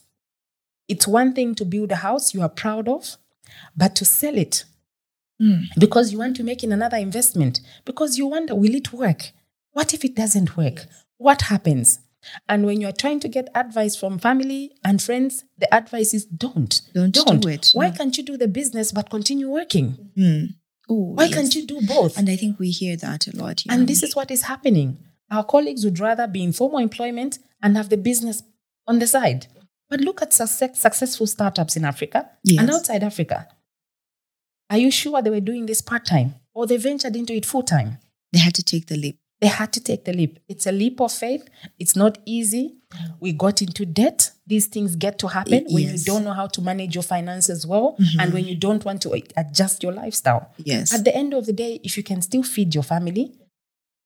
It's 0.89 1.07
one 1.09 1.33
thing 1.33 1.55
to 1.57 1.65
build 1.65 1.91
a 1.93 1.97
house 1.97 2.35
you 2.35 2.43
are 2.43 2.49
proud 2.49 2.89
of, 2.89 3.17
but 3.77 3.95
to 3.97 4.05
sell 4.05 4.37
it 4.37 4.65
Mm. 5.39 5.65
because 5.79 6.13
you 6.13 6.19
want 6.19 6.35
to 6.37 6.43
make 6.43 6.65
in 6.65 6.73
another 6.73 6.97
investment 6.97 7.61
because 7.85 8.17
you 8.17 8.27
wonder 8.27 8.55
will 8.55 8.75
it 8.75 8.91
work 8.91 9.33
what 9.73 9.93
if 9.93 10.03
it 10.03 10.17
doesn't 10.17 10.57
work 10.57 10.87
what 11.19 11.43
happens 11.43 12.01
and 12.49 12.65
when 12.65 12.81
you 12.81 12.87
are 12.89 12.93
trying 13.03 13.21
to 13.21 13.29
get 13.29 13.51
advice 13.55 13.95
from 13.97 14.19
family 14.19 14.73
and 14.83 15.03
friends 15.03 15.45
the 15.59 15.69
advice 15.75 16.15
is 16.15 16.25
don't 16.25 16.81
Don't 16.95 17.13
do 17.43 17.49
it, 17.51 17.71
why 17.75 17.91
no. 17.91 17.95
can't 17.97 18.17
you 18.17 18.25
do 18.25 18.39
the 18.39 18.49
business 18.49 18.93
but 18.93 19.11
continue 19.11 19.51
working 19.51 20.11
Mm. 20.17 20.55
Oh, 20.89 21.13
why 21.15 21.25
yes. 21.25 21.35
can't 21.35 21.55
you 21.55 21.67
do 21.67 21.81
both 21.87 22.17
And 22.17 22.29
I 22.31 22.37
think 22.37 22.59
we 22.59 22.71
hear 22.71 22.97
that 22.97 23.27
a 23.27 23.37
lot. 23.37 23.63
And 23.69 23.89
this 23.89 24.03
is 24.03 24.15
what 24.15 24.31
is 24.31 24.43
happening 24.43 24.99
our 25.31 25.43
colleagues 25.45 25.85
would 25.85 25.99
rather 25.99 26.27
be 26.29 26.43
in 26.45 26.53
formal 26.53 26.79
employment 26.79 27.39
and 27.63 27.77
have 27.77 27.89
the 27.89 27.97
business 27.97 28.43
on 28.87 28.99
the 29.01 29.07
side 29.07 29.49
but 29.89 30.01
look 30.01 30.21
at 30.23 30.33
success, 30.33 30.79
successful 30.79 31.27
startups 31.27 31.77
in 31.77 31.85
africa 31.85 32.31
Yes. 32.45 32.61
and 32.61 32.71
outside 32.71 33.03
africa 33.03 33.49
are 34.71 34.79
you 34.79 34.91
sure 34.91 35.21
they 35.23 35.31
were 35.31 35.41
doing 35.41 35.67
this 35.67 35.81
part-time 35.81 36.37
or 36.55 36.67
they 36.67 36.77
ventured 36.77 37.17
into 37.17 37.35
it 37.35 37.45
full-time 37.47 37.99
they 38.33 38.39
had 38.41 38.55
to 38.55 38.63
take 38.63 38.87
the 38.87 38.97
leap. 38.97 39.19
They 39.41 39.49
had 39.49 39.73
to 39.75 39.81
take 39.81 40.05
the 40.05 40.13
leap. 40.13 40.39
It's 40.49 40.67
a 40.67 40.73
leap 40.73 41.01
of 41.01 41.13
faith. 41.13 41.47
It's 41.79 41.95
not 41.95 42.19
easy. 42.25 42.77
We 43.21 43.33
got 43.33 43.61
into 43.61 43.85
debt. 43.85 44.31
These 44.47 44.67
things 44.67 44.97
get 44.97 45.19
to 45.19 45.29
happen 45.29 45.67
when 45.69 45.83
you 45.83 45.99
don't 46.05 46.25
know 46.25 46.33
how 46.33 46.47
to 46.47 46.63
manage 46.63 46.95
your 46.95 47.03
finances 47.03 47.67
well 47.67 47.97
mm-hmm. 48.01 48.21
and 48.21 48.33
when 48.33 48.47
you 48.47 48.57
don't 48.57 48.85
want 48.85 49.03
to 49.03 49.21
adjust 49.37 49.83
your 49.83 49.93
lifestyle. 49.93 50.53
Yes. 50.57 50.95
At 50.95 51.05
the 51.05 51.15
end 51.15 51.35
of 51.35 51.47
the 51.47 51.53
day, 51.53 51.81
if 51.83 51.97
you 51.97 52.03
can 52.03 52.23
still 52.23 52.43
feed 52.43 52.75
your 52.75 52.85
family, 52.85 53.35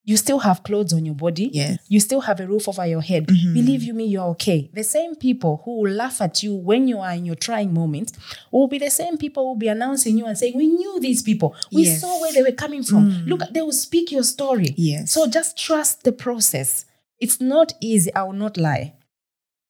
you 0.03 0.17
still 0.17 0.39
have 0.39 0.63
clothes 0.63 0.93
on 0.93 1.05
your 1.05 1.13
body, 1.15 1.49
Yes. 1.53 1.77
you 1.87 1.99
still 1.99 2.21
have 2.21 2.39
a 2.39 2.47
roof 2.47 2.67
over 2.67 2.85
your 2.87 3.01
head. 3.01 3.27
Mm-hmm. 3.27 3.53
Believe 3.53 3.83
you 3.83 3.93
me, 3.93 4.05
you're 4.05 4.29
okay. 4.29 4.69
The 4.73 4.83
same 4.83 5.15
people 5.15 5.61
who 5.63 5.81
will 5.81 5.91
laugh 5.91 6.21
at 6.21 6.41
you 6.41 6.55
when 6.55 6.87
you 6.87 6.99
are 6.99 7.11
in 7.13 7.25
your 7.25 7.35
trying 7.35 7.73
moment 7.73 8.11
will 8.51 8.67
be 8.67 8.79
the 8.79 8.89
same 8.89 9.17
people 9.17 9.43
who 9.43 9.49
will 9.49 9.55
be 9.57 9.67
announcing 9.67 10.17
you 10.17 10.25
and 10.25 10.37
saying, 10.37 10.57
We 10.57 10.67
knew 10.67 10.99
these 10.99 11.21
people. 11.21 11.55
We 11.71 11.83
Yes. 11.83 12.01
saw 12.01 12.19
where 12.19 12.33
they 12.33 12.41
were 12.41 12.51
coming 12.51 12.83
from. 12.83 13.11
Mm. 13.11 13.27
Look, 13.27 13.41
they 13.51 13.61
will 13.61 13.71
speak 13.71 14.11
your 14.11 14.23
story. 14.23 14.73
Yes. 14.75 15.11
So 15.11 15.27
just 15.27 15.57
trust 15.57 16.03
the 16.03 16.11
process. 16.11 16.85
It's 17.19 17.39
not 17.39 17.73
easy, 17.79 18.13
I 18.15 18.23
will 18.23 18.33
not 18.33 18.57
lie. 18.57 18.93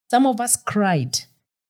Some 0.10 0.26
of 0.26 0.40
us 0.40 0.56
cried. 0.56 1.20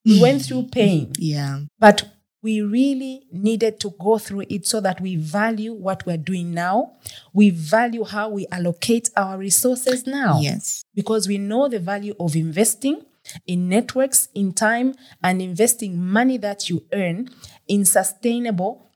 We 0.06 0.18
mm. 0.18 0.22
went 0.22 0.42
through 0.44 0.64
pain, 0.72 1.12
yeah. 1.18 1.62
but 1.80 2.10
we 2.44 2.62
really 2.62 3.28
needed 3.32 3.80
to 3.82 3.94
go 4.00 4.18
through 4.18 4.46
it 4.50 4.66
so 4.66 4.82
that 4.82 5.00
we 5.00 5.16
value 5.16 5.74
what 5.74 6.06
we're 6.06 6.18
doing 6.18 6.54
now. 6.54 6.94
We 7.34 7.52
value 7.52 8.04
how 8.04 8.30
we 8.30 8.48
allocate 8.52 9.10
our 9.16 9.38
resources 9.38 10.08
now. 10.08 10.40
Yes. 10.40 10.84
Because 10.96 11.28
we 11.28 11.38
know 11.38 11.68
the 11.68 11.80
value 11.80 12.16
of 12.20 12.36
investing 12.36 13.06
in 13.46 13.70
networks, 13.70 14.30
in 14.34 14.54
time, 14.54 14.96
and 15.24 15.42
investing 15.42 16.04
money 16.04 16.38
that 16.38 16.70
you 16.70 16.84
earn 16.92 17.30
in 17.68 17.86
sustainable 17.86 18.90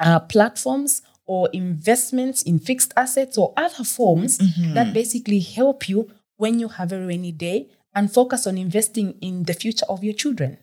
uh, 0.00 0.18
platforms 0.20 1.02
or 1.26 1.48
investments 1.52 2.42
in 2.42 2.58
fixed 2.58 2.92
assets 2.96 3.38
or 3.38 3.54
other 3.56 3.84
forms 3.84 4.38
that 4.74 4.92
basically 4.92 5.38
help 5.38 5.88
you 5.88 6.10
when 6.36 6.58
you 6.58 6.68
have 6.68 6.92
a 6.92 7.06
rainy 7.06 7.32
day 7.32 7.68
and 7.94 8.12
focus 8.12 8.46
on 8.46 8.58
investing 8.58 9.16
in 9.20 9.44
the 9.44 9.54
future 9.54 9.86
of 9.88 10.02
your 10.02 10.12
children. 10.12 10.58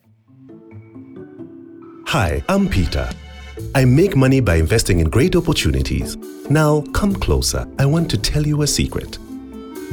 Hi, 2.12 2.44
I'm 2.46 2.68
Peter. 2.68 3.08
I 3.74 3.86
make 3.86 4.16
money 4.16 4.40
by 4.40 4.56
investing 4.56 5.00
in 5.00 5.08
great 5.08 5.34
opportunities. 5.34 6.18
Now, 6.50 6.82
come 6.92 7.14
closer. 7.14 7.66
I 7.78 7.86
want 7.86 8.10
to 8.10 8.18
tell 8.18 8.46
you 8.46 8.60
a 8.60 8.66
secret. 8.66 9.16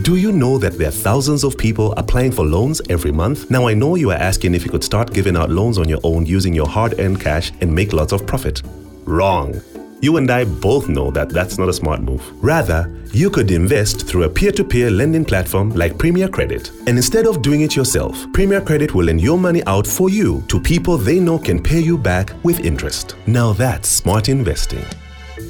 Do 0.02 0.18
you 0.18 0.34
know 0.34 0.58
that 0.58 0.78
there 0.78 0.90
are 0.90 1.04
thousands 1.08 1.46
of 1.46 1.58
people 1.58 1.94
applying 1.94 2.34
for 2.34 2.44
loans 2.44 2.82
every 2.90 3.14
month? 3.14 3.50
Now, 3.50 3.70
I 3.70 3.74
know 3.74 3.96
you 3.96 4.12
are 4.12 4.18
asking 4.18 4.54
if 4.54 4.66
you 4.66 4.70
could 4.70 4.84
start 4.84 5.14
giving 5.14 5.38
out 5.38 5.50
loans 5.50 5.78
on 5.78 5.88
your 5.88 6.02
own 6.04 6.26
using 6.26 6.54
your 6.54 6.68
hard 6.68 7.00
earned 7.00 7.22
cash 7.22 7.54
and 7.62 7.74
make 7.74 7.94
lots 7.94 8.12
of 8.12 8.28
profit. 8.28 8.64
Wrong. 9.06 9.62
You 10.02 10.16
and 10.16 10.32
I 10.32 10.46
both 10.46 10.88
know 10.88 11.12
that 11.12 11.30
that's 11.30 11.58
not 11.58 11.68
a 11.68 11.74
smart 11.74 12.02
move. 12.02 12.24
Rather, 12.42 12.90
you 13.12 13.30
could 13.30 13.52
invest 13.52 14.08
through 14.08 14.24
a 14.24 14.30
peer 14.30 14.52
to 14.54 14.64
peer 14.64 14.90
lending 14.90 15.26
platform 15.26 15.72
like 15.72 15.98
Premier 15.98 16.30
Credit. 16.30 16.72
And 16.88 16.98
instead 16.98 17.28
of 17.28 17.42
doing 17.42 17.62
it 17.62 17.76
yourself, 17.76 18.26
Premier 18.32 18.62
Credit 18.62 18.94
will 18.96 19.06
lend 19.06 19.20
your 19.20 19.38
money 19.38 19.62
out 19.66 19.86
for 19.86 20.10
you 20.10 20.42
to 20.48 20.60
people 20.60 20.98
they 20.98 21.20
know 21.20 21.38
can 21.38 21.62
pay 21.62 21.80
you 21.82 21.98
back 21.98 22.34
with 22.44 22.62
interest. 22.62 23.16
Now 23.28 23.52
that's 23.52 23.90
smart 23.90 24.30
investing. 24.30 24.86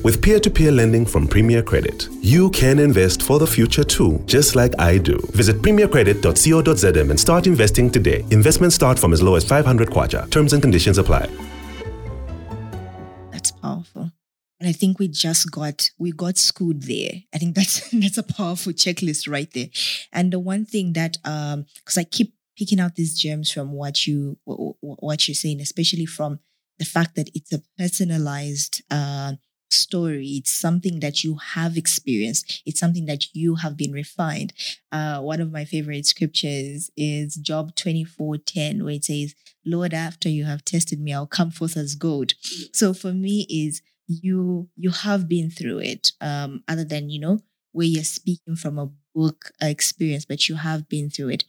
With 0.03 0.21
peer 0.21 0.39
to 0.39 0.49
peer 0.49 0.71
lending 0.71 1.05
from 1.05 1.27
Premier 1.27 1.61
Credit, 1.61 2.07
you 2.21 2.49
can 2.51 2.79
invest 2.79 3.21
for 3.21 3.37
the 3.37 3.47
future 3.47 3.83
too, 3.83 4.23
just 4.25 4.55
like 4.55 4.73
I 4.79 4.97
do. 4.97 5.19
Visit 5.33 5.61
premiercredit.co.zm 5.61 7.09
and 7.09 7.19
start 7.19 7.47
investing 7.47 7.89
today. 7.91 8.25
Investments 8.31 8.75
start 8.75 8.97
from 8.97 9.13
as 9.13 9.21
low 9.21 9.35
as 9.35 9.43
500 9.43 9.89
kwacha. 9.89 10.29
Terms 10.31 10.53
and 10.53 10.61
conditions 10.61 10.97
apply. 10.97 11.29
And 14.59 14.67
I 14.67 14.73
think 14.73 14.99
we 14.99 15.07
just 15.07 15.51
got 15.51 15.89
we 15.97 16.11
got 16.11 16.37
schooled 16.37 16.83
there. 16.83 17.11
I 17.33 17.37
think 17.37 17.55
that's 17.57 17.89
that's 17.91 18.17
a 18.17 18.23
powerful 18.23 18.73
checklist 18.73 19.29
right 19.29 19.51
there. 19.53 19.67
And 20.11 20.31
the 20.33 20.39
one 20.39 20.65
thing 20.65 20.93
that 20.93 21.17
um 21.25 21.65
because 21.77 21.97
I 21.97 22.03
keep 22.03 22.33
picking 22.57 22.79
out 22.79 22.95
these 22.95 23.17
gems 23.17 23.51
from 23.51 23.71
what 23.71 24.05
you 24.05 24.37
wh- 24.47 24.75
wh- 24.81 25.01
what 25.03 25.27
you're 25.27 25.35
saying, 25.35 25.61
especially 25.61 26.05
from 26.05 26.39
the 26.77 26.85
fact 26.85 27.15
that 27.15 27.29
it's 27.33 27.51
a 27.53 27.61
personalized 27.77 28.81
uh, 28.89 29.33
story. 29.69 30.27
It's 30.29 30.51
something 30.51 30.99
that 31.01 31.23
you 31.23 31.35
have 31.35 31.77
experienced. 31.77 32.61
It's 32.65 32.79
something 32.79 33.05
that 33.05 33.25
you 33.33 33.55
have 33.55 33.75
been 33.77 33.91
refined. 33.91 34.53
Uh, 34.91 35.19
one 35.21 35.41
of 35.41 35.51
my 35.51 35.65
favorite 35.65 36.05
scriptures 36.05 36.89
is 36.97 37.35
Job 37.35 37.75
twenty 37.75 38.03
four 38.03 38.37
ten, 38.37 38.83
where 38.83 38.93
it 38.95 39.05
says, 39.05 39.35
"Lord, 39.65 39.93
after 39.93 40.29
you 40.29 40.45
have 40.45 40.65
tested 40.65 40.99
me, 40.99 41.13
I'll 41.13 41.27
come 41.27 41.51
forth 41.51 41.77
as 41.77 41.95
gold." 41.95 42.33
So 42.73 42.93
for 42.93 43.13
me, 43.13 43.45
is 43.49 43.81
you 44.09 44.67
you 44.75 44.89
have 44.89 45.29
been 45.29 45.51
through 45.51 45.77
it 45.77 46.11
um 46.19 46.63
other 46.67 46.83
than 46.83 47.09
you 47.09 47.19
know 47.19 47.39
where 47.71 47.85
you're 47.85 48.03
speaking 48.03 48.55
from 48.55 48.79
a 48.79 48.89
book 49.13 49.51
experience 49.61 50.25
but 50.25 50.49
you 50.49 50.55
have 50.55 50.89
been 50.89 51.09
through 51.09 51.29
it. 51.29 51.45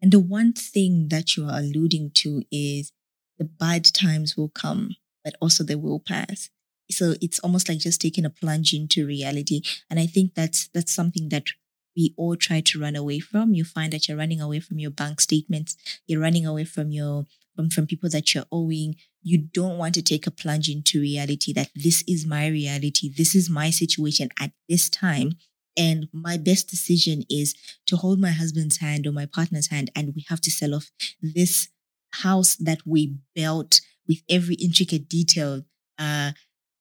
And 0.00 0.12
the 0.12 0.20
one 0.20 0.52
thing 0.52 1.08
that 1.08 1.36
you 1.36 1.46
are 1.46 1.58
alluding 1.58 2.12
to 2.16 2.42
is 2.52 2.92
the 3.38 3.44
bad 3.44 3.84
times 3.84 4.36
will 4.36 4.50
come 4.50 4.96
but 5.24 5.34
also 5.40 5.64
they 5.64 5.74
will 5.74 6.00
pass. 6.00 6.50
So 6.90 7.14
it's 7.20 7.38
almost 7.38 7.68
like 7.68 7.78
just 7.78 8.00
taking 8.00 8.26
a 8.26 8.30
plunge 8.30 8.72
into 8.74 9.06
reality. 9.06 9.62
And 9.90 9.98
i 9.98 10.06
think 10.06 10.34
that's 10.34 10.68
that's 10.68 10.94
something 10.94 11.28
that 11.30 11.48
we 11.96 12.14
all 12.16 12.36
try 12.36 12.60
to 12.60 12.80
run 12.80 12.96
away 12.96 13.20
from. 13.20 13.54
You 13.54 13.64
find 13.64 13.92
that 13.92 14.08
you're 14.08 14.18
running 14.18 14.40
away 14.40 14.60
from 14.60 14.78
your 14.78 14.90
bank 14.90 15.20
statements 15.20 15.76
you're 16.06 16.20
running 16.20 16.46
away 16.46 16.64
from 16.64 16.92
your 16.92 17.26
from, 17.56 17.70
from 17.70 17.86
people 17.86 18.10
that 18.10 18.34
you're 18.34 18.46
owing 18.52 18.96
you 19.24 19.38
don't 19.38 19.78
want 19.78 19.94
to 19.94 20.02
take 20.02 20.26
a 20.26 20.30
plunge 20.30 20.68
into 20.68 21.00
reality 21.00 21.52
that 21.54 21.70
this 21.74 22.04
is 22.06 22.26
my 22.26 22.46
reality, 22.46 23.08
this 23.08 23.34
is 23.34 23.50
my 23.50 23.70
situation 23.70 24.28
at 24.38 24.52
this 24.68 24.88
time. 24.88 25.32
And 25.76 26.08
my 26.12 26.36
best 26.36 26.68
decision 26.68 27.24
is 27.28 27.54
to 27.86 27.96
hold 27.96 28.20
my 28.20 28.30
husband's 28.30 28.76
hand 28.76 29.06
or 29.08 29.12
my 29.12 29.26
partner's 29.26 29.70
hand, 29.70 29.90
and 29.96 30.12
we 30.14 30.24
have 30.28 30.40
to 30.42 30.50
sell 30.50 30.74
off 30.74 30.92
this 31.20 31.68
house 32.12 32.54
that 32.56 32.78
we 32.86 33.16
built 33.34 33.80
with 34.06 34.18
every 34.28 34.54
intricate 34.56 35.08
detail, 35.08 35.62
uh, 35.98 36.30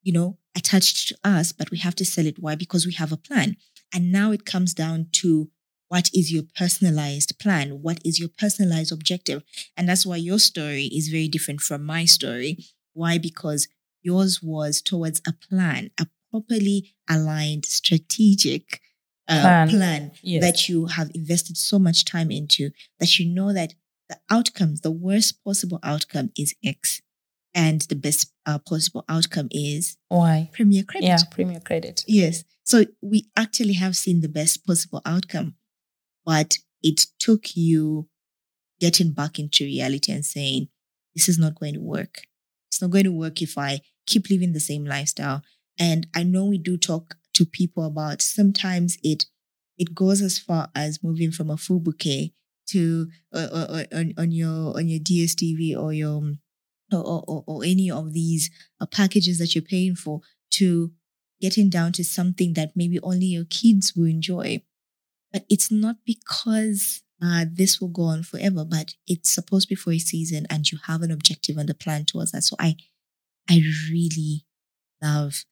you 0.03 0.13
know, 0.13 0.37
attached 0.55 1.07
to 1.07 1.17
us, 1.23 1.51
but 1.51 1.71
we 1.71 1.79
have 1.79 1.95
to 1.95 2.05
sell 2.05 2.27
it. 2.27 2.37
Why? 2.37 2.53
Because 2.53 2.85
we 2.85 2.93
have 2.93 3.11
a 3.11 3.17
plan. 3.17 3.55
And 3.93 4.11
now 4.11 4.31
it 4.31 4.45
comes 4.45 4.73
down 4.73 5.07
to 5.13 5.49
what 5.89 6.09
is 6.13 6.31
your 6.31 6.43
personalized 6.55 7.37
plan? 7.39 7.81
What 7.81 7.99
is 8.03 8.19
your 8.19 8.29
personalized 8.37 8.91
objective? 8.91 9.43
And 9.77 9.87
that's 9.87 10.05
why 10.05 10.17
your 10.17 10.39
story 10.39 10.85
is 10.85 11.09
very 11.09 11.27
different 11.27 11.61
from 11.61 11.85
my 11.85 12.05
story. 12.05 12.57
Why? 12.93 13.17
Because 13.17 13.67
yours 14.01 14.41
was 14.41 14.81
towards 14.81 15.21
a 15.27 15.33
plan, 15.33 15.91
a 15.99 16.07
properly 16.31 16.95
aligned, 17.09 17.65
strategic 17.65 18.81
uh, 19.29 19.41
Plan. 19.41 19.69
plan, 19.69 20.11
Yes. 20.21 20.41
that 20.41 20.69
you 20.69 20.87
have 20.87 21.09
invested 21.15 21.55
so 21.57 21.79
much 21.79 22.03
time 22.05 22.29
into 22.31 22.71
that 22.99 23.17
you 23.19 23.25
know 23.33 23.53
that 23.53 23.73
the 24.09 24.19
outcomes, 24.29 24.81
the 24.81 24.91
worst 24.91 25.43
possible 25.43 25.79
outcome 25.83 26.31
is 26.37 26.53
X. 26.63 27.01
And 27.55 27.81
the 27.81 27.95
best 27.95 28.33
uh, 28.47 28.57
possible 28.57 29.05
outcome 29.07 29.47
is 29.51 29.95
Why? 30.09 30.49
Premier 30.53 30.83
Credit. 30.83 31.05
Yeah, 31.07 31.17
premier 31.29 31.59
credit. 31.59 32.03
Yes. 32.07 32.43
So 32.63 32.85
we 33.01 33.27
actually 33.37 33.73
have 33.73 33.95
seen 33.95 34.21
the 34.21 34.27
best 34.27 34.65
possible 34.65 35.01
outcome, 35.05 35.53
but 36.25 36.57
it 36.81 37.05
took 37.19 37.55
you 37.55 38.07
getting 38.79 39.11
back 39.11 39.39
into 39.39 39.63
reality 39.63 40.11
and 40.11 40.25
saying, 40.25 40.67
this 41.15 41.29
is 41.29 41.37
not 41.37 41.55
going 41.55 41.73
to 41.75 41.81
work. 41.81 42.23
It's 42.69 42.81
not 42.81 42.91
going 42.91 43.05
to 43.05 43.11
work 43.11 43.41
if 43.41 43.57
I 43.57 43.81
keep 44.05 44.29
living 44.29 44.53
the 44.53 44.59
same 44.59 44.85
lifestyle. 44.85 45.41
And 45.79 46.07
I 46.15 46.23
know 46.23 46.45
we 46.45 46.57
do 46.57 46.77
talk 46.77 47.15
to 47.33 47.45
people 47.45 47.85
about 47.85 48.21
sometimes 48.21 48.97
it 49.03 49.25
it 49.77 49.95
goes 49.95 50.21
as 50.21 50.37
far 50.37 50.69
as 50.75 51.03
moving 51.03 51.31
from 51.31 51.49
a 51.49 51.57
full 51.57 51.79
bouquet 51.79 52.31
to 52.67 53.07
uh, 53.33 53.47
uh, 53.51 53.67
uh, 53.69 53.83
on, 53.91 54.13
on 54.17 54.31
your 54.31 54.77
on 54.77 54.87
your 54.87 54.99
DSTV 54.99 55.75
or 55.77 55.93
your 55.93 56.33
or, 56.91 57.23
or, 57.27 57.43
or 57.47 57.63
any 57.63 57.89
of 57.89 58.13
these 58.13 58.51
uh, 58.79 58.85
packages 58.85 59.39
that 59.39 59.55
you're 59.55 59.63
paying 59.63 59.95
for 59.95 60.21
to 60.51 60.91
getting 61.41 61.69
down 61.69 61.91
to 61.93 62.03
something 62.03 62.53
that 62.53 62.71
maybe 62.75 62.99
only 63.01 63.25
your 63.25 63.45
kids 63.45 63.93
will 63.95 64.05
enjoy. 64.05 64.61
But 65.33 65.45
it's 65.49 65.71
not 65.71 65.97
because 66.05 67.01
uh, 67.21 67.45
this 67.51 67.81
will 67.81 67.89
go 67.89 68.03
on 68.03 68.23
forever, 68.23 68.63
but 68.63 68.95
it's 69.07 69.33
supposed 69.33 69.67
to 69.67 69.69
be 69.69 69.75
for 69.75 69.91
a 69.91 69.99
season 69.99 70.45
and 70.49 70.71
you 70.71 70.77
have 70.85 71.01
an 71.01 71.11
objective 71.11 71.57
and 71.57 71.69
a 71.69 71.73
plan 71.73 72.05
towards 72.05 72.31
that. 72.31 72.43
So 72.43 72.55
I, 72.59 72.77
I 73.49 73.61
really 73.89 74.45
love 75.01 75.45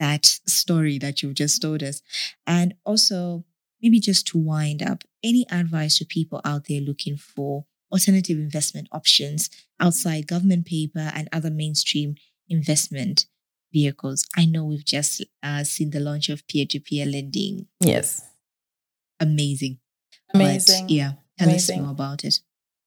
that 0.00 0.26
story 0.46 0.98
that 0.98 1.22
you've 1.22 1.34
just 1.34 1.62
told 1.62 1.82
us. 1.82 2.02
And 2.46 2.74
also, 2.84 3.44
maybe 3.82 4.00
just 4.00 4.26
to 4.28 4.38
wind 4.38 4.82
up, 4.82 5.04
any 5.22 5.46
advice 5.50 5.98
to 5.98 6.04
people 6.04 6.40
out 6.44 6.66
there 6.68 6.80
looking 6.80 7.16
for 7.16 7.66
alternative 7.92 8.38
investment 8.38 8.88
options 8.92 9.50
outside 9.78 10.26
government 10.26 10.66
paper 10.66 11.10
and 11.14 11.28
other 11.32 11.50
mainstream 11.50 12.14
investment 12.48 13.26
vehicles? 13.72 14.26
I 14.36 14.46
know 14.46 14.64
we've 14.64 14.84
just 14.84 15.24
uh, 15.42 15.64
seen 15.64 15.90
the 15.90 16.00
launch 16.00 16.28
of 16.28 16.46
peer 16.48 16.66
to 16.70 16.80
peer 16.80 17.06
lending. 17.06 17.66
Yes. 17.80 18.29
Amazing. 19.20 19.78
Amazing. 20.34 20.86
But, 20.86 20.90
yeah. 20.90 21.12
Tell 21.38 21.48
Amazing. 21.48 21.80
us 21.80 21.82
more 21.82 21.92
about 21.92 22.24
it. 22.24 22.40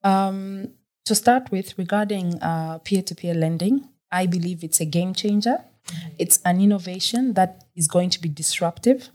Um, 0.03 0.69
to 1.05 1.15
start 1.15 1.51
with, 1.51 1.77
regarding 1.77 2.39
peer 2.83 3.01
to 3.01 3.15
peer 3.15 3.33
lending, 3.33 3.89
I 4.11 4.25
believe 4.25 4.63
it's 4.63 4.79
a 4.79 4.85
game 4.85 5.13
changer. 5.13 5.63
It's 6.17 6.39
an 6.45 6.61
innovation 6.61 7.33
that 7.33 7.65
is 7.75 7.87
going 7.87 8.09
to 8.11 8.21
be 8.21 8.29
disruptive. 8.29 9.09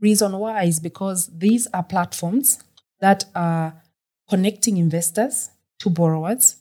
Reason 0.00 0.32
why 0.38 0.64
is 0.64 0.80
because 0.80 1.30
these 1.36 1.66
are 1.74 1.82
platforms 1.82 2.58
that 3.00 3.24
are 3.34 3.82
connecting 4.28 4.76
investors 4.76 5.50
to 5.80 5.90
borrowers 5.90 6.56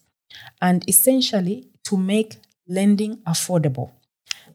and 0.62 0.88
essentially 0.89 1.70
to 1.86 1.96
make 1.96 2.38
lending 2.68 3.18
affordable. 3.24 3.91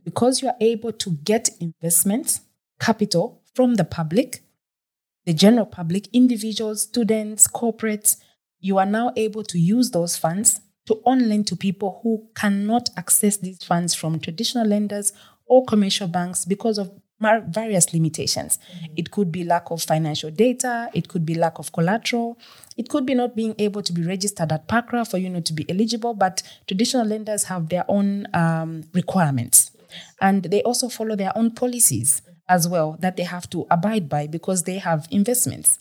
Because 0.05 0.43
you 0.43 0.49
are 0.49 0.57
able 0.61 0.93
to 0.93 1.11
get 1.25 1.51
investment 1.61 2.41
capital 2.79 3.43
from 3.55 3.77
the 3.77 3.85
public, 3.85 4.43
the 5.31 5.35
general 5.35 5.65
public, 5.65 6.09
individuals, 6.13 6.83
students, 6.83 7.47
corporates, 7.47 8.17
you 8.59 8.79
are 8.79 8.87
now 8.87 9.13
able 9.15 9.45
to 9.45 9.61
use 9.61 9.93
those 9.93 10.17
funds 10.17 10.61
to 10.87 11.01
on 11.07 11.29
lend 11.29 11.47
to 11.47 11.55
people 11.55 12.01
who 12.03 12.27
cannot 12.35 12.91
access 12.97 13.37
these 13.37 13.63
funds 13.63 13.95
from 13.95 14.19
traditional 14.19 14.67
lenders 14.67 15.13
or 15.47 15.65
commercial 15.67 16.09
banks 16.09 16.45
because 16.45 16.79
of 16.79 16.91
various 17.47 17.95
limitations. 17.95 18.59
It 18.97 19.13
could 19.13 19.31
be 19.31 19.45
lack 19.45 19.71
of 19.71 19.81
financial 19.85 20.33
data, 20.33 20.91
it 20.95 21.07
could 21.07 21.25
be 21.25 21.37
lack 21.37 21.61
of 21.61 21.71
collateral, 21.71 22.37
it 22.77 22.89
could 22.89 23.07
be 23.07 23.15
not 23.15 23.37
being 23.37 23.55
able 23.61 23.83
to 23.83 23.93
be 23.93 24.03
registered 24.03 24.51
at 24.51 24.67
PACRA 24.67 25.09
for 25.09 25.19
you 25.19 25.29
know 25.29 25.43
to 25.43 25.53
be 25.53 25.65
eligible, 25.71 26.13
but 26.13 26.43
traditional 26.67 27.07
lenders 27.07 27.45
have 27.45 27.69
their 27.69 27.85
own 27.87 28.27
um, 28.35 28.83
requirements. 28.95 29.71
And 30.21 30.43
they 30.43 30.63
also 30.65 30.89
follow 30.89 31.15
their 31.15 31.37
own 31.39 31.53
policies 31.53 32.23
as 32.51 32.69
well 32.69 32.97
that 33.01 33.17
they 33.17 33.23
have 33.23 33.49
to 33.49 33.67
abide 33.71 34.09
by 34.09 34.27
because 34.27 34.65
they 34.65 34.79
have 34.79 35.07
investments. 35.11 35.79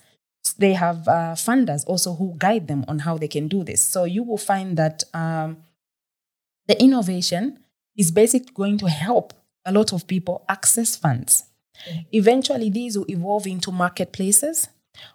They 0.57 0.73
have 0.73 1.07
uh, 1.07 1.35
funders 1.35 1.83
also 1.85 2.13
who 2.13 2.35
guide 2.37 2.67
them 2.67 2.85
on 2.87 2.99
how 2.99 3.17
they 3.17 3.27
can 3.27 3.47
do 3.47 3.63
this. 3.63 3.83
So 3.83 4.05
you 4.05 4.23
will 4.23 4.37
find 4.37 4.77
that 4.77 5.03
um, 5.13 5.57
the 6.67 6.81
innovation 6.81 7.59
is 7.97 8.11
basically 8.11 8.53
going 8.53 8.77
to 8.77 8.87
help 8.87 9.33
a 9.65 9.73
lot 9.73 9.91
of 9.91 10.07
people 10.07 10.45
access 10.47 10.95
funds. 10.95 11.43
Eventually, 12.11 12.69
these 12.69 12.97
will 12.97 13.09
evolve 13.09 13.47
into 13.47 13.71
marketplaces 13.71 14.69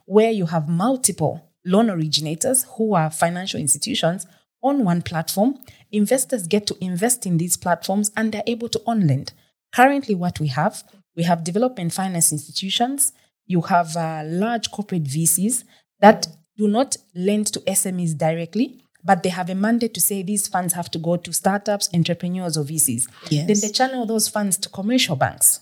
where 0.06 0.30
you 0.30 0.46
have 0.46 0.68
multiple 0.68 1.50
loan 1.64 1.88
originators 1.88 2.66
who 2.76 2.94
are 2.94 3.10
financial 3.10 3.60
institutions 3.60 4.26
on 4.62 4.84
one 4.84 5.02
platform. 5.02 5.58
Investors 5.92 6.46
get 6.46 6.66
to 6.66 6.76
invest 6.80 7.26
in 7.26 7.38
these 7.38 7.56
platforms 7.56 8.10
and 8.16 8.32
they're 8.32 8.42
able 8.46 8.68
to 8.70 8.82
on 8.86 9.06
lend. 9.06 9.32
Currently, 9.74 10.14
what 10.14 10.40
we 10.40 10.48
have, 10.48 10.84
we 11.16 11.22
have 11.22 11.44
development 11.44 11.92
finance 11.92 12.32
institutions, 12.32 13.12
you 13.46 13.60
have 13.62 13.96
uh, 13.96 14.22
large 14.24 14.70
corporate 14.70 15.04
VCs 15.04 15.64
that 16.00 16.26
do 16.56 16.68
not 16.68 16.96
lend 17.14 17.48
to 17.48 17.60
SMEs 17.60 18.16
directly, 18.16 18.80
but 19.04 19.22
they 19.22 19.28
have 19.28 19.50
a 19.50 19.54
mandate 19.54 19.94
to 19.94 20.00
say 20.00 20.22
these 20.22 20.48
funds 20.48 20.72
have 20.74 20.90
to 20.90 20.98
go 20.98 21.16
to 21.16 21.32
startups, 21.32 21.90
entrepreneurs, 21.92 22.56
or 22.56 22.64
VCs. 22.64 23.08
Yes. 23.30 23.46
Then 23.46 23.56
they 23.60 23.72
channel 23.72 24.06
those 24.06 24.28
funds 24.28 24.56
to 24.58 24.68
commercial 24.68 25.16
banks. 25.16 25.60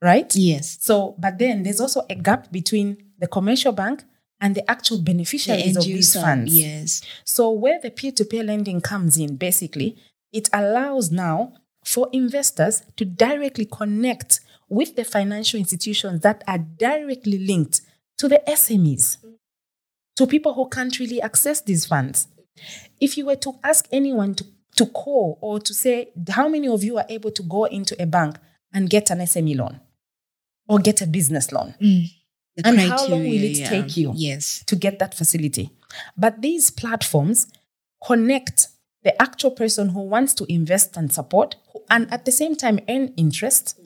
Right? 0.00 0.34
Yes. 0.34 0.78
So, 0.80 1.14
but 1.18 1.38
then 1.38 1.62
there's 1.62 1.80
also 1.80 2.02
a 2.10 2.14
gap 2.14 2.52
between 2.52 2.98
the 3.18 3.26
commercial 3.26 3.72
bank 3.72 4.04
and 4.40 4.54
the 4.54 4.68
actual 4.70 4.98
beneficiaries 4.98 5.68
end 5.68 5.76
of 5.78 5.84
these 5.84 6.14
funds. 6.14 6.54
Yes. 6.54 7.00
So, 7.24 7.50
where 7.50 7.80
the 7.80 7.90
peer 7.90 8.12
to 8.12 8.24
peer 8.24 8.42
lending 8.42 8.82
comes 8.82 9.16
in, 9.16 9.36
basically, 9.36 9.96
it 10.30 10.50
allows 10.52 11.10
now 11.10 11.54
for 11.84 12.08
investors 12.12 12.82
to 12.96 13.04
directly 13.04 13.66
connect 13.66 14.40
with 14.68 14.96
the 14.96 15.04
financial 15.04 15.58
institutions 15.58 16.20
that 16.20 16.42
are 16.48 16.58
directly 16.58 17.38
linked 17.38 17.82
to 18.18 18.28
the 18.28 18.42
SMEs, 18.48 19.18
to 20.16 20.26
people 20.26 20.54
who 20.54 20.68
can't 20.68 20.98
really 20.98 21.20
access 21.20 21.60
these 21.60 21.86
funds. 21.86 22.28
If 23.00 23.18
you 23.18 23.26
were 23.26 23.36
to 23.36 23.52
ask 23.62 23.86
anyone 23.92 24.34
to, 24.36 24.44
to 24.76 24.86
call 24.86 25.38
or 25.40 25.60
to 25.60 25.74
say, 25.74 26.10
how 26.30 26.48
many 26.48 26.68
of 26.68 26.82
you 26.82 26.96
are 26.98 27.06
able 27.08 27.30
to 27.32 27.42
go 27.42 27.64
into 27.64 28.00
a 28.00 28.06
bank 28.06 28.36
and 28.72 28.88
get 28.88 29.10
an 29.10 29.18
SME 29.18 29.56
loan 29.56 29.80
or 30.68 30.78
get 30.78 31.02
a 31.02 31.06
business 31.06 31.52
loan? 31.52 31.74
Mm. 31.80 32.06
The 32.56 32.68
And 32.68 32.80
how 32.80 33.06
long 33.08 33.24
will 33.24 33.32
it 33.32 33.58
yeah. 33.58 33.68
take 33.68 33.96
you? 33.96 34.12
Yes. 34.14 34.62
to 34.66 34.76
get 34.76 35.00
that 35.00 35.14
facility. 35.14 35.70
But 36.16 36.40
these 36.40 36.70
platforms 36.70 37.48
connect 38.04 38.68
the 39.04 39.20
actual 39.22 39.50
person 39.50 39.90
who 39.90 40.00
wants 40.00 40.34
to 40.34 40.52
invest 40.52 40.96
and 40.96 41.12
support 41.12 41.56
and 41.90 42.12
at 42.12 42.24
the 42.24 42.32
same 42.32 42.56
time 42.56 42.80
earn 42.88 43.12
interest, 43.16 43.78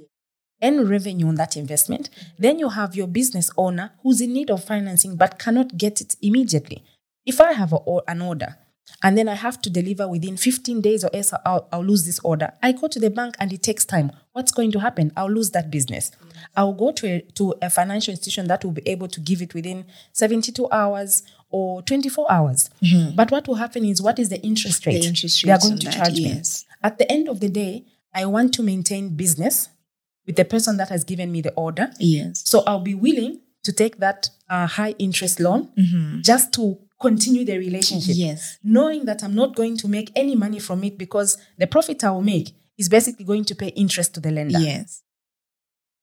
earn 0.62 0.88
revenue 0.88 1.26
on 1.26 1.34
that 1.34 1.56
investment. 1.56 2.08
Then 2.38 2.58
you 2.58 2.70
have 2.70 2.94
your 2.94 3.08
business 3.08 3.50
owner 3.56 3.92
who's 4.02 4.20
in 4.20 4.32
need 4.32 4.50
of 4.50 4.64
financing 4.64 5.16
but 5.16 5.38
cannot 5.38 5.76
get 5.76 6.00
it 6.00 6.16
immediately. 6.22 6.84
If 7.26 7.40
I 7.40 7.52
have 7.52 7.72
a, 7.72 7.78
an 8.06 8.22
order 8.22 8.56
and 9.02 9.18
then 9.18 9.28
I 9.28 9.34
have 9.34 9.60
to 9.62 9.70
deliver 9.70 10.08
within 10.08 10.36
15 10.36 10.80
days 10.80 11.04
or 11.04 11.10
else 11.12 11.32
I'll, 11.44 11.68
I'll 11.72 11.84
lose 11.84 12.06
this 12.06 12.20
order, 12.20 12.52
I 12.62 12.72
go 12.72 12.88
to 12.88 12.98
the 12.98 13.10
bank 13.10 13.36
and 13.38 13.52
it 13.52 13.62
takes 13.62 13.84
time. 13.84 14.12
What's 14.32 14.52
going 14.52 14.72
to 14.72 14.80
happen? 14.80 15.12
I'll 15.16 15.30
lose 15.30 15.50
that 15.50 15.70
business. 15.70 16.10
I'll 16.56 16.72
go 16.72 16.92
to 16.92 17.06
a, 17.06 17.20
to 17.34 17.54
a 17.60 17.70
financial 17.70 18.12
institution 18.12 18.46
that 18.48 18.64
will 18.64 18.72
be 18.72 18.88
able 18.88 19.08
to 19.08 19.20
give 19.20 19.42
it 19.42 19.52
within 19.52 19.84
72 20.12 20.68
hours 20.70 21.22
or 21.50 21.82
24 21.82 22.30
hours. 22.30 22.70
But 23.14 23.30
what 23.30 23.48
will 23.48 23.56
happen 23.56 23.84
is 23.84 24.02
what 24.02 24.18
is 24.18 24.28
the 24.28 24.40
interest 24.42 24.86
rate? 24.86 25.00
the 25.00 25.08
interest 25.08 25.44
they 25.44 25.50
are 25.50 25.58
going 25.58 25.78
to 25.78 25.86
that, 25.86 25.94
charge 25.94 26.14
me. 26.14 26.28
yes. 26.28 26.64
At 26.82 26.98
the 26.98 27.10
end 27.10 27.28
of 27.28 27.40
the 27.40 27.48
day, 27.48 27.84
I 28.14 28.26
want 28.26 28.54
to 28.54 28.62
maintain 28.62 29.16
business 29.16 29.68
with 30.26 30.36
the 30.36 30.44
person 30.44 30.76
that 30.76 30.88
has 30.90 31.04
given 31.04 31.32
me 31.32 31.40
the 31.40 31.52
order. 31.54 31.90
Yes. 31.98 32.42
So 32.44 32.62
I'll 32.66 32.80
be 32.80 32.94
willing 32.94 33.40
to 33.64 33.72
take 33.72 33.98
that 33.98 34.30
uh, 34.48 34.66
high 34.66 34.94
interest 34.98 35.40
loan 35.40 35.70
just 36.22 36.52
to 36.54 36.78
continue 37.00 37.44
the 37.44 37.58
relationship. 37.58 38.14
Yes. 38.16 38.58
Knowing 38.62 39.04
that 39.06 39.22
I'm 39.22 39.34
not 39.34 39.54
going 39.54 39.76
to 39.78 39.88
make 39.88 40.10
any 40.16 40.34
money 40.34 40.58
from 40.58 40.84
it 40.84 40.98
because 40.98 41.38
the 41.56 41.66
profit 41.66 42.02
I 42.04 42.10
will 42.10 42.22
make 42.22 42.52
is 42.76 42.88
basically 42.88 43.24
going 43.24 43.44
to 43.44 43.54
pay 43.54 43.68
interest 43.68 44.14
to 44.14 44.20
the 44.20 44.30
lender. 44.30 44.58
Yes. 44.58 45.02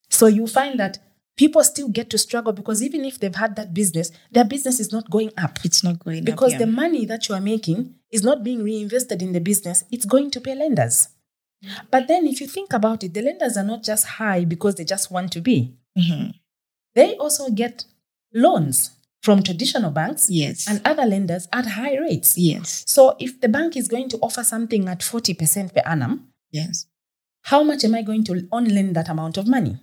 So 0.10 0.28
you 0.28 0.48
find 0.48 0.80
that 0.80 1.00
people 1.38 1.64
still 1.64 1.90
get 1.90 2.10
to 2.10 2.18
struggle 2.18 2.54
because 2.54 2.82
even 2.82 3.04
if 3.06 3.20
they've 3.20 3.36
had 3.36 3.56
that 3.56 3.74
business, 3.74 4.12
their 4.32 4.46
business 4.46 4.80
is 4.80 4.92
not 4.92 5.10
going 5.10 5.32
up. 5.38 5.60
It's 5.64 5.84
not 5.84 6.00
going 6.00 6.20
up, 6.20 6.26
Because 6.26 6.54
yeah. 6.54 6.60
the 6.60 6.68
money 6.68 7.06
that 7.06 7.28
you 7.28 7.36
are 7.36 7.42
making 7.42 7.96
is 8.12 8.24
not 8.24 8.44
being 8.44 8.64
reinvested 8.64 9.22
in 9.22 9.34
the 9.34 9.40
business, 9.42 9.84
it's 9.92 10.06
going 10.06 10.32
to 10.32 10.40
pay 10.42 10.56
lenders. 10.56 11.10
But 11.92 12.08
then 12.08 12.28
if 12.28 12.40
you 12.42 12.48
think 12.48 12.74
about 12.74 13.04
it, 13.04 13.14
the 13.14 13.22
lenders 13.22 13.58
are 13.58 13.64
not 13.64 13.84
just 13.84 14.06
high 14.06 14.46
because 14.46 14.76
they 14.76 14.86
just 14.86 15.12
want 15.12 15.32
to 15.34 15.42
be. 15.42 15.76
Mhm. 15.98 16.34
They 16.94 17.16
also 17.18 17.50
get 17.50 17.86
loans 18.34 18.92
from 19.24 19.42
traditional 19.42 19.90
banks 19.92 20.30
Yes. 20.30 20.68
and 20.70 20.82
other 20.86 21.04
lenders 21.06 21.48
at 21.52 21.66
high 21.66 21.98
rates. 21.98 22.38
yes. 22.38 22.84
So 22.88 23.16
if 23.20 23.42
the 23.42 23.50
bank 23.50 23.76
is 23.76 23.88
going 23.88 24.08
to 24.10 24.18
offer 24.20 24.44
something 24.44 24.88
at 24.88 25.02
40% 25.02 25.74
per 25.74 25.82
annum, 25.86 26.30
Yes. 26.52 26.86
how 27.44 27.64
much 27.64 27.84
am 27.84 27.96
I 27.96 28.04
going 28.04 28.24
to 28.26 28.48
on 28.52 28.66
lend 28.66 28.96
that 28.96 29.10
amount 29.10 29.38
of 29.38 29.48
money? 29.48 29.78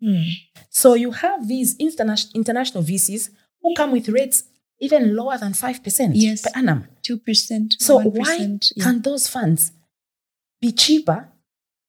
Hmm. 0.00 0.22
So 0.70 0.94
you 0.94 1.10
have 1.10 1.48
these 1.48 1.76
interna- 1.78 2.32
international 2.34 2.84
VCs 2.84 3.30
who 3.62 3.74
come 3.74 3.92
with 3.92 4.08
rates 4.08 4.44
even 4.80 5.16
lower 5.16 5.36
than 5.38 5.52
5% 5.54 6.12
Yes. 6.14 6.42
per 6.42 6.50
annum. 6.54 6.86
Two 7.02 7.18
percent. 7.18 7.74
So 7.80 7.98
why 7.98 8.58
can't 8.80 9.02
those 9.02 9.26
funds 9.28 9.72
be 10.60 10.72
cheaper 10.72 11.28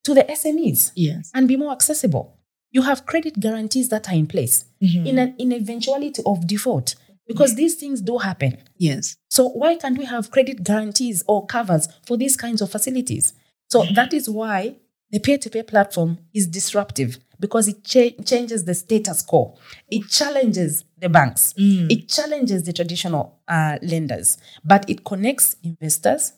to 0.05 0.13
the 0.13 0.23
SMEs 0.31 0.91
Yes. 0.95 1.29
and 1.33 1.47
be 1.47 1.55
more 1.55 1.71
accessible? 1.71 2.37
You 2.71 2.83
have 2.83 3.05
credit 3.05 3.39
guarantees 3.39 3.89
that 3.89 4.09
are 4.09 4.15
in 4.15 4.27
place 4.27 4.65
Mhm. 4.81 5.05
in 5.07 5.19
an 5.19 5.35
in 5.37 5.51
eventuality 5.53 6.21
of 6.25 6.47
default 6.47 6.95
because 7.27 7.55
these 7.55 7.75
things 7.75 8.01
do 8.01 8.17
happen. 8.17 8.57
Yes. 8.77 9.17
So 9.29 9.47
why 9.49 9.75
can't 9.75 9.97
we 9.97 10.05
have 10.05 10.31
credit 10.31 10.63
guarantees 10.63 11.23
or 11.27 11.45
covers 11.45 11.87
for 12.07 12.17
these 12.17 12.35
kinds 12.35 12.61
of 12.61 12.71
facilities? 12.71 13.33
So 13.69 13.85
that 13.93 14.13
is 14.13 14.27
why 14.29 14.75
the 15.11 15.19
peer-to-peer 15.19 15.63
platform 15.63 16.19
is 16.33 16.47
disruptive 16.47 17.19
because 17.39 17.67
it 17.67 17.83
cha- 17.83 18.21
changes 18.23 18.65
the 18.65 18.73
status 18.73 19.21
quo. 19.21 19.57
It 19.89 20.09
challenges 20.09 20.83
the 20.97 21.09
banks. 21.09 21.53
It 21.89 22.09
challenges 22.09 22.63
the 22.63 22.73
traditional 22.73 23.39
uh, 23.47 23.77
lenders, 23.81 24.37
but 24.63 24.89
it 24.89 25.03
connects 25.05 25.55
investors 25.63 26.33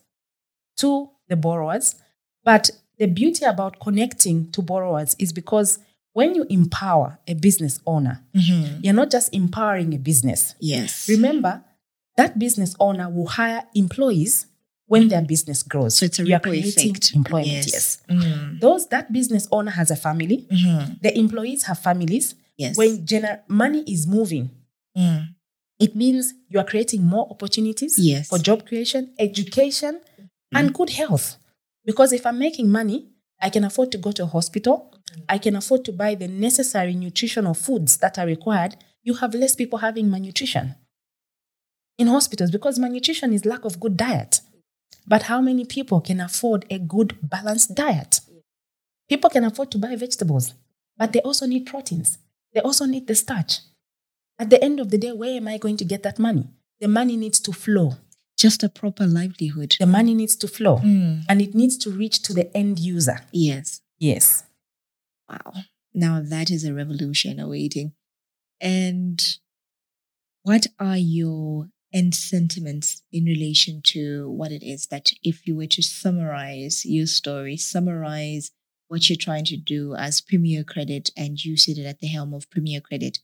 to 0.77 1.09
the 1.27 1.35
borrowers. 1.35 1.95
But 2.43 2.71
the 2.97 3.07
beauty 3.07 3.45
about 3.45 3.79
connecting 3.79 4.51
to 4.51 4.61
borrowers 4.61 5.15
is 5.17 5.33
because 5.33 5.79
when 6.13 6.35
you 6.35 6.45
empower 6.49 7.19
a 7.27 7.33
business 7.33 7.79
owner, 7.85 8.21
you're 8.81 8.93
not 8.93 9.09
just 9.11 9.33
empowering 9.33 9.93
a 9.93 9.97
business. 9.97 10.55
Yes. 10.59 11.07
Remember, 11.09 11.63
that 12.17 12.37
business 12.37 12.75
owner 12.79 13.09
will 13.09 13.27
hire 13.27 13.63
employees 13.73 14.47
when 14.91 15.08
their 15.08 15.21
business 15.21 15.63
grows. 15.63 15.95
So 15.95 16.06
it's 16.06 16.19
a 16.19 16.23
ripple 16.25 16.51
creating 16.51 16.89
effect. 16.91 17.13
Employment, 17.15 17.47
Yes. 17.47 17.71
yes. 17.73 17.97
Mm. 18.10 18.60
Those 18.60 18.88
that 18.89 19.12
business 19.13 19.47
owner 19.51 19.71
has 19.71 19.89
a 19.89 19.95
family. 19.95 20.38
The 21.01 21.12
employees 21.17 21.63
have 21.63 21.80
families. 21.80 22.36
Yes. 22.58 22.77
When 22.77 23.06
gener- 23.06 23.41
money 23.47 23.84
is 23.88 24.06
moving, 24.06 24.49
Mm. 24.97 25.21
it 25.80 25.95
means 25.95 26.34
you 26.49 26.60
are 26.60 26.65
creating 26.65 27.01
more 27.06 27.25
opportunities 27.34 27.93
Yes. 27.97 28.27
for 28.27 28.38
job 28.38 28.67
creation, 28.67 29.13
education, 29.17 29.93
and 30.54 30.73
good 30.73 30.89
health. 30.89 31.38
Because 31.86 32.12
if 32.12 32.25
I'm 32.25 32.38
making 32.38 32.69
money, 32.69 32.99
I 33.39 33.49
can 33.49 33.63
afford 33.63 33.91
to 33.93 33.97
go 33.97 34.12
to 34.12 34.23
a 34.23 34.27
hospital. 34.38 34.75
I 35.30 35.38
can 35.38 35.56
afford 35.56 35.86
to 35.86 35.91
buy 35.93 36.15
the 36.15 36.27
necessary 36.27 36.93
nutritional 36.95 37.54
foods 37.54 37.91
that 38.04 38.19
are 38.19 38.27
required. 38.36 38.75
You 39.08 39.13
have 39.21 39.34
less 39.34 39.56
people 39.56 39.80
having 39.80 40.10
malnutrition 40.12 40.75
in 41.97 42.08
hospitals 42.08 42.51
because 42.51 42.77
malnutrition 42.77 43.32
is 43.34 43.45
lack 43.45 43.63
of 43.65 43.80
good 43.80 43.95
diet. 43.97 44.41
But 45.08 45.23
how 45.23 45.41
many 45.41 45.65
people 45.65 46.01
can 46.01 46.19
afford 46.21 46.65
a 46.69 46.77
good 46.80 47.17
balanced 47.21 47.75
diet? 47.75 48.21
People 49.10 49.30
can 49.30 49.43
afford 49.43 49.71
to 49.71 49.77
buy 49.77 49.95
vegetables, 49.95 50.54
but 50.97 51.12
they 51.12 51.19
also 51.21 51.45
need 51.45 51.65
proteins. 51.65 52.17
They 52.54 52.62
also 52.62 52.86
need 52.86 53.08
the 53.08 53.15
starch. 53.15 53.60
At 54.39 54.49
the 54.49 54.63
end 54.63 54.80
of 54.80 54.89
the 54.89 54.97
day, 54.97 55.12
where 55.12 55.36
am 55.38 55.47
I 55.47 55.58
going 55.58 55.77
to 55.77 55.86
get 55.86 56.04
that 56.04 56.17
money? 56.19 56.47
The 56.80 56.88
money 56.88 57.17
needs 57.17 57.39
to 57.41 57.51
flow. 57.51 57.93
Just 58.38 58.63
a 58.63 58.69
proper 58.69 59.06
livelihood. 59.06 59.75
The 59.80 59.86
money 59.86 60.13
needs 60.15 60.36
to 60.38 60.47
flow 60.47 60.77
Mm. 60.80 61.25
and 61.30 61.41
it 61.41 61.54
needs 61.54 61.77
to 61.77 61.91
reach 61.91 62.21
to 62.23 62.34
the 62.34 62.56
end 62.58 62.80
user. 62.80 63.19
Yes. 63.32 63.82
Yes. 63.99 64.43
Wow. 65.30 65.54
Now 65.93 66.21
that 66.21 66.49
is 66.49 66.63
a 66.63 66.73
revolution 66.73 67.39
awaiting. 67.39 67.93
And 68.60 69.19
what 70.43 70.67
are 70.80 70.97
your 70.97 71.67
end 71.93 72.15
sentiments 72.15 73.01
in 73.12 73.25
relation 73.25 73.82
to 73.84 74.30
what 74.30 74.51
it 74.51 74.63
is 74.63 74.88
that 74.88 75.12
if 75.23 75.45
you 75.45 75.56
were 75.56 75.67
to 75.67 75.82
summarize 75.82 76.86
your 76.86 77.06
story, 77.06 77.58
summarize 77.58 78.51
what 78.88 79.10
you're 79.10 79.17
trying 79.17 79.45
to 79.45 79.58
do 79.58 79.95
as 79.95 80.21
Premier 80.21 80.63
Credit 80.63 81.10
and 81.15 81.43
you 81.43 81.58
sit 81.58 81.77
at 81.80 81.99
the 81.99 82.08
helm 82.08 82.34
of 82.34 82.49
Premier 82.49 82.82
Credit, 82.82 83.19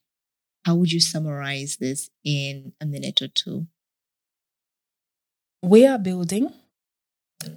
how 0.66 0.76
would 0.76 0.92
you 0.92 1.00
summarize 1.00 1.78
this 1.78 2.10
in 2.24 2.74
a 2.82 2.86
minute 2.86 3.22
or 3.22 3.28
two? 3.28 3.68
We 5.62 5.86
are 5.86 5.98
building 5.98 6.54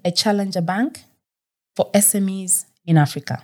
a 0.05 0.11
challenger 0.11 0.61
bank 0.61 1.03
for 1.77 1.91
SMEs 1.93 2.67
in 2.87 2.99
Africa. 2.99 3.43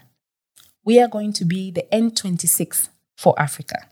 We 0.84 1.00
are 1.00 1.08
going 1.08 1.32
to 1.34 1.44
be 1.44 1.70
the 1.70 1.86
N26 1.92 2.88
for 3.16 3.34
Africa. 3.38 3.88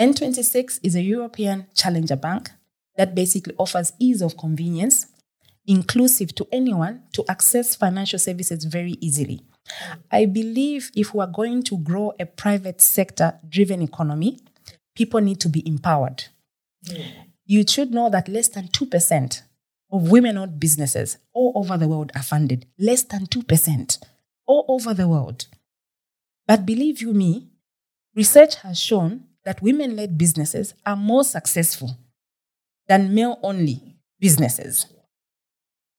N26 0.00 0.80
is 0.82 0.96
a 0.96 1.02
European 1.02 1.66
challenger 1.74 2.16
bank 2.16 2.50
that 2.96 3.14
basically 3.14 3.54
offers 3.58 3.92
ease 4.00 4.22
of 4.22 4.36
convenience, 4.36 5.06
inclusive 5.66 6.34
to 6.34 6.48
anyone 6.50 7.02
to 7.12 7.24
access 7.28 7.76
financial 7.76 8.18
services 8.18 8.64
very 8.64 8.96
easily. 9.00 9.42
I 10.10 10.26
believe 10.26 10.90
if 10.94 11.14
we 11.14 11.20
are 11.20 11.30
going 11.30 11.62
to 11.64 11.78
grow 11.78 12.12
a 12.18 12.26
private 12.26 12.80
sector 12.80 13.38
driven 13.48 13.82
economy, 13.82 14.40
people 14.96 15.20
need 15.20 15.40
to 15.40 15.48
be 15.48 15.66
empowered. 15.66 16.24
You 17.46 17.64
should 17.66 17.92
know 17.92 18.10
that 18.10 18.28
less 18.28 18.48
than 18.48 18.68
2% 18.68 19.42
of 19.92 20.10
women 20.10 20.36
owned 20.36 20.58
businesses 20.58 21.18
all 21.32 21.52
over 21.54 21.76
the 21.78 21.88
world 21.88 22.10
are 22.16 22.22
funded. 22.22 22.66
Less 22.78 23.04
than 23.04 23.26
2% 23.26 23.98
all 24.46 24.64
over 24.68 24.92
the 24.92 25.08
world. 25.08 25.46
But 26.46 26.66
believe 26.66 27.00
you 27.00 27.14
me, 27.14 27.48
research 28.14 28.56
has 28.56 28.78
shown 28.78 29.24
that 29.44 29.62
women 29.62 29.96
led 29.96 30.16
businesses 30.18 30.74
are 30.84 30.96
more 30.96 31.24
successful 31.24 31.96
than 32.88 33.14
male 33.14 33.38
only 33.42 33.96
businesses. 34.20 34.86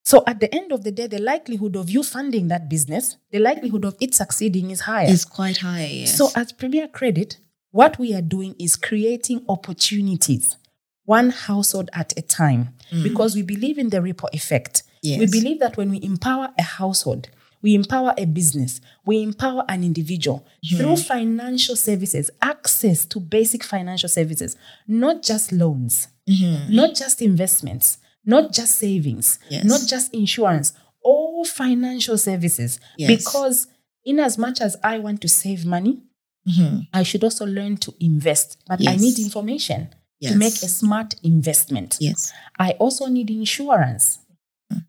So 0.03 0.23
at 0.27 0.39
the 0.39 0.53
end 0.53 0.71
of 0.71 0.83
the 0.83 0.91
day, 0.91 1.07
the 1.07 1.19
likelihood 1.19 1.75
of 1.75 1.89
you 1.89 2.03
funding 2.03 2.47
that 2.49 2.69
business, 2.69 3.17
the 3.31 3.39
likelihood 3.39 3.85
of 3.85 3.95
it 3.99 4.13
succeeding 4.13 4.69
is 4.69 4.81
higher. 4.81 5.07
It's 5.09 5.25
quite 5.25 5.57
high. 5.57 5.85
Yes. 5.85 6.15
So, 6.15 6.29
as 6.35 6.51
Premier 6.51 6.87
Credit, 6.87 7.37
what 7.71 7.97
we 7.97 8.13
are 8.13 8.21
doing 8.21 8.55
is 8.59 8.75
creating 8.75 9.43
opportunities, 9.49 10.57
one 11.05 11.31
household 11.31 11.89
at 11.91 12.13
a 12.17 12.21
time, 12.21 12.75
mm. 12.91 13.01
because 13.01 13.35
we 13.35 13.41
believe 13.41 13.79
in 13.79 13.89
the 13.89 14.01
ripple 14.01 14.29
effect. 14.31 14.83
We 15.03 15.25
believe 15.27 15.59
that 15.59 15.77
when 15.77 15.89
we 15.89 16.01
empower 16.01 16.49
a 16.57 16.63
household, 16.63 17.29
we 17.65 17.73
empower 17.73 18.13
a 18.15 18.25
business, 18.25 18.79
we 19.07 19.23
empower 19.23 19.65
an 19.67 19.83
individual 19.83 20.45
through 20.69 20.97
financial 20.97 21.75
services, 21.75 22.29
access 22.39 23.07
to 23.07 23.19
basic 23.19 23.63
financial 23.63 24.07
services, 24.07 24.55
not 24.87 25.23
just 25.23 25.51
loans, 25.51 26.09
mm-hmm. 26.29 26.75
not 26.75 26.93
just 26.93 27.23
investments, 27.23 27.97
not 28.23 28.53
just 28.53 28.75
savings, 28.75 29.39
Yes. 29.49 29.65
not 29.65 29.81
just 29.87 30.13
insurance, 30.13 30.73
all 31.01 31.43
financial 31.43 32.19
services. 32.19 32.79
Yes. 32.99 33.09
Because, 33.09 33.65
in 34.03 34.19
as 34.19 34.37
much 34.37 34.61
as 34.61 34.77
I 34.83 34.99
want 34.99 35.21
to 35.21 35.27
save 35.27 35.65
money, 35.65 36.03
mm-hmm. 36.47 36.81
I 36.93 37.01
should 37.01 37.23
also 37.23 37.47
learn 37.47 37.77
to 37.77 37.95
invest. 37.99 38.59
But 38.67 38.87
I 38.87 38.95
need 38.95 39.17
information 39.17 39.89
Yes. 40.19 40.33
to 40.33 40.37
make 40.37 40.53
a 40.53 40.67
smart 40.67 41.15
investment. 41.23 41.97
yes. 41.99 42.31
I 42.59 42.71
also 42.73 43.07
need 43.07 43.31
insurance. 43.31 44.19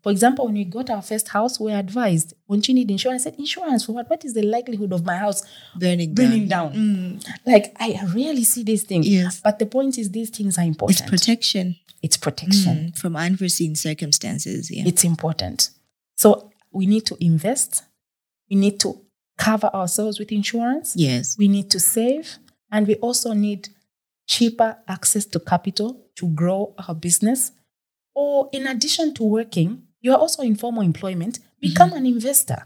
For 0.03 0.11
example, 0.11 0.45
when 0.45 0.55
we 0.55 0.63
got 0.65 0.89
our 0.89 1.01
first 1.01 1.27
house, 1.29 1.59
we 1.59 1.71
were 1.71 1.77
advised, 1.77 2.33
won't 2.47 2.67
you 2.67 2.73
need 2.73 2.89
insurance? 2.89 3.23
I 3.27 3.29
said, 3.31 3.39
insurance 3.39 3.85
for 3.85 3.91
what? 3.93 4.09
What 4.09 4.25
is 4.25 4.33
the 4.33 4.41
likelihood 4.41 4.91
of 4.91 5.05
my 5.05 5.17
house 5.17 5.43
Burning 5.77 6.13
burning 6.15 6.47
down. 6.47 6.73
down? 6.73 7.19
Like, 7.45 7.75
I 7.79 7.99
rarely 8.15 8.43
see 8.43 8.63
these 8.63 8.83
things. 8.83 9.07
Yes. 9.07 9.39
But 9.39 9.59
the 9.59 9.65
point 9.67 9.97
is, 9.97 10.09
these 10.11 10.29
things 10.31 10.57
are 10.57 10.63
important. 10.65 10.99
It's 11.01 11.09
protection 11.09 11.75
It's 12.01 12.17
protection. 12.17 12.75
mm, 12.91 12.97
from 12.97 13.15
unforeseen 13.15 13.75
circumstances. 13.75 14.71
Yeah. 14.71 14.83
It's 14.87 15.03
important. 15.03 15.69
So 16.15 16.51
we 16.71 16.87
need 16.87 17.05
to 17.07 17.17
invest. 17.23 17.83
We 18.49 18.55
need 18.57 18.79
to 18.79 18.99
cover 19.37 19.67
ourselves 19.67 20.17
with 20.17 20.31
insurance. 20.31 20.95
yes. 20.95 21.35
We 21.37 21.47
need 21.47 21.69
to 21.71 21.79
save. 21.79 22.37
And 22.71 22.87
we 22.87 22.95
also 22.95 23.33
need 23.33 23.69
cheaper 24.27 24.77
access 24.87 25.25
to 25.25 25.39
capital 25.39 26.05
to 26.15 26.27
grow 26.29 26.73
our 26.87 26.95
business. 26.95 27.51
Or 28.17 28.49
in 28.51 28.65
addition 28.65 29.13
to 29.13 29.23
working, 29.23 29.83
you 30.01 30.11
are 30.11 30.17
also 30.17 30.41
in 30.41 30.55
formal 30.55 30.81
employment, 30.81 31.37
become 31.61 31.89
mm-hmm. 31.89 31.99
an 31.99 32.05
investor. 32.07 32.63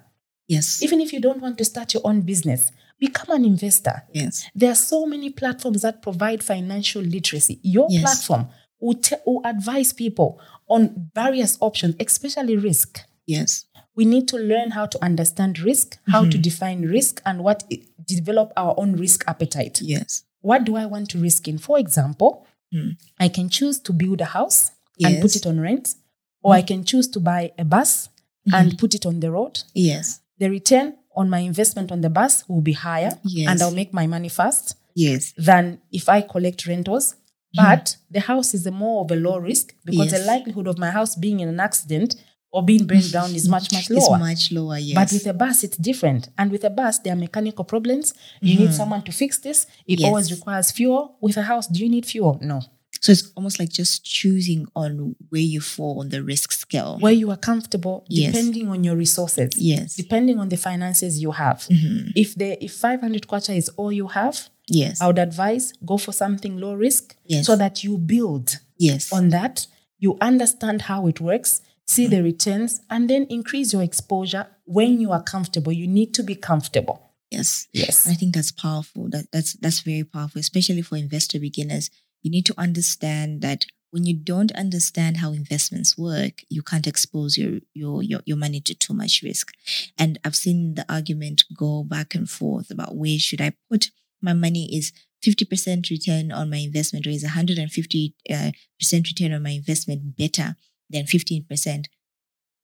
Yes. 0.47 0.81
Even 0.81 1.01
if 1.01 1.11
you 1.11 1.19
don't 1.19 1.41
want 1.41 1.57
to 1.57 1.65
start 1.65 1.93
your 1.93 2.03
own 2.05 2.21
business, 2.21 2.71
become 2.97 3.35
an 3.35 3.43
investor. 3.43 4.03
yes. 4.13 4.45
There 4.55 4.71
are 4.71 4.75
so 4.75 5.05
many 5.05 5.29
platforms 5.29 5.81
that 5.81 6.01
provide 6.01 6.41
financial 6.41 7.01
literacy. 7.01 7.59
Your 7.63 7.87
Yes. 7.89 8.01
platform 8.01 8.47
will, 8.79 8.93
te- 8.93 9.17
will 9.25 9.41
advise 9.43 9.91
people 9.91 10.39
on 10.69 11.09
various 11.13 11.57
options, 11.59 11.95
especially 11.99 12.55
risk. 12.55 13.01
Yes. 13.27 13.65
We 13.93 14.05
need 14.05 14.29
to 14.29 14.37
learn 14.37 14.71
how 14.71 14.85
to 14.85 15.03
understand 15.03 15.59
risk, 15.59 15.97
how 16.07 16.21
to 16.21 16.29
mm-hmm. 16.29 16.41
define 16.41 16.81
risk, 16.83 17.21
and 17.25 17.43
what 17.43 17.65
it, 17.69 17.81
develop 18.07 18.53
our 18.55 18.73
own 18.77 18.93
risk 18.93 19.25
appetite. 19.27 19.81
Yes. 19.81 20.23
What 20.39 20.63
do 20.63 20.77
I 20.77 20.85
want 20.85 21.09
to 21.09 21.17
risk 21.17 21.49
in? 21.49 21.57
For 21.57 21.77
example, 21.77 22.47
hmm. 22.71 22.91
I 23.19 23.27
can 23.27 23.49
choose 23.49 23.79
to 23.81 23.91
build 23.91 24.21
a 24.21 24.25
house 24.25 24.71
and 25.07 25.21
put 25.21 25.35
it 25.35 25.45
on 25.45 25.59
rent, 25.59 25.95
or 26.41 26.53
I 26.53 26.61
mm. 26.61 26.67
can 26.67 26.83
choose 26.85 27.07
to 27.09 27.19
buy 27.19 27.51
a 27.57 27.65
bus 27.65 28.09
and 28.53 28.71
mm. 28.71 28.79
put 28.79 28.95
it 28.95 29.05
on 29.05 29.19
the 29.19 29.31
road. 29.31 29.61
Yes. 29.73 30.21
The 30.39 30.49
return 30.49 30.95
on 31.15 31.29
my 31.29 31.39
investment 31.39 31.91
on 31.91 32.01
the 32.01 32.09
bus 32.09 32.47
will 32.47 32.61
be 32.61 32.73
higher, 32.73 33.11
Yes. 33.23 33.49
and 33.49 33.61
I'll 33.61 33.71
make 33.81 33.93
my 33.93 34.07
money 34.07 34.29
fast 34.29 34.75
Yes. 34.95 35.33
than 35.37 35.79
if 35.91 36.09
I 36.09 36.21
collect 36.21 36.65
rentals. 36.67 37.15
Mm. 37.57 37.63
But 37.63 37.97
the 38.09 38.21
house 38.21 38.53
is 38.53 38.65
a 38.65 38.71
more 38.71 39.03
of 39.03 39.11
a 39.11 39.15
low 39.15 39.37
risk 39.37 39.75
because 39.83 40.11
the 40.11 40.19
likelihood 40.19 40.67
of 40.67 40.77
my 40.77 40.89
house 40.89 41.15
being 41.15 41.41
in 41.41 41.49
an 41.49 41.59
accident 41.59 42.15
or 42.51 42.63
being 42.63 42.85
burned 42.85 43.11
down 43.11 43.33
is 43.33 43.47
much, 43.47 43.71
much 43.71 43.89
It's 43.89 44.07
lower. 44.07 44.17
much 44.17 44.51
lower. 44.51 44.77
Yes. 44.77 44.95
But 44.95 45.11
with 45.11 45.27
a 45.27 45.33
bus, 45.33 45.63
it's 45.63 45.77
different. 45.77 46.29
And 46.37 46.51
with 46.51 46.63
a 46.63 46.69
bus, 46.69 46.99
there 46.99 47.13
are 47.13 47.17
mechanical 47.17 47.63
problems. 47.63 48.13
You 48.41 48.59
need 48.59 48.73
someone 48.73 49.03
to 49.03 49.11
fix 49.11 49.37
this. 49.37 49.67
It 49.87 49.99
Yes. 49.99 50.07
always 50.07 50.31
requires 50.31 50.71
fuel. 50.71 51.15
With 51.21 51.37
a 51.37 51.43
house, 51.43 51.67
do 51.67 51.79
you 51.79 51.89
need 51.89 52.05
fuel? 52.05 52.39
No. 52.41 52.61
So 52.99 53.11
it's 53.11 53.31
almost 53.35 53.59
like 53.59 53.69
just 53.69 54.03
choosing 54.03 54.67
on 54.75 55.15
where 55.29 55.41
you 55.41 55.61
fall 55.61 56.01
on 56.01 56.09
the 56.09 56.21
risk 56.23 56.51
scale. 56.51 56.97
Where 56.99 57.13
you 57.13 57.31
are 57.31 57.37
comfortable, 57.37 58.05
Yes. 58.09 58.33
depending 58.33 58.67
on 58.69 58.83
your 58.83 58.95
resources, 58.95 59.51
Yes. 59.57 59.95
depending 59.95 60.39
on 60.39 60.49
the 60.49 60.57
finances 60.57 61.21
you 61.21 61.31
have. 61.31 61.59
Mm-hmm. 61.69 62.09
If 62.15 62.35
the 62.35 62.63
if 62.63 62.73
500 62.73 63.27
kwacha 63.27 63.55
is 63.55 63.69
all 63.69 63.91
you 63.91 64.07
have, 64.07 64.49
Yes. 64.67 65.01
I 65.01 65.07
would 65.07 65.19
advise 65.19 65.73
go 65.85 65.97
for 65.97 66.11
something 66.11 66.57
low 66.57 66.73
risk 66.73 67.15
Yes. 67.25 67.45
so 67.45 67.55
that 67.55 67.83
you 67.83 67.97
build 67.97 68.59
yes. 68.77 69.11
on 69.11 69.29
that. 69.29 69.67
You 69.99 70.17
understand 70.21 70.83
how 70.83 71.07
it 71.07 71.21
works, 71.21 71.61
see 71.85 72.07
the 72.07 72.21
returns, 72.23 72.81
and 72.89 73.09
then 73.09 73.25
increase 73.29 73.71
your 73.73 73.83
exposure 73.83 74.47
when 74.65 74.99
you 74.99 75.11
are 75.11 75.21
comfortable. 75.23 75.71
You 75.71 75.87
need 75.87 76.13
to 76.15 76.23
be 76.23 76.35
comfortable. 76.35 77.01
Yes. 77.29 77.67
Yes. 77.71 78.07
I 78.07 78.13
think 78.13 78.33
that's 78.35 78.51
powerful. 78.51 79.09
That 79.09 79.25
that's 79.31 79.53
that's 79.53 79.79
very 79.81 80.03
powerful, 80.03 80.39
especially 80.39 80.81
for 80.81 80.97
investor 80.97 81.39
beginners. 81.39 81.89
You 82.21 82.31
need 82.31 82.45
to 82.47 82.53
understand 82.57 83.41
that 83.41 83.65
when 83.91 84.05
you 84.05 84.15
don't 84.15 84.53
understand 84.53 85.17
how 85.17 85.33
investments 85.33 85.97
work, 85.97 86.43
you 86.49 86.61
can't 86.61 86.87
expose 86.87 87.37
your 87.37 87.59
your 87.73 88.01
your, 88.01 88.21
your 88.25 88.37
money 88.37 88.61
to 88.61 88.73
too 88.73 88.93
much 88.93 89.21
risk. 89.21 89.51
And 89.97 90.17
I've 90.23 90.35
seen 90.35 90.75
the 90.75 90.85
argument 90.91 91.43
go 91.55 91.83
back 91.83 92.15
and 92.15 92.29
forth 92.29 92.71
about 92.71 92.95
where 92.95 93.19
should 93.19 93.41
I 93.41 93.53
put 93.69 93.91
my 94.21 94.33
money 94.33 94.75
is 94.75 94.93
50% 95.25 95.89
return 95.89 96.31
on 96.31 96.49
my 96.49 96.57
investment 96.57 97.05
or 97.05 97.09
is 97.09 97.23
150% 97.23 98.13
uh, 98.31 98.51
return 98.91 99.33
on 99.33 99.43
my 99.43 99.51
investment 99.51 100.15
better 100.17 100.55
than 100.89 101.05
15%? 101.05 101.85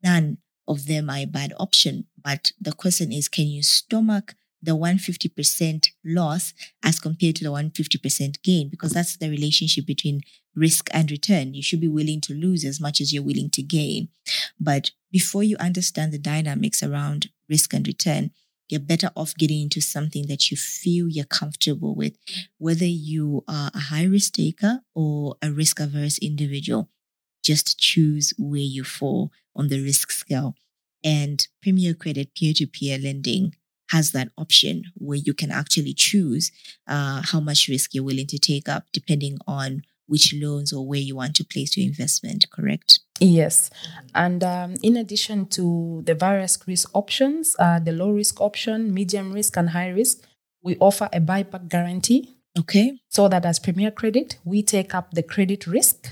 None 0.04 0.38
of 0.68 0.88
them 0.88 1.10
are 1.10 1.18
a 1.18 1.26
bad 1.26 1.54
option. 1.60 2.06
But 2.22 2.52
the 2.60 2.74
question 2.74 3.12
is, 3.12 3.28
can 3.28 3.46
you 3.46 3.64
stomach 3.64 4.36
the 4.62 4.76
150% 4.76 5.90
loss 6.06 6.54
as 6.84 7.00
compared 7.00 7.36
to 7.38 7.44
the 7.44 7.52
150% 7.52 8.42
gain? 8.44 8.70
Because 8.70 8.92
that's 8.92 9.18
the 9.18 9.30
relationship 9.30 9.86
between 9.86 10.22
risk 10.56 10.90
and 10.92 11.12
return. 11.12 11.54
You 11.54 11.62
should 11.62 11.82
be 11.82 11.88
willing 11.88 12.22
to 12.22 12.34
lose 12.34 12.66
as 12.66 12.80
much 12.82 13.00
as 13.00 13.14
you're 13.14 13.24
willing 13.24 13.50
to 13.52 13.62
gain. 13.62 14.10
But 14.60 14.92
before 15.12 15.44
you 15.44 15.56
understand 15.58 16.12
the 16.12 16.20
dynamics 16.20 16.82
around 16.82 17.30
risk 17.48 17.74
and 17.74 17.88
return, 17.88 18.32
you're 18.70 18.82
better 18.82 19.12
off 19.16 19.34
getting 19.36 19.62
into 19.62 19.80
something 19.80 20.28
that 20.28 20.52
you 20.52 20.58
feel 20.58 21.08
you're 21.08 21.26
comfortable 21.26 21.96
with, 21.96 22.18
whether 22.58 22.86
you 22.86 23.44
are 23.48 23.72
a 23.74 23.80
high 23.80 24.04
risk 24.04 24.34
taker 24.34 24.82
or 24.94 25.36
a 25.42 25.52
risk 25.52 25.80
averse 25.80 26.18
individual. 26.18 26.90
Just 27.44 27.80
choose 27.80 28.34
where 28.38 28.60
you 28.60 28.84
fall 28.84 29.32
on 29.56 29.70
the 29.70 29.82
risk 29.82 30.12
scale. 30.12 30.56
And 31.04 31.48
Premier 31.62 31.94
Credit 31.94 32.34
peer 32.36 32.54
to 32.56 32.68
peer 32.68 32.98
lending 32.98 33.56
has 33.90 34.12
that 34.12 34.30
option 34.38 34.84
where 34.96 35.18
you 35.18 35.34
can 35.34 35.52
actually 35.52 35.94
choose 35.94 36.52
uh, 36.88 37.22
how 37.24 37.40
much 37.40 37.68
risk 37.68 37.94
you're 37.94 38.04
willing 38.04 38.28
to 38.28 38.38
take 38.38 38.68
up 38.68 38.86
depending 38.92 39.38
on 39.48 39.82
which 40.08 40.34
loans 40.34 40.72
or 40.74 40.88
where 40.88 41.00
you 41.00 41.16
want 41.16 41.36
to 41.36 41.44
place 41.44 41.76
your 41.78 41.86
investment, 41.86 42.46
correct? 42.50 43.00
Yes. 43.20 43.70
And 44.16 44.44
um, 44.44 44.76
in 44.82 44.96
addition 44.96 45.48
to 45.48 46.02
the 46.06 46.16
various 46.16 46.58
risk 46.66 46.90
options, 46.94 47.56
uh, 47.60 47.80
the 47.80 47.92
low 47.92 48.12
risk 48.12 48.40
option, 48.40 48.94
medium 48.94 49.34
risk, 49.34 49.58
and 49.58 49.72
high 49.72 49.90
risk, 49.90 50.26
we 50.64 50.78
offer 50.80 51.10
a 51.14 51.20
buyback 51.20 51.68
guarantee. 51.68 52.38
Okay. 52.58 53.00
So 53.10 53.28
that 53.28 53.46
as 53.46 53.60
Premier 53.60 53.92
Credit, 53.92 54.38
we 54.44 54.64
take 54.64 54.96
up 54.96 55.12
the 55.12 55.24
credit 55.24 55.68
risk. 55.68 56.10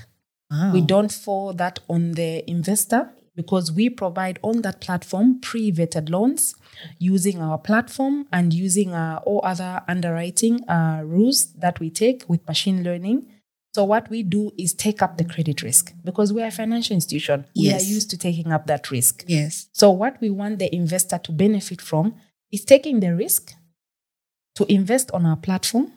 Wow. 0.50 0.72
We 0.72 0.80
don't 0.80 1.10
fall 1.10 1.52
that 1.54 1.80
on 1.88 2.12
the 2.12 2.48
investor 2.48 3.10
because 3.36 3.70
we 3.70 3.90
provide 3.90 4.38
on 4.42 4.62
that 4.62 4.80
platform 4.80 5.40
pre 5.40 5.70
vetted 5.70 6.10
loans 6.10 6.56
using 6.98 7.40
our 7.40 7.58
platform 7.58 8.26
and 8.32 8.52
using 8.52 8.94
our 8.94 9.18
all 9.18 9.40
other 9.44 9.82
underwriting 9.86 10.68
uh, 10.68 11.02
rules 11.04 11.52
that 11.52 11.78
we 11.78 11.90
take 11.90 12.24
with 12.28 12.46
machine 12.48 12.82
learning. 12.82 13.26
So 13.74 13.84
what 13.84 14.08
we 14.08 14.22
do 14.22 14.52
is 14.56 14.72
take 14.72 15.02
up 15.02 15.18
the 15.18 15.24
credit 15.24 15.62
risk 15.62 15.92
because 16.02 16.32
we 16.32 16.42
are 16.42 16.46
a 16.46 16.50
financial 16.50 16.94
institution. 16.94 17.44
We 17.54 17.70
are 17.72 17.80
used 17.80 18.08
to 18.10 18.16
taking 18.16 18.50
up 18.50 18.66
that 18.68 18.90
risk. 18.90 19.22
Yes. 19.26 19.68
So 19.72 19.90
what 19.90 20.18
we 20.18 20.30
want 20.30 20.58
the 20.58 20.74
investor 20.74 21.18
to 21.18 21.32
benefit 21.32 21.82
from 21.82 22.14
is 22.50 22.64
taking 22.64 23.00
the 23.00 23.14
risk 23.14 23.52
to 24.54 24.64
invest 24.72 25.10
on 25.10 25.26
our 25.26 25.36
platform. 25.36 25.92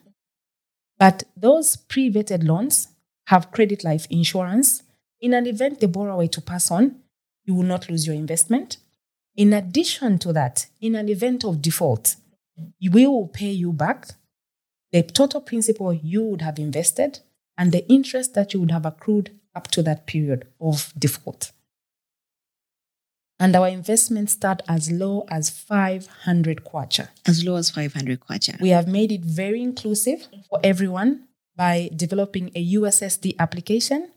But 0.97 1.23
those 1.37 1.77
pre-vetted 1.77 2.45
loans 2.45 2.89
have 3.27 3.51
credit 3.51 3.85
life 3.85 4.05
insurance. 4.09 4.83
In 5.21 5.33
an 5.33 5.47
event 5.47 5.79
the 5.79 5.87
borrower 5.87 6.17
were 6.17 6.27
to 6.27 6.41
pass 6.41 6.69
on, 6.69 6.97
you 7.49 7.55
will 7.55 7.63
not 7.63 7.89
lose 7.89 8.05
your 8.05 8.15
investment. 8.15 8.77
In 9.35 9.53
addition 9.53 10.19
to 10.19 10.31
that, 10.33 10.67
in 10.79 10.93
an 10.93 11.09
event 11.09 11.43
of 11.43 11.63
default, 11.63 12.15
we 12.79 13.07
will 13.07 13.27
pay 13.27 13.49
you 13.49 13.73
back 13.73 14.09
the 14.91 15.01
total 15.01 15.41
principal 15.41 15.91
you 15.91 16.23
would 16.23 16.41
have 16.41 16.59
invested 16.59 17.21
and 17.57 17.71
the 17.71 17.87
interest 17.89 18.35
that 18.35 18.53
you 18.53 18.59
would 18.59 18.71
have 18.71 18.85
accrued 18.85 19.31
up 19.55 19.67
to 19.71 19.81
that 19.81 20.05
period 20.05 20.47
of 20.61 20.93
default. 20.97 21.51
And 23.39 23.55
our 23.55 23.67
investments 23.67 24.33
start 24.33 24.61
as 24.67 24.91
low 24.91 25.25
as 25.29 25.49
500 25.49 26.63
kwacha. 26.63 27.07
As 27.25 27.43
low 27.43 27.55
as 27.55 27.71
500 27.71 28.19
kwacha. 28.19 28.61
We 28.61 28.69
have 28.69 28.87
made 28.87 29.11
it 29.11 29.21
very 29.21 29.61
inclusive 29.63 30.27
for 30.49 30.59
everyone 30.63 31.27
by 31.55 31.89
developing 31.95 32.51
a 32.53 32.73
USSD 32.73 33.35
application. 33.39 34.11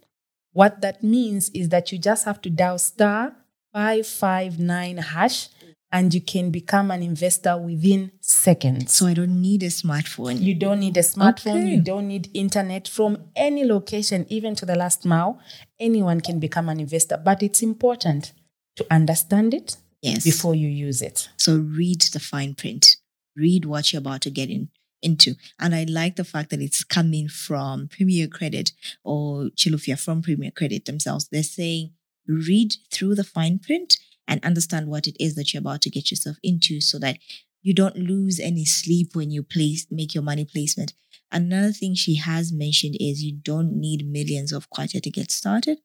What 0.52 0.80
that 0.82 1.02
means 1.02 1.50
is 1.50 1.70
that 1.70 1.92
you 1.92 1.98
just 1.98 2.24
have 2.24 2.40
to 2.42 2.50
dial 2.50 2.78
star 2.78 3.34
559 3.72 4.98
hash 4.98 5.48
and 5.90 6.12
you 6.14 6.20
can 6.20 6.50
become 6.50 6.90
an 6.90 7.02
investor 7.02 7.56
within 7.56 8.12
seconds. 8.20 8.94
So 8.94 9.06
I 9.06 9.14
don't 9.14 9.40
need 9.40 9.62
a 9.62 9.66
smartphone. 9.66 10.40
You 10.40 10.54
don't 10.54 10.80
need 10.80 10.96
a 10.96 11.00
smartphone, 11.02 11.60
Okay. 11.62 11.68
you 11.68 11.82
don't 11.82 12.08
need 12.08 12.30
internet 12.32 12.88
from 12.88 13.18
any 13.36 13.64
location, 13.64 14.26
even 14.30 14.54
to 14.56 14.66
the 14.66 14.74
last 14.74 15.04
mile. 15.04 15.38
Anyone 15.78 16.20
can 16.22 16.38
become 16.38 16.68
an 16.70 16.80
investor, 16.80 17.20
but 17.22 17.42
it's 17.42 17.62
important 17.62 18.32
to 18.76 18.86
understand 18.90 19.52
it 19.52 19.76
yes. 20.00 20.24
before 20.24 20.54
you 20.54 20.68
use 20.68 21.02
it. 21.02 21.28
So 21.36 21.56
read 21.56 22.00
the 22.12 22.20
fine 22.20 22.54
print. 22.54 22.96
Read 23.36 23.66
what 23.66 23.92
you're 23.92 24.00
about 24.00 24.22
to 24.22 24.30
get 24.30 24.48
in 24.48 24.70
into. 25.02 25.34
And 25.58 25.74
I 25.74 25.84
like 25.84 26.16
the 26.16 26.24
fact 26.24 26.50
that 26.50 26.60
it's 26.60 26.84
coming 26.84 27.28
from 27.28 27.88
Premier 27.88 28.26
Credit 28.28 28.72
or 29.04 29.50
Chilufya 29.56 29.98
from 29.98 30.22
Premier 30.22 30.50
Credit 30.50 30.84
themselves. 30.84 31.28
They're 31.28 31.42
saying 31.42 31.92
read 32.26 32.74
through 32.90 33.16
the 33.16 33.24
fine 33.24 33.58
print 33.58 33.96
and 34.28 34.44
understand 34.44 34.86
what 34.86 35.06
it 35.06 35.16
is 35.18 35.34
that 35.34 35.52
you're 35.52 35.60
about 35.60 35.82
to 35.82 35.90
get 35.90 36.10
yourself 36.10 36.36
into 36.42 36.80
so 36.80 36.98
that 36.98 37.18
you 37.62 37.74
don't 37.74 37.96
lose 37.96 38.40
any 38.40 38.64
sleep 38.64 39.14
when 39.14 39.30
you 39.30 39.42
place 39.42 39.86
make 39.90 40.14
your 40.14 40.22
money 40.22 40.44
placement. 40.44 40.92
Another 41.30 41.72
thing 41.72 41.94
she 41.94 42.16
has 42.16 42.52
mentioned 42.52 42.96
is 43.00 43.22
you 43.22 43.32
don't 43.32 43.72
need 43.74 44.06
millions 44.06 44.52
of 44.52 44.68
kwacha 44.70 45.02
to 45.02 45.10
get 45.10 45.30
started. 45.30 45.78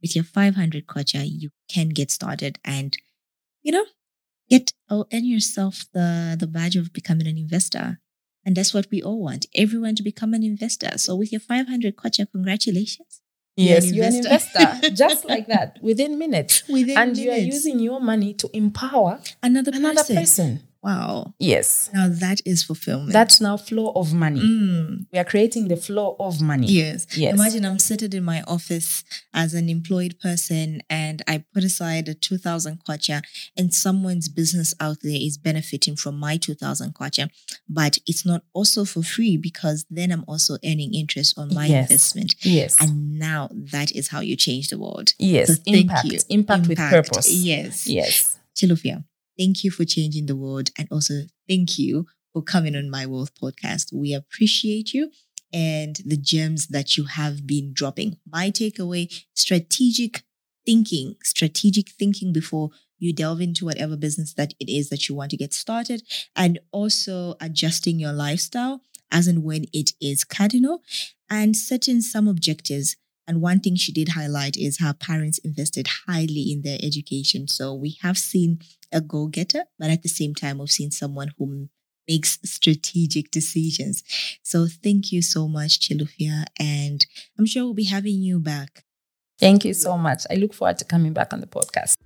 With 0.00 0.14
your 0.14 0.24
500 0.24 0.86
kwacha, 0.86 1.24
you 1.26 1.50
can 1.68 1.90
get 1.90 2.10
started 2.10 2.58
and, 2.64 2.96
you 3.62 3.72
know, 3.72 3.84
get 4.48 4.72
oh, 4.90 5.06
earn 5.12 5.24
yourself 5.24 5.84
the 5.92 6.36
the 6.38 6.46
badge 6.46 6.76
of 6.76 6.92
becoming 6.92 7.26
an 7.26 7.38
investor. 7.38 8.00
And 8.46 8.56
that's 8.56 8.74
what 8.74 8.86
we 8.90 9.02
all 9.02 9.20
want. 9.20 9.46
Everyone 9.54 9.94
to 9.96 10.02
become 10.02 10.34
an 10.34 10.42
investor. 10.42 10.98
So 10.98 11.16
with 11.16 11.32
your 11.32 11.40
500 11.40 11.96
kwacha, 11.96 12.30
congratulations. 12.30 13.20
You're 13.56 13.76
an 13.76 13.82
Yes, 13.84 13.92
you're 13.92 14.04
an 14.06 14.14
investor. 14.16 14.58
investor, 14.60 14.90
just 14.94 15.24
like 15.24 15.46
that, 15.46 15.78
within 15.80 16.18
minutes. 16.18 16.64
Within 16.68 16.98
and 16.98 17.16
you 17.16 17.30
are 17.30 17.36
using 17.36 17.78
your 17.78 18.00
money 18.00 18.34
to 18.34 18.50
empower 18.52 19.20
another 19.42 19.70
another 19.74 20.02
person. 20.02 20.60
Wow. 20.84 21.32
Yes. 21.38 21.88
Now 21.94 22.08
that 22.08 22.40
is 22.44 22.62
fulfillment. 22.62 23.12
That's 23.12 23.40
now 23.40 23.56
flow 23.56 23.88
of 23.96 24.12
money. 24.12 24.40
Mm, 24.40 25.06
We 25.12 25.18
are 25.18 25.24
creating 25.24 25.68
the 25.68 25.76
flow 25.76 26.14
of 26.20 26.42
money. 26.42 26.66
yes. 26.66 27.06
Yes. 27.16 27.32
Imagine 27.34 27.64
I'm 27.64 27.78
sitting 27.78 28.12
in 28.12 28.22
my 28.22 28.42
office 28.42 29.02
as 29.32 29.54
an 29.54 29.68
employed 29.70 30.14
person 30.20 30.82
and 30.90 31.22
I 31.26 31.42
put 31.54 31.64
aside 31.64 32.08
a 32.08 32.14
2000 32.14 32.84
kwacha 32.84 33.22
and 33.56 33.72
someone's 33.72 34.28
business 34.28 34.74
out 34.78 34.98
there 35.02 35.16
is 35.18 35.38
benefiting 35.38 35.96
from 35.96 36.18
my 36.18 36.36
2000 36.36 36.92
kwacha, 36.94 37.30
but 37.66 37.96
it's 38.06 38.26
not 38.26 38.42
also 38.52 38.84
for 38.84 39.02
free 39.02 39.38
because 39.38 39.86
then 39.90 40.12
I'm 40.12 40.24
also 40.28 40.58
earning 40.64 40.92
interest 40.92 41.38
on 41.38 41.54
my 41.54 41.66
Yes. 41.66 41.90
investment. 41.90 42.34
Yes. 42.42 42.76
And 42.78 43.18
now 43.18 43.48
that 43.72 43.90
is 43.92 44.08
how 44.08 44.20
you 44.20 44.36
change 44.36 44.68
the 44.68 44.78
world. 44.78 45.14
yes. 45.18 45.48
So 45.48 45.54
thank 45.54 45.76
impact. 45.88 46.04
you. 46.12 46.18
Impact. 46.28 46.68
with 46.68 46.78
purpose. 46.78 47.32
Yes. 47.32 47.86
Yes. 47.86 48.38
Chilufya, 48.54 49.02
thank 49.38 49.64
you 49.64 49.70
for 49.70 49.84
changing 49.84 50.26
the 50.26 50.36
world 50.36 50.70
and 50.78 50.88
also 50.90 51.22
thank 51.48 51.78
you 51.78 52.06
for 52.32 52.42
coming 52.42 52.76
on 52.76 52.90
my 52.90 53.06
Wealth 53.06 53.34
podcast. 53.40 53.92
We 53.92 54.12
appreciate 54.12 54.92
you 54.92 55.10
and 55.52 55.96
the 56.04 56.16
gems 56.16 56.68
that 56.68 56.96
you 56.96 57.04
have 57.04 57.46
been 57.46 57.72
dropping. 57.72 58.16
My 58.30 58.50
takeaway 58.50 59.24
strategic 59.34 60.22
thinking, 60.66 61.16
strategic 61.22 61.90
thinking 61.90 62.32
before 62.32 62.70
you 62.98 63.12
delve 63.12 63.40
into 63.40 63.64
whatever 63.64 63.96
business 63.96 64.34
that 64.34 64.54
it 64.58 64.70
is 64.70 64.88
that 64.88 65.08
you 65.08 65.14
want 65.14 65.30
to 65.30 65.36
get 65.36 65.52
started, 65.52 66.02
and 66.34 66.58
also 66.72 67.36
adjusting 67.40 67.98
your 67.98 68.12
lifestyle 68.12 68.80
as 69.12 69.26
and 69.26 69.44
when 69.44 69.66
it 69.72 69.92
is 70.00 70.24
cardinal 70.24 70.82
and 71.30 71.56
setting 71.56 72.00
some 72.00 72.26
objectives. 72.26 72.96
And 73.26 73.40
one 73.40 73.60
thing 73.60 73.76
she 73.76 73.92
did 73.92 74.10
highlight 74.10 74.56
is 74.56 74.80
how 74.80 74.92
parents 74.92 75.38
invested 75.38 75.88
highly 76.06 76.52
in 76.52 76.62
their 76.62 76.78
education. 76.82 77.48
So 77.48 77.74
we 77.74 77.96
have 78.02 78.18
seen 78.18 78.60
a 78.92 79.00
go 79.00 79.26
getter, 79.26 79.64
but 79.78 79.90
at 79.90 80.02
the 80.02 80.08
same 80.08 80.34
time, 80.34 80.58
we've 80.58 80.70
seen 80.70 80.90
someone 80.90 81.32
who 81.38 81.68
makes 82.06 82.38
strategic 82.44 83.30
decisions. 83.30 84.02
So 84.42 84.66
thank 84.66 85.10
you 85.10 85.22
so 85.22 85.48
much, 85.48 85.80
Chilufya. 85.80 86.44
And 86.60 87.04
I'm 87.38 87.46
sure 87.46 87.64
we'll 87.64 87.74
be 87.74 87.84
having 87.84 88.22
you 88.22 88.38
back. 88.40 88.84
Thank 89.38 89.64
you 89.64 89.74
so 89.74 89.96
much. 89.96 90.24
I 90.30 90.34
look 90.34 90.54
forward 90.54 90.78
to 90.78 90.84
coming 90.84 91.12
back 91.12 91.32
on 91.32 91.40
the 91.40 91.46
podcast. 91.46 91.96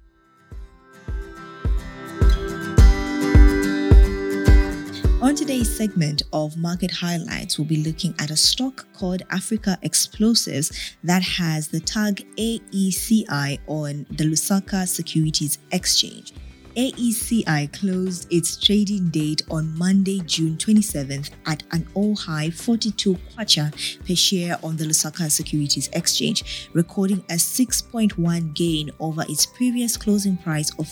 On 5.20 5.34
today's 5.34 5.68
segment 5.68 6.22
of 6.32 6.56
market 6.56 6.92
highlights, 6.92 7.58
we'll 7.58 7.66
be 7.66 7.82
looking 7.82 8.14
at 8.20 8.30
a 8.30 8.36
stock 8.36 8.86
called 8.92 9.22
Africa 9.30 9.76
Explosives 9.82 10.94
that 11.02 11.24
has 11.24 11.66
the 11.66 11.80
tag 11.80 12.24
AECI 12.36 13.58
on 13.66 14.06
the 14.10 14.24
Lusaka 14.24 14.86
Securities 14.86 15.58
Exchange. 15.72 16.34
AECI 16.76 17.72
closed 17.72 18.32
its 18.32 18.56
trading 18.56 19.08
date 19.08 19.42
on 19.50 19.76
Monday, 19.76 20.20
June 20.20 20.56
27th 20.56 21.30
at 21.46 21.64
an 21.72 21.84
all 21.94 22.14
high 22.14 22.50
42 22.50 23.14
kwacha 23.14 23.72
per 24.06 24.14
share 24.14 24.56
on 24.62 24.76
the 24.76 24.84
Lusaka 24.84 25.28
Securities 25.28 25.90
Exchange, 25.94 26.70
recording 26.74 27.18
a 27.30 27.34
6.1 27.34 28.54
gain 28.54 28.92
over 29.00 29.24
its 29.28 29.44
previous 29.44 29.96
closing 29.96 30.36
price 30.36 30.70
of 30.78 30.86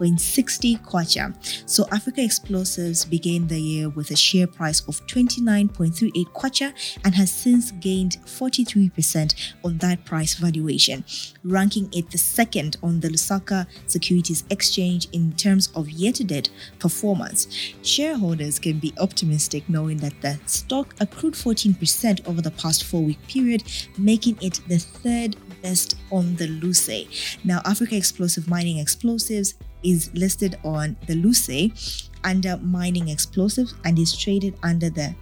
39.60 0.00 0.80
kwacha. 0.82 1.34
So 1.68 1.86
Africa 1.92 2.22
Explosives 2.22 3.04
began 3.04 3.46
the 3.46 3.60
year 3.60 3.88
with 3.88 4.10
a 4.10 4.16
share 4.16 4.46
price 4.46 4.80
of 4.88 5.04
29.38 5.06 6.24
kwacha 6.32 6.72
and 7.04 7.14
has 7.14 7.30
since 7.32 7.70
gained 7.72 8.18
43% 8.24 9.34
on 9.64 9.78
that 9.78 10.04
price 10.04 10.34
valuation, 10.34 11.04
ranking 11.44 11.88
it 11.92 12.10
the 12.10 12.18
second 12.18 12.76
on 12.82 13.00
the 13.00 13.08
Lusaka 13.08 13.66
Securities 13.86 14.44
Exchange 14.50 15.08
in 15.12 15.32
terms 15.32 15.70
of 15.74 15.88
year 15.90 16.12
to 16.12 16.24
date 16.24 16.50
performance. 16.78 17.48
Shareholders 17.82 18.58
can 18.58 18.78
be 18.78 18.92
optimistic 18.98 19.68
knowing 19.68 19.98
that 19.98 20.20
the 20.20 20.38
stock 20.46 20.94
accrued 21.00 21.34
14% 21.34 22.26
over 22.26 22.40
the 22.40 22.50
past 22.52 22.84
four 22.84 23.02
week 23.02 23.24
period, 23.28 23.62
making 23.98 24.38
it 24.40 24.60
the 24.68 24.78
third 24.78 25.36
best 25.62 25.96
on 26.12 26.36
the 26.36 26.46
LUSE. 26.46 27.38
Now, 27.42 27.60
Africa 27.64 27.96
Explosive 27.96 28.48
Mining 28.48 28.78
Explosives 28.78 29.54
is 29.84 30.10
listed 30.14 30.58
on 30.64 30.96
the 31.06 31.14
LUSE 31.14 32.10
under 32.24 32.56
Mining 32.58 33.08
Explosives 33.08 33.74
and 33.84 33.98
is 33.98 34.16
traded 34.16 34.54
under 34.62 34.90
the 34.90 35.14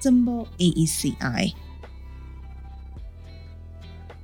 symbol 0.00 0.48
AECI. 0.58 1.54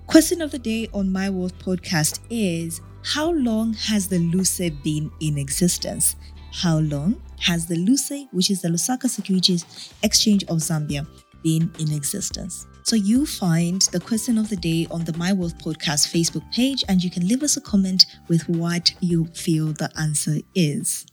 Question 0.06 0.40
of 0.42 0.50
the 0.50 0.58
day 0.58 0.88
on 0.92 1.12
My 1.12 1.30
Wealth 1.30 1.58
podcast 1.58 2.20
is 2.30 2.80
how 3.04 3.30
long 3.30 3.72
has 3.74 4.08
the 4.08 4.18
LUSE 4.18 4.70
been 4.82 5.10
in 5.20 5.38
existence? 5.38 6.16
How 6.52 6.78
long 6.78 7.22
has 7.40 7.66
the 7.66 7.76
LUSE, 7.76 8.26
which 8.32 8.50
is 8.50 8.60
the 8.60 8.68
Lusaka 8.68 9.08
Securities 9.08 9.64
Exchange 10.02 10.44
of 10.44 10.58
Zambia, 10.58 11.06
been 11.42 11.72
in 11.78 11.92
existence? 11.92 12.66
So 12.90 12.96
you 12.96 13.24
find 13.24 13.82
the 13.92 14.00
question 14.00 14.36
of 14.36 14.48
the 14.48 14.56
day 14.56 14.88
on 14.90 15.04
the 15.04 15.16
My 15.16 15.32
Wealth 15.32 15.56
Podcast 15.58 16.12
Facebook 16.12 16.42
page, 16.50 16.82
and 16.88 17.04
you 17.04 17.08
can 17.08 17.24
leave 17.24 17.44
us 17.44 17.56
a 17.56 17.60
comment 17.60 18.04
with 18.26 18.48
what 18.48 18.92
you 18.98 19.26
feel 19.26 19.66
the 19.66 19.92
answer 19.96 20.38
is. 20.56 21.06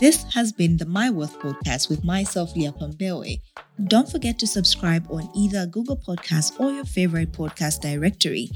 This 0.00 0.24
has 0.32 0.52
been 0.52 0.78
the 0.78 0.86
My 0.86 1.10
Wealth 1.10 1.38
Podcast 1.38 1.90
with 1.90 2.02
myself, 2.02 2.56
Leah 2.56 2.72
Pambewe. 2.72 3.42
Don't 3.88 4.10
forget 4.10 4.38
to 4.38 4.46
subscribe 4.46 5.06
on 5.10 5.28
either 5.36 5.66
Google 5.66 5.98
Podcasts 5.98 6.58
or 6.58 6.72
your 6.72 6.86
favorite 6.86 7.32
podcast 7.32 7.82
directory. 7.82 8.48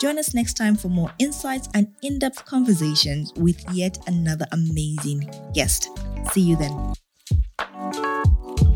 Join 0.00 0.18
us 0.18 0.34
next 0.34 0.54
time 0.54 0.74
for 0.74 0.88
more 0.88 1.12
insights 1.20 1.68
and 1.74 1.94
in 2.02 2.18
depth 2.18 2.44
conversations 2.44 3.32
with 3.36 3.62
yet 3.72 3.98
another 4.08 4.46
amazing 4.50 5.30
guest. 5.54 5.90
See 6.32 6.40
you 6.40 6.56
then. 6.56 8.09